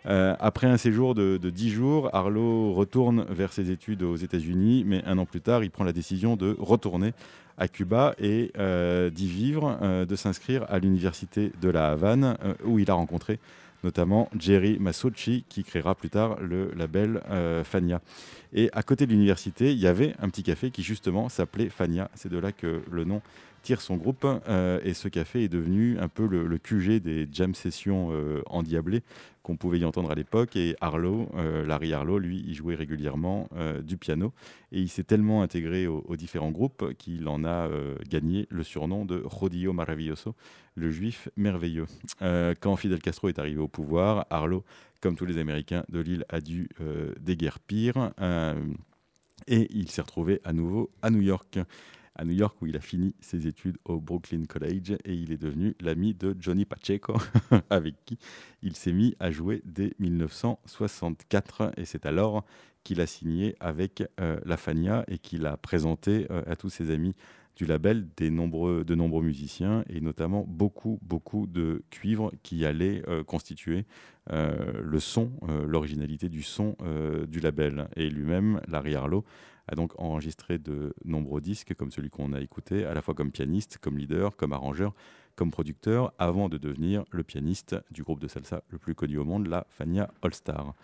Euh, 0.06 0.34
après 0.40 0.66
un 0.66 0.76
séjour 0.76 1.14
de, 1.14 1.36
de 1.36 1.50
10 1.50 1.70
jours, 1.70 2.10
Arlo 2.14 2.72
retourne 2.72 3.26
vers 3.30 3.52
ses 3.52 3.70
études 3.70 4.02
aux 4.02 4.16
États-Unis, 4.16 4.84
mais 4.86 5.04
un 5.04 5.18
an 5.18 5.26
plus 5.26 5.40
tard, 5.40 5.64
il 5.64 5.70
prend 5.70 5.84
la 5.84 5.92
décision 5.92 6.36
de 6.36 6.56
retourner 6.58 7.12
à 7.58 7.68
Cuba 7.68 8.14
et 8.18 8.50
euh, 8.58 9.10
d'y 9.10 9.28
vivre, 9.28 9.78
de 10.06 10.16
s'inscrire 10.16 10.64
à 10.68 10.78
l'université 10.78 11.52
de 11.60 11.68
La 11.68 11.90
Havane, 11.90 12.36
où 12.64 12.78
il 12.78 12.90
a 12.90 12.94
rencontré 12.94 13.38
notamment 13.84 14.28
Jerry 14.38 14.78
Masucci, 14.78 15.44
qui 15.48 15.64
créera 15.64 15.94
plus 15.94 16.10
tard 16.10 16.40
le 16.40 16.70
label 16.76 17.22
Fania. 17.64 18.00
Et 18.52 18.68
à 18.72 18.82
côté 18.82 19.06
de 19.06 19.12
l'université, 19.12 19.72
il 19.72 19.78
y 19.78 19.86
avait 19.86 20.14
un 20.20 20.28
petit 20.28 20.42
café 20.42 20.70
qui 20.70 20.82
justement 20.82 21.28
s'appelait 21.28 21.68
Fania. 21.68 22.10
C'est 22.14 22.30
de 22.30 22.38
là 22.38 22.52
que 22.52 22.82
le 22.90 23.04
nom 23.04 23.22
tire 23.62 23.80
son 23.80 23.96
groupe. 23.96 24.26
et 24.84 24.94
ce 24.94 25.08
café 25.08 25.44
est 25.44 25.48
devenu 25.48 25.98
un 25.98 26.08
peu 26.08 26.26
le, 26.26 26.58
QG 26.58 27.00
des 27.00 27.28
jam 27.32 27.54
sessions 27.54 28.10
endiablées 28.46 29.02
qu'on 29.50 29.56
pouvait 29.56 29.80
y 29.80 29.84
entendre 29.84 30.12
à 30.12 30.14
l'époque. 30.14 30.54
Et 30.54 30.76
Arlo, 30.80 31.28
euh, 31.34 31.66
Larry 31.66 31.92
Arlo, 31.92 32.20
lui, 32.20 32.44
il 32.46 32.54
jouait 32.54 32.76
régulièrement 32.76 33.48
euh, 33.56 33.82
du 33.82 33.96
piano. 33.96 34.32
Et 34.70 34.80
il 34.80 34.88
s'est 34.88 35.02
tellement 35.02 35.42
intégré 35.42 35.88
aux, 35.88 36.16
différents 36.16 36.52
groupes 36.52 36.94
qu'il 36.98 37.26
en 37.26 37.42
a 37.42 37.66
euh, 37.68 37.96
gagné 38.08 38.46
le 38.48 38.62
surnom 38.62 39.04
de 39.04 39.20
Rodio 39.24 39.72
Maravilloso, 39.72 40.36
le 40.76 40.90
juif 40.90 41.28
merveilleux. 41.36 41.86
quand 42.60 42.76
Fidel 42.76 43.00
Castro 43.00 43.28
est 43.28 43.40
arrivé 43.40 43.60
au 43.60 43.66
pouvoir, 43.66 44.26
Arlo, 44.30 44.64
comme 45.00 45.16
tous 45.16 45.26
les 45.26 45.38
Américains 45.38 45.84
de 45.88 45.98
l'île, 45.98 46.24
a 46.28 46.40
dû 46.40 46.68
déguerpir. 47.18 48.12
et 49.48 49.66
il 49.70 49.90
s'est 49.90 50.02
retrouvé 50.02 50.40
à 50.44 50.52
nouveau 50.52 50.90
à 51.02 51.10
New 51.10 51.22
York 51.22 51.58
à 52.20 52.24
New 52.26 52.34
York 52.34 52.60
où 52.60 52.66
il 52.66 52.76
a 52.76 52.80
fini 52.80 53.14
ses 53.20 53.46
études 53.46 53.78
au 53.86 53.98
Brooklyn 53.98 54.44
College 54.44 54.92
et 55.06 55.14
il 55.14 55.32
est 55.32 55.38
devenu 55.38 55.74
l'ami 55.80 56.12
de 56.12 56.36
Johnny 56.38 56.66
Pacheco 56.66 57.14
avec 57.70 57.94
qui 58.04 58.18
il 58.62 58.76
s'est 58.76 58.92
mis 58.92 59.16
à 59.20 59.30
jouer 59.30 59.62
dès 59.64 59.94
1964 59.98 61.72
et 61.78 61.86
c'est 61.86 62.04
alors 62.04 62.44
qu'il 62.84 63.00
a 63.00 63.06
signé 63.06 63.56
avec 63.58 64.04
euh, 64.20 64.38
la 64.44 64.58
Fania 64.58 65.02
et 65.08 65.16
qu'il 65.16 65.46
a 65.46 65.56
présenté 65.56 66.26
euh, 66.30 66.42
à 66.46 66.56
tous 66.56 66.68
ses 66.68 66.90
amis 66.90 67.14
du 67.56 67.64
label 67.64 68.06
des 68.18 68.28
nombreux, 68.30 68.84
de 68.84 68.94
nombreux 68.94 69.22
musiciens 69.22 69.82
et 69.88 70.02
notamment 70.02 70.44
beaucoup, 70.46 70.98
beaucoup 71.00 71.46
de 71.46 71.82
cuivres 71.88 72.32
qui 72.42 72.66
allaient 72.66 73.02
euh, 73.08 73.24
constituer 73.24 73.86
le 74.32 75.00
son, 75.00 75.32
l'originalité 75.66 76.28
du 76.28 76.44
son 76.44 76.76
du 77.26 77.40
label. 77.40 77.88
Et 77.96 78.08
lui-même, 78.08 78.60
Larry 78.68 78.94
Harlow, 78.94 79.24
a 79.70 79.76
donc 79.76 79.92
enregistré 79.98 80.58
de 80.58 80.92
nombreux 81.04 81.40
disques 81.40 81.74
comme 81.74 81.92
celui 81.92 82.10
qu'on 82.10 82.32
a 82.32 82.40
écouté, 82.40 82.84
à 82.84 82.92
la 82.92 83.02
fois 83.02 83.14
comme 83.14 83.30
pianiste, 83.30 83.78
comme 83.78 83.96
leader, 83.96 84.36
comme 84.36 84.52
arrangeur, 84.52 84.92
comme 85.36 85.52
producteur, 85.52 86.12
avant 86.18 86.48
de 86.48 86.58
devenir 86.58 87.04
le 87.12 87.22
pianiste 87.22 87.76
du 87.90 88.02
groupe 88.02 88.20
de 88.20 88.28
salsa 88.28 88.62
le 88.68 88.78
plus 88.78 88.94
connu 88.94 89.16
au 89.16 89.24
monde, 89.24 89.46
la 89.46 89.66
Fania 89.70 90.10
All 90.22 90.34
Star. 90.34 90.74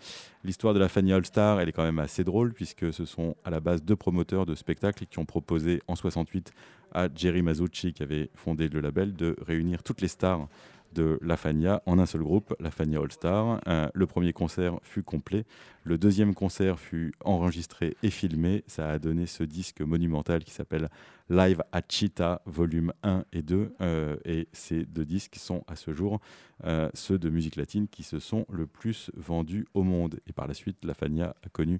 L'histoire 0.43 0.73
de 0.73 0.79
la 0.79 0.87
Fania 0.87 1.17
All 1.17 1.25
Star, 1.25 1.59
elle 1.59 1.69
est 1.69 1.73
quand 1.73 1.83
même 1.83 1.99
assez 1.99 2.23
drôle, 2.23 2.53
puisque 2.53 2.91
ce 2.93 3.05
sont 3.05 3.35
à 3.43 3.49
la 3.49 3.59
base 3.59 3.83
deux 3.83 3.97
promoteurs 3.97 4.45
de 4.45 4.55
spectacles 4.55 5.05
qui 5.05 5.19
ont 5.19 5.25
proposé 5.25 5.81
en 5.87 5.95
68 5.95 6.53
à 6.93 7.09
Jerry 7.13 7.41
Masucci, 7.41 7.93
qui 7.93 8.03
avait 8.03 8.29
fondé 8.35 8.69
le 8.69 8.79
label, 8.79 9.13
de 9.13 9.35
réunir 9.45 9.83
toutes 9.83 10.01
les 10.01 10.07
stars 10.07 10.47
de 10.93 11.19
la 11.21 11.37
Fania 11.37 11.81
en 11.85 11.99
un 11.99 12.05
seul 12.05 12.21
groupe, 12.21 12.55
la 12.59 12.71
Fania 12.71 12.99
All 12.99 13.11
Star. 13.11 13.61
Euh, 13.67 13.87
le 13.93 14.07
premier 14.07 14.33
concert 14.33 14.79
fut 14.83 15.03
complet, 15.03 15.45
le 15.83 15.97
deuxième 15.97 16.33
concert 16.33 16.79
fut 16.79 17.13
enregistré 17.23 17.95
et 18.03 18.09
filmé. 18.09 18.63
Ça 18.67 18.89
a 18.89 18.99
donné 18.99 19.25
ce 19.25 19.43
disque 19.43 19.81
monumental 19.81 20.43
qui 20.43 20.51
s'appelle 20.51 20.89
Live 21.29 21.63
at 21.71 21.83
Cheetah, 21.87 22.41
volume 22.45 22.93
1 23.03 23.23
et 23.33 23.41
2. 23.41 23.73
Euh, 23.81 24.17
et 24.25 24.47
ces 24.51 24.85
deux 24.85 25.05
disques 25.05 25.35
sont 25.35 25.63
à 25.67 25.75
ce 25.75 25.93
jour 25.93 26.19
euh, 26.65 26.89
ceux 26.93 27.17
de 27.17 27.29
musique 27.29 27.55
latine 27.55 27.87
qui 27.87 28.03
se 28.03 28.19
sont 28.19 28.45
le 28.49 28.67
plus 28.67 29.11
vendus 29.15 29.65
au 29.73 29.83
monde. 29.83 30.19
Et 30.27 30.33
par 30.33 30.47
la 30.47 30.53
suite, 30.53 30.83
la 30.83 30.93
Fania 30.93 31.35
a 31.43 31.49
connu 31.49 31.79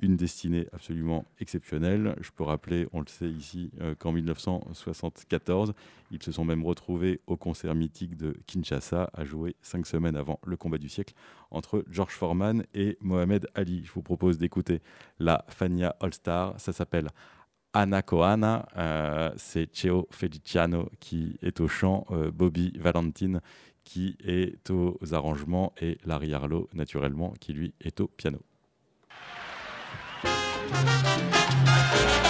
une 0.00 0.16
destinée 0.16 0.66
absolument 0.72 1.24
exceptionnelle. 1.40 2.16
Je 2.20 2.30
peux 2.30 2.44
rappeler, 2.44 2.86
on 2.92 3.00
le 3.00 3.06
sait 3.06 3.28
ici, 3.28 3.70
euh, 3.80 3.94
qu'en 3.94 4.12
1974, 4.12 5.72
ils 6.10 6.22
se 6.22 6.32
sont 6.32 6.44
même 6.44 6.64
retrouvés 6.64 7.20
au 7.26 7.36
concert 7.36 7.74
mythique 7.74 8.16
de 8.16 8.36
Kinshasa 8.46 9.10
à 9.12 9.24
jouer 9.24 9.56
cinq 9.62 9.86
semaines 9.86 10.16
avant 10.16 10.38
le 10.46 10.56
combat 10.56 10.78
du 10.78 10.88
siècle 10.88 11.14
entre 11.50 11.84
George 11.90 12.12
Foreman 12.12 12.64
et 12.74 12.98
Mohamed 13.00 13.48
Ali. 13.54 13.84
Je 13.84 13.92
vous 13.92 14.02
propose 14.02 14.38
d'écouter 14.38 14.82
la 15.18 15.44
Fania 15.48 15.96
All 16.00 16.12
Star. 16.12 16.60
Ça 16.60 16.72
s'appelle 16.72 17.08
Anna 17.72 18.02
Koana. 18.02 18.68
Euh, 18.76 19.32
c'est 19.36 19.74
Cheo 19.74 20.08
Feliciano 20.10 20.90
qui 21.00 21.38
est 21.42 21.60
au 21.60 21.68
chant, 21.68 22.06
euh, 22.10 22.30
Bobby 22.30 22.72
Valentine 22.78 23.40
qui 23.84 24.16
est 24.24 24.68
aux 24.70 24.98
arrangements 25.12 25.72
et 25.80 25.96
Larry 26.04 26.34
Harlow, 26.34 26.68
naturellement, 26.74 27.32
qui 27.38 27.52
lui 27.52 27.72
est 27.80 28.00
au 28.00 28.08
piano. 28.08 28.40
Thank 30.68 32.20
you. 32.20 32.25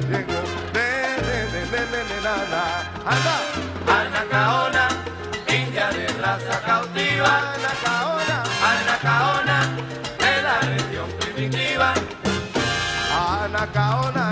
Nunca 0.00 0.18
llegó, 0.18 0.42
de, 0.72 0.88
de, 1.26 1.38
de, 1.52 1.86
de, 1.86 2.04
de, 2.04 2.20
nada, 2.22 2.62
anda, 3.04 3.36
Anacaona, 4.00 4.88
india 5.48 5.88
de 5.90 6.06
raza 6.20 6.60
cautiva, 6.62 7.54
Anacaona, 7.54 8.42
Anacaona, 8.70 9.58
de 10.18 10.42
la 10.42 10.60
región 10.60 11.08
primitiva, 11.20 11.94
Anacaona, 13.44 14.25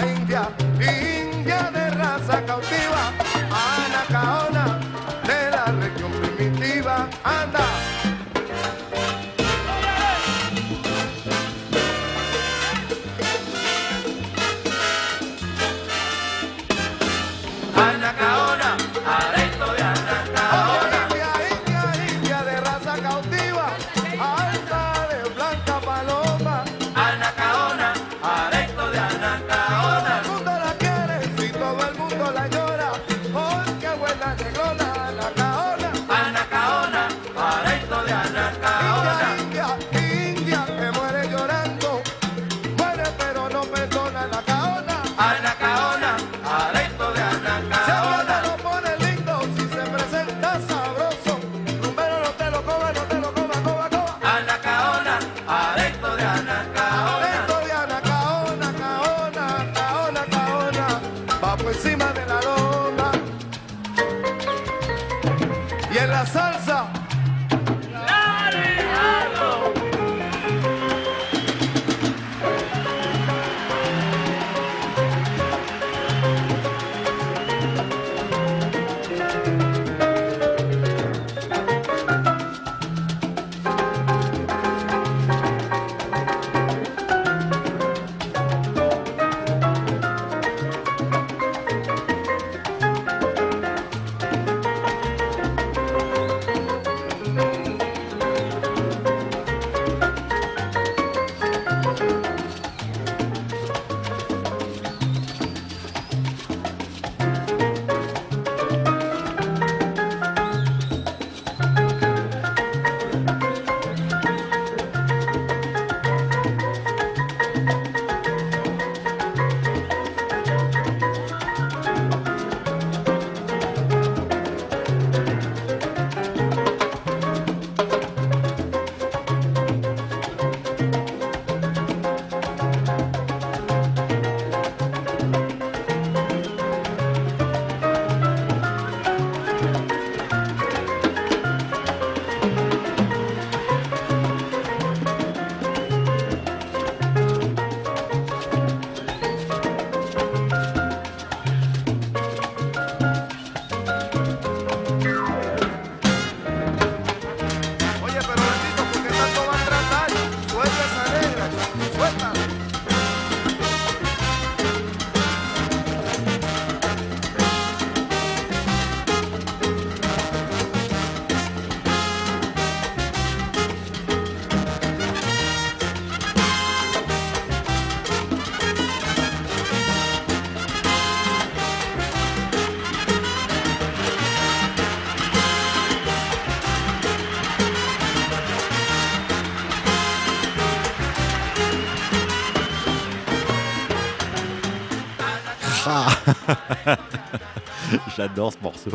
J'adore 198.16 198.52
ce 198.52 198.58
morceau. 198.62 198.90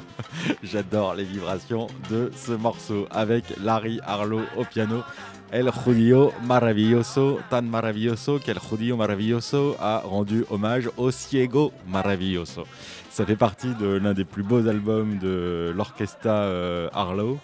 J'adore 0.62 1.14
les 1.14 1.24
vibrations 1.24 1.88
de 2.08 2.30
ce 2.36 2.52
morceau 2.52 3.06
avec 3.10 3.44
Larry 3.62 3.98
Harlow 4.04 4.42
au 4.56 4.64
piano. 4.64 5.02
El 5.50 5.70
Judío 5.84 6.32
Maravilloso, 6.42 7.40
tan 7.50 7.62
maravilloso 7.62 8.38
qu'El 8.38 8.58
Judío 8.58 8.96
Maravilloso 8.96 9.76
a 9.80 9.98
rendu 10.04 10.44
hommage 10.50 10.88
au 10.96 11.10
Ciego 11.10 11.72
Maravilloso. 11.86 12.64
Ça 13.10 13.24
fait 13.24 13.36
partie 13.36 13.74
de 13.74 13.86
l'un 13.86 14.14
des 14.14 14.24
plus 14.24 14.42
beaux 14.42 14.66
albums 14.66 15.18
de 15.18 15.72
l'orchestra 15.76 16.30
euh, 16.30 16.88
Harlow. 16.92 17.38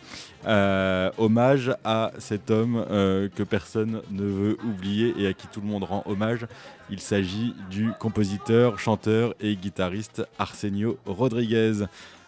Hommage 0.46 1.72
à 1.84 2.12
cet 2.18 2.50
homme 2.50 2.84
euh, 2.90 3.28
que 3.34 3.42
personne 3.42 4.02
ne 4.10 4.24
veut 4.24 4.56
oublier 4.64 5.14
et 5.18 5.26
à 5.26 5.32
qui 5.32 5.46
tout 5.46 5.60
le 5.60 5.66
monde 5.66 5.84
rend 5.84 6.02
hommage. 6.06 6.46
Il 6.90 7.00
s'agit 7.00 7.54
du 7.70 7.90
compositeur, 7.98 8.78
chanteur 8.78 9.34
et 9.40 9.54
guitariste 9.56 10.22
Arsenio 10.38 10.98
Rodriguez. 11.06 11.84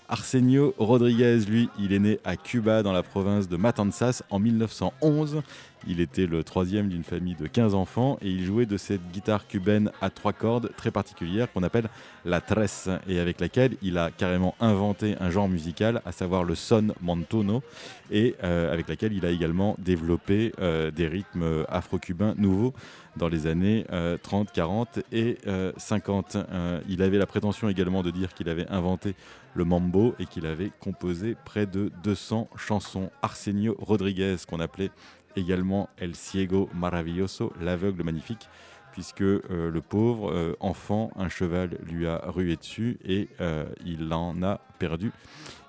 Arsenio 0.08 0.74
Rodriguez, 0.78 1.38
lui, 1.48 1.70
il 1.78 1.92
est 1.92 1.98
né 1.98 2.20
à 2.24 2.36
Cuba 2.36 2.82
dans 2.82 2.92
la 2.92 3.02
province 3.02 3.48
de 3.48 3.56
Matanzas 3.56 4.22
en 4.30 4.38
1911. 4.38 5.42
Il 5.86 6.00
était 6.00 6.26
le 6.26 6.44
troisième 6.44 6.88
d'une 6.88 7.04
famille 7.04 7.34
de 7.34 7.46
15 7.46 7.74
enfants 7.74 8.18
et 8.22 8.28
il 8.28 8.44
jouait 8.44 8.66
de 8.66 8.76
cette 8.76 9.10
guitare 9.12 9.46
cubaine 9.46 9.90
à 10.00 10.10
trois 10.10 10.32
cordes 10.32 10.70
très 10.76 10.90
particulière 10.90 11.50
qu'on 11.52 11.62
appelle 11.62 11.88
la 12.24 12.40
tresse 12.40 12.88
et 13.08 13.18
avec 13.18 13.40
laquelle 13.40 13.76
il 13.82 13.98
a 13.98 14.10
carrément 14.10 14.54
inventé 14.60 15.16
un 15.20 15.30
genre 15.30 15.48
musical, 15.48 16.02
à 16.04 16.12
savoir 16.12 16.44
le 16.44 16.54
son 16.54 16.94
montuno 17.00 17.62
et 18.10 18.34
euh, 18.44 18.72
avec 18.72 18.88
laquelle 18.88 19.12
il 19.12 19.26
a 19.26 19.30
également 19.30 19.76
développé 19.78 20.52
euh, 20.60 20.90
des 20.90 21.08
rythmes 21.08 21.64
afro-cubains 21.68 22.34
nouveaux 22.36 22.72
dans 23.16 23.28
les 23.28 23.46
années 23.46 23.86
euh, 23.92 24.16
30, 24.22 24.52
40 24.52 25.00
et 25.12 25.38
euh, 25.46 25.72
50. 25.76 26.36
Euh, 26.36 26.80
il 26.88 27.02
avait 27.02 27.18
la 27.18 27.26
prétention 27.26 27.68
également 27.68 28.02
de 28.02 28.10
dire 28.10 28.34
qu'il 28.34 28.48
avait 28.48 28.68
inventé 28.68 29.14
le 29.54 29.64
mambo 29.64 30.14
et 30.18 30.26
qu'il 30.26 30.46
avait 30.46 30.70
composé 30.80 31.36
près 31.44 31.66
de 31.66 31.90
200 32.04 32.48
chansons. 32.56 33.10
Arsenio 33.20 33.76
Rodriguez, 33.78 34.36
qu'on 34.48 34.60
appelait 34.60 34.90
également 35.36 35.88
El 35.98 36.14
Ciego 36.14 36.68
Maravilloso, 36.74 37.52
l'aveugle 37.60 38.02
magnifique, 38.02 38.48
puisque 38.92 39.22
euh, 39.22 39.40
le 39.70 39.80
pauvre 39.80 40.30
euh, 40.30 40.56
enfant, 40.60 41.10
un 41.16 41.28
cheval 41.28 41.78
lui 41.82 42.06
a 42.06 42.20
rué 42.26 42.56
dessus 42.56 42.98
et 43.04 43.28
euh, 43.40 43.64
il 43.84 44.12
en 44.12 44.42
a 44.42 44.60
perdu 44.78 45.10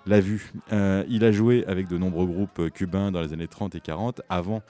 la 0.06 0.20
vue. 0.20 0.52
Il 0.72 1.24
a 1.24 1.32
joué 1.32 1.64
avec 1.66 1.88
de 1.88 1.98
nombreux 1.98 2.26
groupes 2.26 2.70
cubains 2.74 3.10
dans 3.10 3.22
les 3.22 3.32
années 3.32 3.48
30 3.48 3.76
et 3.76 3.80
40 3.80 4.22
avant 4.28 4.62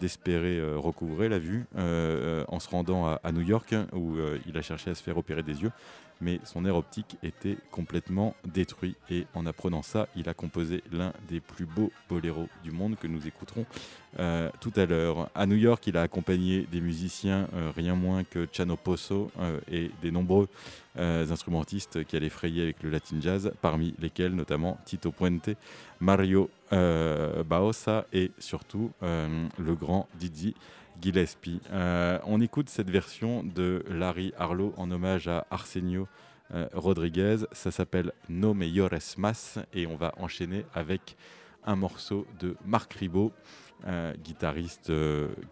d'espérer 0.00 0.60
recouvrer 0.76 1.28
la 1.28 1.40
vue 1.40 1.66
en 1.74 2.60
se 2.60 2.68
rendant 2.68 3.06
à, 3.06 3.32
New 3.32 3.40
York 3.40 3.74
où 3.92 4.16
euh, 4.16 4.38
il 4.46 4.56
a 4.56 4.62
cherché 4.62 4.90
à 4.90 4.94
se 4.94 5.02
faire 5.02 5.18
opérer 5.18 5.42
des 5.42 5.62
yeux 5.62 5.72
mais 6.20 6.40
son 6.44 6.64
air 6.64 6.76
optique 6.76 7.16
était 7.22 7.56
complètement 7.70 8.34
détruit 8.44 8.96
et 9.10 9.26
en 9.34 9.46
apprenant 9.46 9.82
ça 9.82 10.08
il 10.16 10.28
a 10.28 10.34
composé 10.34 10.82
l'un 10.92 11.12
des 11.28 11.40
plus 11.40 11.66
beaux 11.66 11.92
boléros 12.08 12.48
du 12.64 12.70
monde 12.70 12.96
que 12.96 13.06
nous 13.06 13.26
écouterons 13.26 13.66
euh, 14.18 14.50
tout 14.60 14.72
à 14.76 14.86
l'heure. 14.86 15.30
À 15.34 15.46
New 15.46 15.56
York 15.56 15.86
il 15.86 15.96
a 15.96 16.02
accompagné 16.02 16.66
des 16.70 16.80
musiciens 16.80 17.48
euh, 17.54 17.70
rien 17.74 17.94
moins 17.94 18.24
que 18.24 18.46
Chano 18.50 18.76
Pozo 18.76 19.30
euh, 19.38 19.60
et 19.70 19.90
des 20.02 20.10
nombreux 20.10 20.48
euh, 20.98 21.30
instrumentistes 21.30 22.04
qui 22.04 22.16
allaient 22.16 22.28
frayer 22.28 22.62
avec 22.62 22.82
le 22.82 22.90
latin 22.90 23.16
jazz 23.20 23.52
parmi 23.60 23.94
lesquels 23.98 24.34
notamment 24.34 24.78
Tito 24.84 25.12
Puente, 25.12 25.50
Mario 26.00 26.50
Baosa 26.70 28.06
et 28.12 28.30
surtout 28.38 28.90
le 29.00 29.74
grand 29.74 30.06
Didi 30.18 30.54
Gillespie. 31.00 31.60
Euh, 31.70 32.18
on 32.26 32.40
écoute 32.40 32.68
cette 32.68 32.90
version 32.90 33.42
de 33.42 33.84
Larry 33.88 34.32
Harlow 34.36 34.74
en 34.76 34.90
hommage 34.90 35.28
à 35.28 35.46
Arsenio 35.50 36.08
euh, 36.54 36.68
Rodriguez. 36.72 37.38
Ça 37.52 37.70
s'appelle 37.70 38.12
No 38.28 38.54
Meyores 38.54 39.16
Mas 39.16 39.58
et 39.72 39.86
on 39.86 39.96
va 39.96 40.12
enchaîner 40.18 40.64
avec 40.74 41.16
un 41.64 41.76
morceau 41.76 42.26
de 42.40 42.56
Marc 42.64 42.94
Ribot, 42.94 43.32
euh, 43.86 44.14
guitariste, 44.24 44.92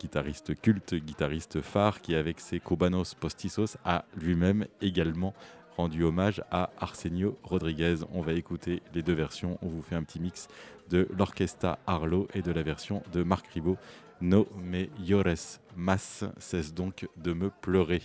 guitariste 0.01 0.61
culte, 0.61 0.95
guitariste 0.95 1.61
phare 1.61 2.01
qui 2.01 2.15
avec 2.15 2.41
ses 2.41 2.61
Cobanos 2.61 3.15
Postizos 3.15 3.77
a 3.85 4.05
lui-même 4.17 4.67
également 4.81 5.35
rendu 5.77 6.05
hommage 6.05 6.43
à 6.51 6.71
Arsenio 6.79 7.37
Rodriguez. 7.43 7.97
On 8.13 8.23
va 8.23 8.33
écouter 8.33 8.83
les 8.95 9.03
deux 9.03 9.13
versions. 9.13 9.59
On 9.63 9.69
vous 9.69 9.83
fait 9.83 9.95
un 9.95 10.03
petit 10.03 10.21
mix 10.21 10.49
de 10.89 11.07
l'orchestra 11.17 11.79
Harlow 11.87 12.29
et 12.35 12.43
de 12.43 12.51
la 12.53 12.63
version 12.63 13.03
de 13.13 13.23
Marc 13.23 13.47
Ribot. 13.49 13.77
No 14.21 14.47
me 14.57 14.89
llores 14.99 15.61
mas, 15.77 16.25
cesse 16.39 16.73
donc 16.73 17.07
de 17.17 17.35
me 17.35 17.51
pleurer. 17.51 18.03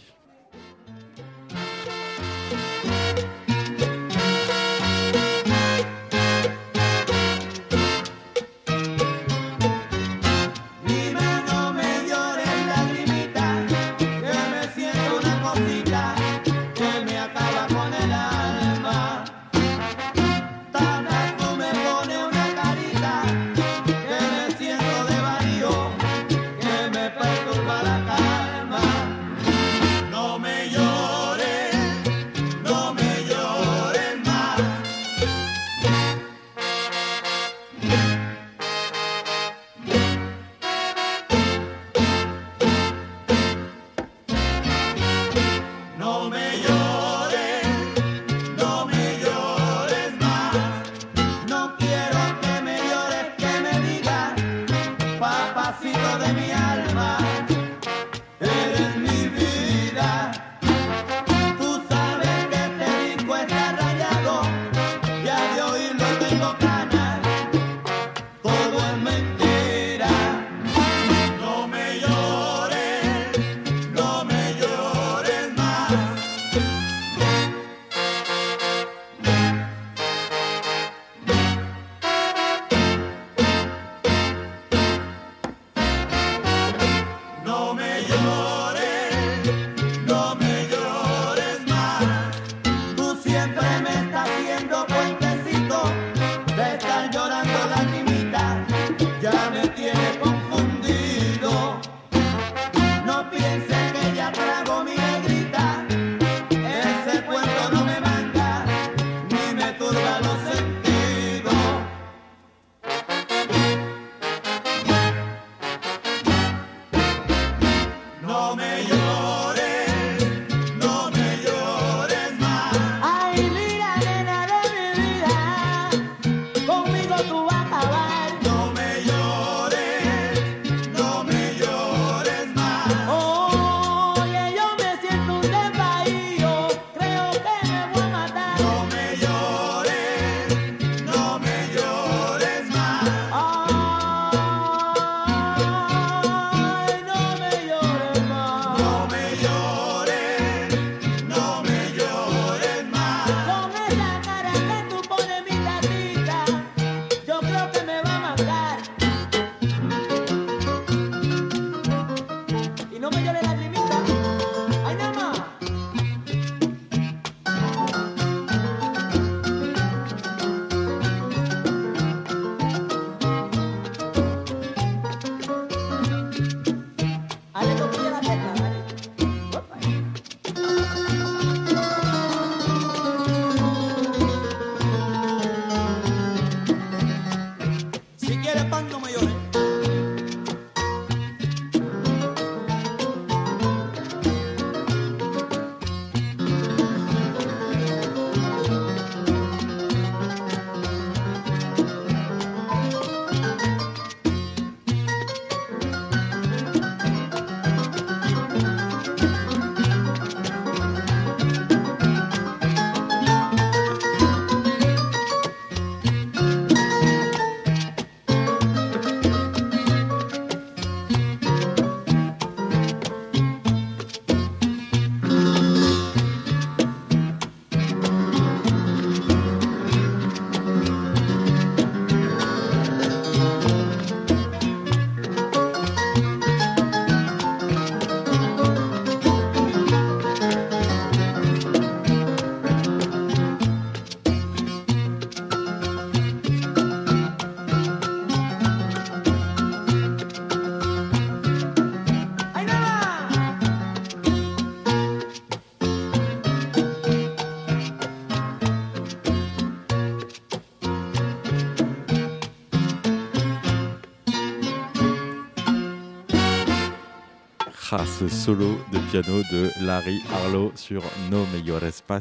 Ce 268.06 268.28
solo 268.28 268.80
de 268.92 268.98
piano 269.12 269.42
de 269.52 269.70
Larry 269.86 270.22
Harlow 270.34 270.72
sur 270.76 271.04
No 271.30 271.46
Mejores 271.54 272.02
Pas, 272.08 272.20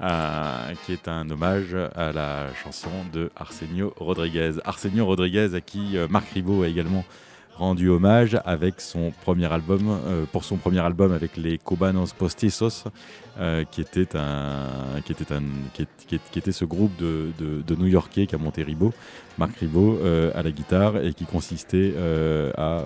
euh, 0.00 0.74
qui 0.84 0.92
est 0.92 1.06
un 1.06 1.28
hommage 1.30 1.76
à 1.94 2.12
la 2.12 2.52
chanson 2.54 2.90
de 3.12 3.30
Arsenio 3.36 3.94
Rodriguez. 3.98 4.54
Arsenio 4.64 5.06
Rodriguez, 5.06 5.54
à 5.54 5.60
qui 5.60 5.96
euh, 5.96 6.08
Marc 6.08 6.28
Ribot 6.30 6.64
a 6.64 6.68
également 6.68 7.04
rendu 7.56 7.88
hommage 7.88 8.38
avec 8.44 8.80
son 8.80 9.12
premier 9.22 9.52
album, 9.52 9.88
euh, 9.88 10.24
pour 10.32 10.44
son 10.44 10.56
premier 10.56 10.80
album 10.80 11.12
avec 11.12 11.36
les 11.36 11.58
Cubanos 11.58 12.12
Postizos, 12.12 12.84
qui 13.70 13.80
était 13.80 14.06
qui 15.04 16.52
ce 16.52 16.64
groupe 16.64 16.96
de, 16.96 17.74
New-Yorkais 17.76 18.26
qui 18.26 18.34
a 18.34 18.38
monté 18.38 18.64
Ribot, 18.64 18.92
Marc 19.38 19.56
Ribot 19.58 19.98
à 20.34 20.42
la 20.42 20.50
guitare 20.50 20.98
et 20.98 21.12
qui 21.14 21.26
consistait 21.26 21.94
à 22.56 22.82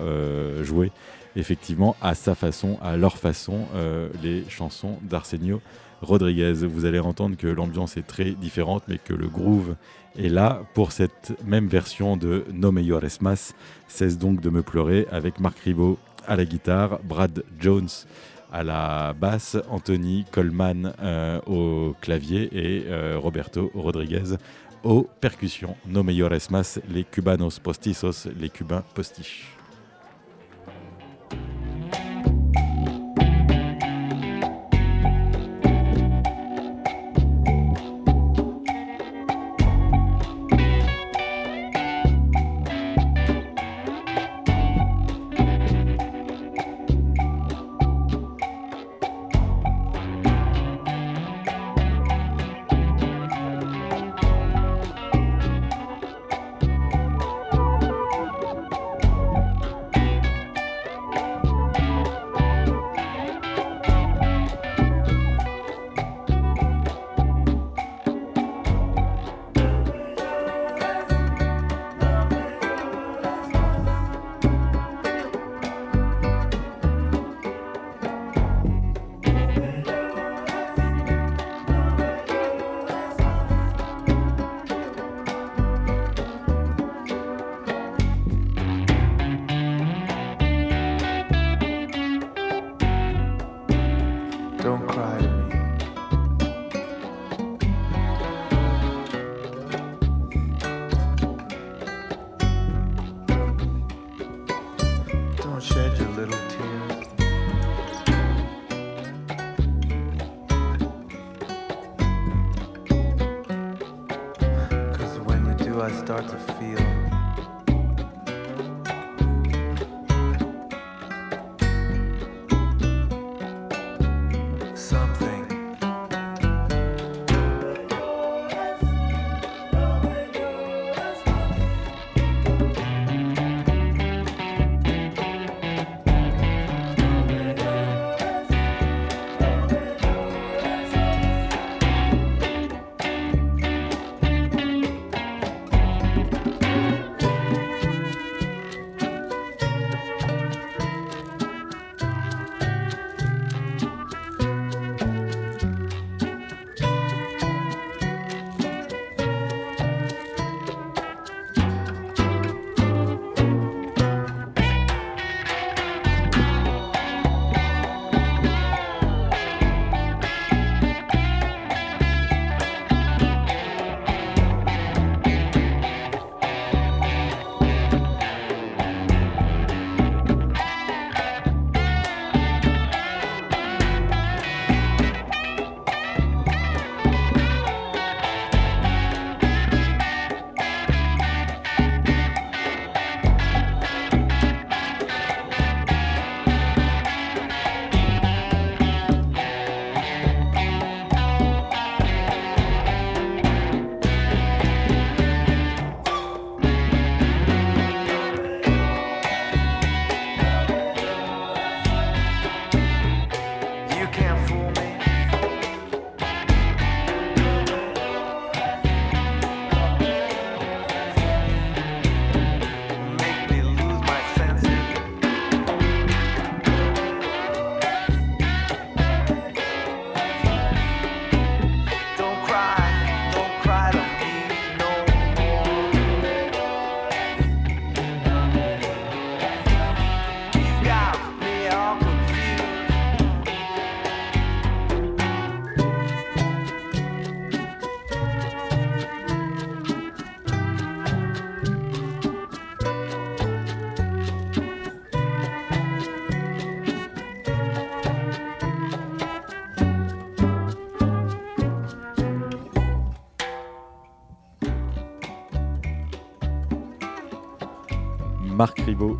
jouer 0.61 0.91
effectivement 1.35 1.95
à 2.01 2.15
sa 2.15 2.35
façon, 2.35 2.77
à 2.81 2.97
leur 2.97 3.17
façon, 3.17 3.67
euh, 3.75 4.09
les 4.21 4.43
chansons 4.49 4.97
d'Arsenio 5.01 5.61
Rodriguez. 6.01 6.53
Vous 6.53 6.85
allez 6.85 6.99
entendre 6.99 7.37
que 7.37 7.47
l'ambiance 7.47 7.97
est 7.97 8.07
très 8.07 8.31
différente, 8.31 8.83
mais 8.87 8.97
que 8.97 9.13
le 9.13 9.27
groove 9.27 9.75
est 10.17 10.29
là 10.29 10.61
pour 10.73 10.91
cette 10.91 11.33
même 11.45 11.67
version 11.67 12.17
de 12.17 12.45
No 12.51 12.71
Me 12.71 12.81
Llores 12.81 13.21
Más. 13.21 13.53
Cesse 13.87 14.17
donc 14.17 14.41
de 14.41 14.49
me 14.49 14.61
pleurer 14.61 15.07
avec 15.11 15.39
Marc 15.39 15.59
Ribot 15.59 15.97
à 16.27 16.35
la 16.35 16.45
guitare, 16.45 16.99
Brad 17.03 17.43
Jones 17.59 17.89
à 18.51 18.63
la 18.63 19.13
basse, 19.13 19.57
Anthony 19.69 20.25
Coleman 20.29 20.93
euh, 21.01 21.39
au 21.47 21.95
clavier 22.01 22.49
et 22.51 22.83
euh, 22.87 23.17
Roberto 23.17 23.71
Rodriguez 23.73 24.35
aux 24.83 25.07
percussions. 25.21 25.75
No 25.87 26.03
Me 26.03 26.11
Llores 26.11 26.49
Más, 26.49 26.79
les 26.89 27.03
Cubanos 27.03 27.59
Postizos, 27.59 28.27
les 28.37 28.49
Cubains 28.49 28.83
postiches. 28.93 29.60
Thank 31.31 31.43
you. 31.43 31.60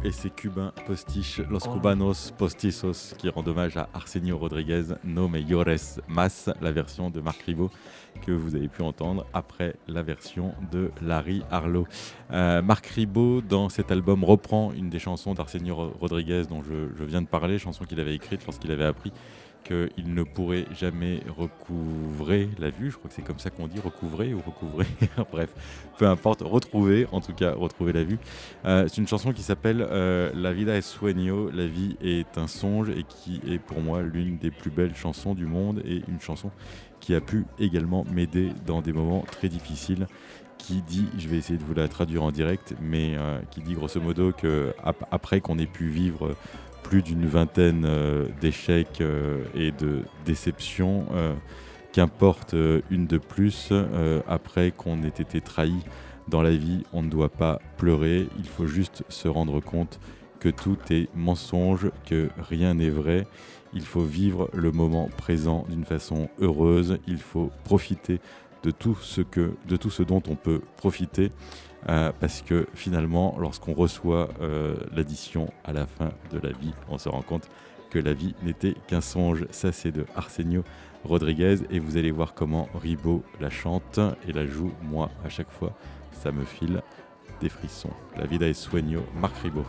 Et 0.03 0.11
ses 0.11 0.29
cubains 0.31 0.73
postiches 0.87 1.41
Los 1.49 1.59
Cubanos 1.59 2.31
Postizos 2.37 3.13
qui 3.17 3.29
rendent 3.29 3.47
hommage 3.47 3.77
à 3.77 3.87
Arsenio 3.93 4.37
Rodriguez, 4.37 4.83
No 5.03 5.27
Mejores 5.27 5.99
Mas, 6.07 6.49
la 6.59 6.71
version 6.71 7.09
de 7.11 7.21
Marc 7.21 7.41
Ribot 7.43 7.69
que 8.25 8.31
vous 8.31 8.55
avez 8.55 8.67
pu 8.67 8.81
entendre 8.81 9.25
après 9.33 9.75
la 9.87 10.01
version 10.01 10.53
de 10.71 10.91
Larry 11.01 11.43
Harlow. 11.51 11.87
Euh, 12.31 12.61
Marc 12.61 12.87
Ribot, 12.87 13.41
dans 13.41 13.69
cet 13.69 13.91
album, 13.91 14.23
reprend 14.23 14.73
une 14.73 14.89
des 14.89 14.99
chansons 14.99 15.33
d'Arsenio 15.33 15.75
Ro- 15.75 15.93
Rodriguez 15.99 16.43
dont 16.49 16.61
je, 16.63 16.89
je 16.97 17.03
viens 17.03 17.21
de 17.21 17.27
parler, 17.27 17.57
chanson 17.59 17.85
qu'il 17.85 17.99
avait 17.99 18.15
écrite 18.15 18.45
lorsqu'il 18.45 18.71
avait 18.71 18.85
appris 18.85 19.11
qu'il 19.63 20.13
ne 20.13 20.23
pourrait 20.23 20.65
jamais 20.77 21.21
recouvrer 21.37 22.49
la 22.59 22.69
vue. 22.69 22.91
Je 22.91 22.97
crois 22.97 23.09
que 23.09 23.15
c'est 23.15 23.21
comme 23.21 23.39
ça 23.39 23.49
qu'on 23.49 23.67
dit, 23.67 23.79
recouvrer 23.79 24.33
ou 24.33 24.39
recouvrer. 24.39 24.85
Bref, 25.31 25.49
peu 25.97 26.07
importe, 26.07 26.41
retrouver, 26.41 27.07
en 27.11 27.21
tout 27.21 27.33
cas, 27.33 27.53
retrouver 27.53 27.93
la 27.93 28.03
vue. 28.03 28.17
Euh, 28.65 28.85
c'est 28.87 28.97
une 28.97 29.07
chanson 29.07 29.33
qui 29.33 29.41
s'appelle 29.43 29.85
euh, 29.89 30.31
La 30.35 30.53
vida 30.53 30.75
es 30.75 30.81
sueño, 30.81 31.49
la 31.51 31.67
vie 31.67 31.95
est 32.01 32.37
un 32.37 32.47
songe, 32.47 32.89
et 32.89 33.03
qui 33.03 33.41
est 33.47 33.59
pour 33.59 33.81
moi 33.81 34.01
l'une 34.01 34.37
des 34.37 34.51
plus 34.51 34.71
belles 34.71 34.95
chansons 34.95 35.33
du 35.35 35.45
monde, 35.45 35.81
et 35.85 36.01
une 36.07 36.19
chanson 36.21 36.51
qui 36.99 37.15
a 37.15 37.21
pu 37.21 37.45
également 37.59 38.05
m'aider 38.13 38.49
dans 38.65 38.81
des 38.81 38.93
moments 38.93 39.21
très 39.31 39.49
difficiles 39.49 40.07
qui 40.59 40.83
dit, 40.83 41.07
je 41.17 41.27
vais 41.27 41.37
essayer 41.37 41.57
de 41.57 41.63
vous 41.63 41.73
la 41.73 41.87
traduire 41.87 42.21
en 42.21 42.31
direct, 42.31 42.75
mais 42.79 43.15
euh, 43.17 43.39
qui 43.49 43.61
dit 43.61 43.73
grosso 43.73 43.99
modo 43.99 44.31
que 44.31 44.73
ap- 44.83 45.07
après 45.09 45.41
qu'on 45.41 45.57
ait 45.57 45.65
pu 45.65 45.87
vivre 45.87 46.35
plus 46.91 47.01
d'une 47.01 47.25
vingtaine 47.25 47.85
euh, 47.85 48.27
d'échecs 48.41 48.99
euh, 48.99 49.45
et 49.55 49.71
de 49.71 50.01
déceptions, 50.25 51.05
euh, 51.13 51.33
qu'importe 51.93 52.53
une 52.89 53.07
de 53.07 53.17
plus, 53.17 53.71
après 54.27 54.71
qu'on 54.71 55.03
ait 55.03 55.07
été 55.07 55.39
trahi 55.41 55.75
dans 56.27 56.41
la 56.41 56.51
vie, 56.51 56.83
on 56.91 57.01
ne 57.01 57.09
doit 57.09 57.29
pas 57.29 57.59
pleurer, 57.77 58.27
il 58.39 58.47
faut 58.47 58.65
juste 58.65 59.03
se 59.09 59.27
rendre 59.29 59.61
compte 59.61 59.99
que 60.39 60.47
tout 60.49 60.77
est 60.89 61.07
mensonge, 61.15 61.91
que 62.05 62.29
rien 62.49 62.73
n'est 62.75 62.89
vrai. 62.89 63.27
Il 63.73 63.83
faut 63.83 64.03
vivre 64.03 64.49
le 64.53 64.71
moment 64.71 65.09
présent 65.17 65.65
d'une 65.69 65.85
façon 65.85 66.29
heureuse, 66.39 66.97
il 67.07 67.19
faut 67.19 67.51
profiter 67.65 68.19
de 68.63 68.71
tout 68.71 68.95
ce, 68.95 70.03
dont 70.03 70.23
on 70.27 70.35
peut 70.35 70.61
profiter, 70.77 71.31
euh, 71.89 72.11
parce 72.19 72.41
que 72.41 72.67
finalement, 72.73 73.35
lorsqu'on 73.39 73.73
reçoit 73.73 74.29
euh, 74.41 74.75
l'addition 74.93 75.51
à 75.63 75.73
la 75.73 75.87
fin 75.87 76.11
de 76.31 76.39
la 76.39 76.51
vie, 76.51 76.73
on 76.89 76.97
se 76.97 77.09
rend 77.09 77.21
compte 77.21 77.49
que 77.89 77.99
la 77.99 78.13
vie 78.13 78.35
n'était 78.43 78.75
qu'un 78.87 79.01
songe. 79.01 79.45
Ça, 79.51 79.71
c'est 79.71 79.91
de 79.91 80.05
Arsenio 80.15 80.63
Rodriguez, 81.03 81.57
et 81.71 81.79
vous 81.79 81.97
allez 81.97 82.11
voir 82.11 82.33
comment 82.33 82.69
Ribot 82.75 83.23
la 83.39 83.49
chante 83.49 83.99
et 84.27 84.31
la 84.31 84.45
joue. 84.45 84.71
Moi, 84.83 85.09
à 85.25 85.29
chaque 85.29 85.49
fois, 85.49 85.73
ça 86.11 86.31
me 86.31 86.45
file 86.45 86.81
des 87.39 87.49
frissons. 87.49 87.89
La 88.17 88.25
vida 88.25 88.47
es 88.47 88.53
sueño, 88.53 89.01
Marc 89.19 89.35
Ribot. 89.37 89.65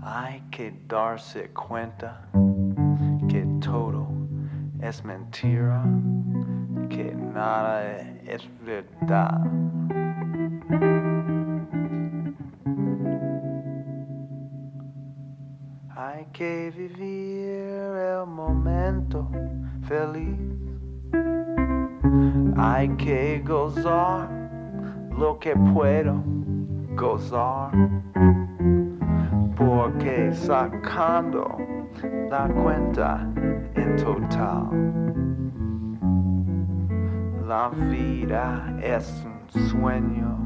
Hay 0.04 0.42
que 0.50 0.72
darse 0.86 1.50
cuenta 1.52 2.22
que 3.28 3.46
todo 3.60 4.08
es 4.80 5.04
mentira, 5.04 5.84
que 6.88 7.14
nada 7.14 7.98
es 8.26 8.48
verdad. 8.64 9.40
Gozar 23.52 24.28
lo 25.18 25.38
que 25.38 25.54
puedo 25.74 26.22
gozar. 26.96 27.70
Porque 29.54 30.32
sacando 30.32 31.58
la 32.30 32.48
cuenta 32.48 33.28
en 33.74 33.96
total, 33.96 34.70
la 37.46 37.68
vida 37.90 38.74
es 38.82 39.26
un 39.26 39.60
sueño. 39.68 40.41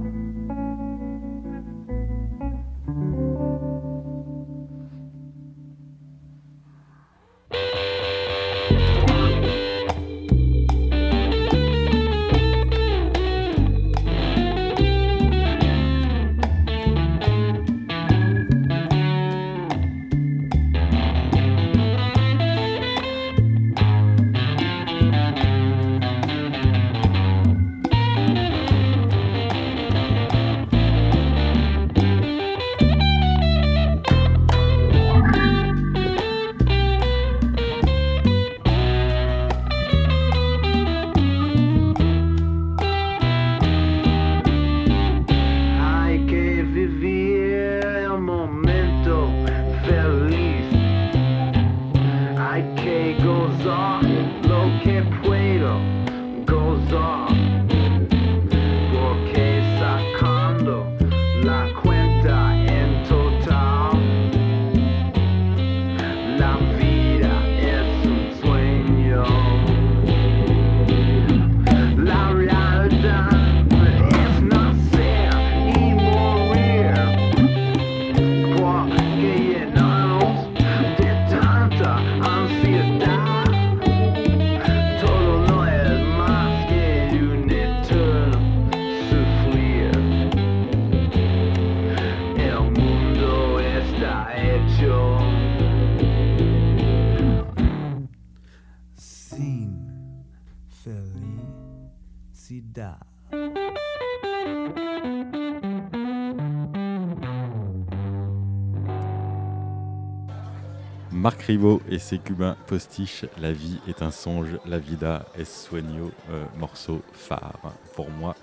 Et 111.48 112.00
ses 112.00 112.18
cubains 112.18 112.56
postiches, 112.66 113.24
La 113.40 113.52
vie 113.52 113.78
est 113.86 114.02
un 114.02 114.10
songe, 114.10 114.48
la 114.66 114.78
vida 114.80 115.26
es 115.38 115.44
sueño, 115.44 116.10
euh, 116.30 116.44
morceau 116.58 117.02
phare 117.12 117.72
pour 117.94 118.10
moi. 118.10 118.34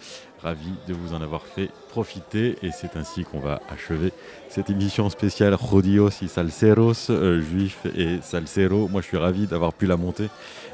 Ravi 0.42 0.72
de 0.88 0.94
vous 0.94 1.14
en 1.14 1.22
avoir 1.22 1.46
fait 1.46 1.70
profiter 1.90 2.56
et 2.64 2.72
c'est 2.72 2.96
ainsi 2.96 3.26
qu'on 3.26 3.40
va 3.40 3.60
achever 3.70 4.14
cette 4.48 4.70
émission 4.70 5.10
spéciale 5.10 5.58
Jodios 5.58 6.12
y 6.22 6.30
Salseros, 6.30 7.10
euh, 7.10 7.42
juifs 7.42 7.86
et 7.94 8.22
salseros. 8.22 8.88
Moi 8.88 9.02
je 9.02 9.08
suis 9.08 9.18
ravi 9.18 9.48
d'avoir 9.48 9.74
pu 9.74 9.86
la 9.86 9.98
monter 9.98 10.30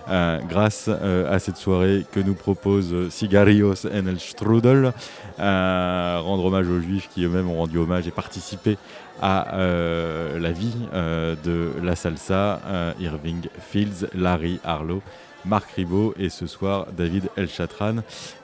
euh, 0.10 0.40
grâce 0.48 0.90
euh, 0.90 1.34
à 1.34 1.40
cette 1.40 1.57
soirée 1.57 2.06
que 2.11 2.19
nous 2.19 2.34
propose 2.34 2.94
euh, 2.94 3.10
Cigarillos 3.10 3.86
en 3.86 4.07
el 4.07 4.19
Strudel. 4.19 4.94
Euh, 5.40 6.19
rendre 6.22 6.45
hommage 6.45 6.68
aux 6.68 6.81
juifs 6.81 7.10
qui 7.14 7.23
eux-mêmes 7.23 7.49
ont 7.49 7.57
rendu 7.57 7.77
hommage 7.77 8.07
et 8.07 8.11
participé 8.11 8.77
à 9.22 9.56
euh, 9.56 10.40
la 10.40 10.52
vie 10.52 10.76
euh, 10.94 11.36
de 11.44 11.72
la 11.84 11.95
salsa, 11.95 12.61
euh, 12.65 12.94
Irving 12.99 13.48
Fields, 13.69 14.07
Larry 14.14 14.60
Harlow, 14.64 15.02
Marc 15.45 15.72
Ribot 15.72 16.14
et 16.19 16.30
ce 16.30 16.48
soir 16.48 16.88
David 16.95 17.30
El 17.38 17.48
Chatran 17.48 17.98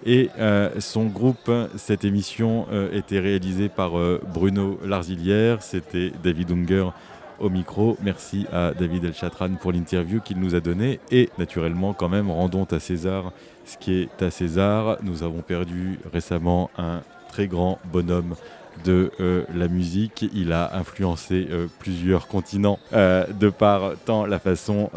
et 0.05 0.29
euh, 0.39 0.69
son 0.79 1.05
groupe. 1.05 1.51
Cette 1.77 2.05
émission 2.05 2.67
euh, 2.71 2.91
était 2.97 3.19
réalisée 3.19 3.69
par 3.69 3.97
euh, 3.97 4.21
Bruno 4.33 4.79
Larzilière, 4.85 5.61
c'était 5.61 6.11
David 6.23 6.51
Unger 6.51 6.89
au 7.39 7.49
micro. 7.49 7.97
Merci 8.01 8.45
à 8.51 8.73
David 8.73 9.05
El 9.05 9.13
Chatran 9.13 9.55
pour 9.55 9.71
l'interview 9.71 10.21
qu'il 10.21 10.39
nous 10.39 10.55
a 10.55 10.59
donnée 10.59 10.99
et 11.11 11.29
naturellement 11.37 11.93
quand 11.93 12.09
même 12.09 12.29
rendons 12.29 12.65
à 12.65 12.79
César 12.79 13.31
ce 13.65 13.77
qui 13.77 13.93
est 14.01 14.21
à 14.21 14.31
César. 14.31 14.97
Nous 15.03 15.23
avons 15.23 15.41
perdu 15.41 15.99
récemment 16.11 16.69
un 16.77 17.01
très 17.29 17.47
grand 17.47 17.79
bonhomme 17.91 18.35
de 18.83 19.11
euh, 19.19 19.43
la 19.53 19.67
musique. 19.67 20.25
Il 20.33 20.51
a 20.51 20.75
influencé 20.75 21.47
euh, 21.49 21.67
plusieurs 21.79 22.27
continents 22.27 22.79
euh, 22.93 23.25
de 23.27 23.49
par 23.49 23.93
tant 24.05 24.25
la 24.25 24.39
façon 24.39 24.89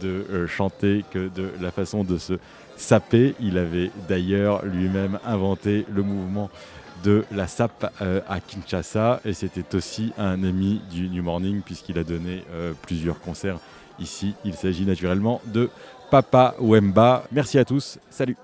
de 0.00 0.46
chanter 0.46 1.04
que 1.10 1.28
de 1.28 1.50
la 1.60 1.70
façon 1.70 2.04
de 2.04 2.18
se 2.18 2.34
saper. 2.76 3.34
Il 3.40 3.58
avait 3.58 3.90
d'ailleurs 4.08 4.64
lui-même 4.64 5.18
inventé 5.24 5.86
le 5.92 6.02
mouvement 6.02 6.50
de 7.02 7.24
la 7.32 7.46
sape 7.46 7.92
euh, 8.00 8.20
à 8.28 8.40
Kinshasa 8.40 9.20
et 9.24 9.32
c'était 9.32 9.74
aussi 9.74 10.12
un 10.18 10.42
ami 10.44 10.80
du 10.90 11.08
New 11.08 11.22
Morning 11.22 11.60
puisqu'il 11.62 11.98
a 11.98 12.04
donné 12.04 12.44
euh, 12.52 12.72
plusieurs 12.82 13.20
concerts 13.20 13.58
ici. 13.98 14.34
Il 14.44 14.54
s'agit 14.54 14.86
naturellement 14.86 15.40
de 15.46 15.70
Papa 16.10 16.54
Wemba. 16.60 17.24
Merci 17.32 17.58
à 17.58 17.64
tous. 17.64 17.98
Salut. 18.10 18.36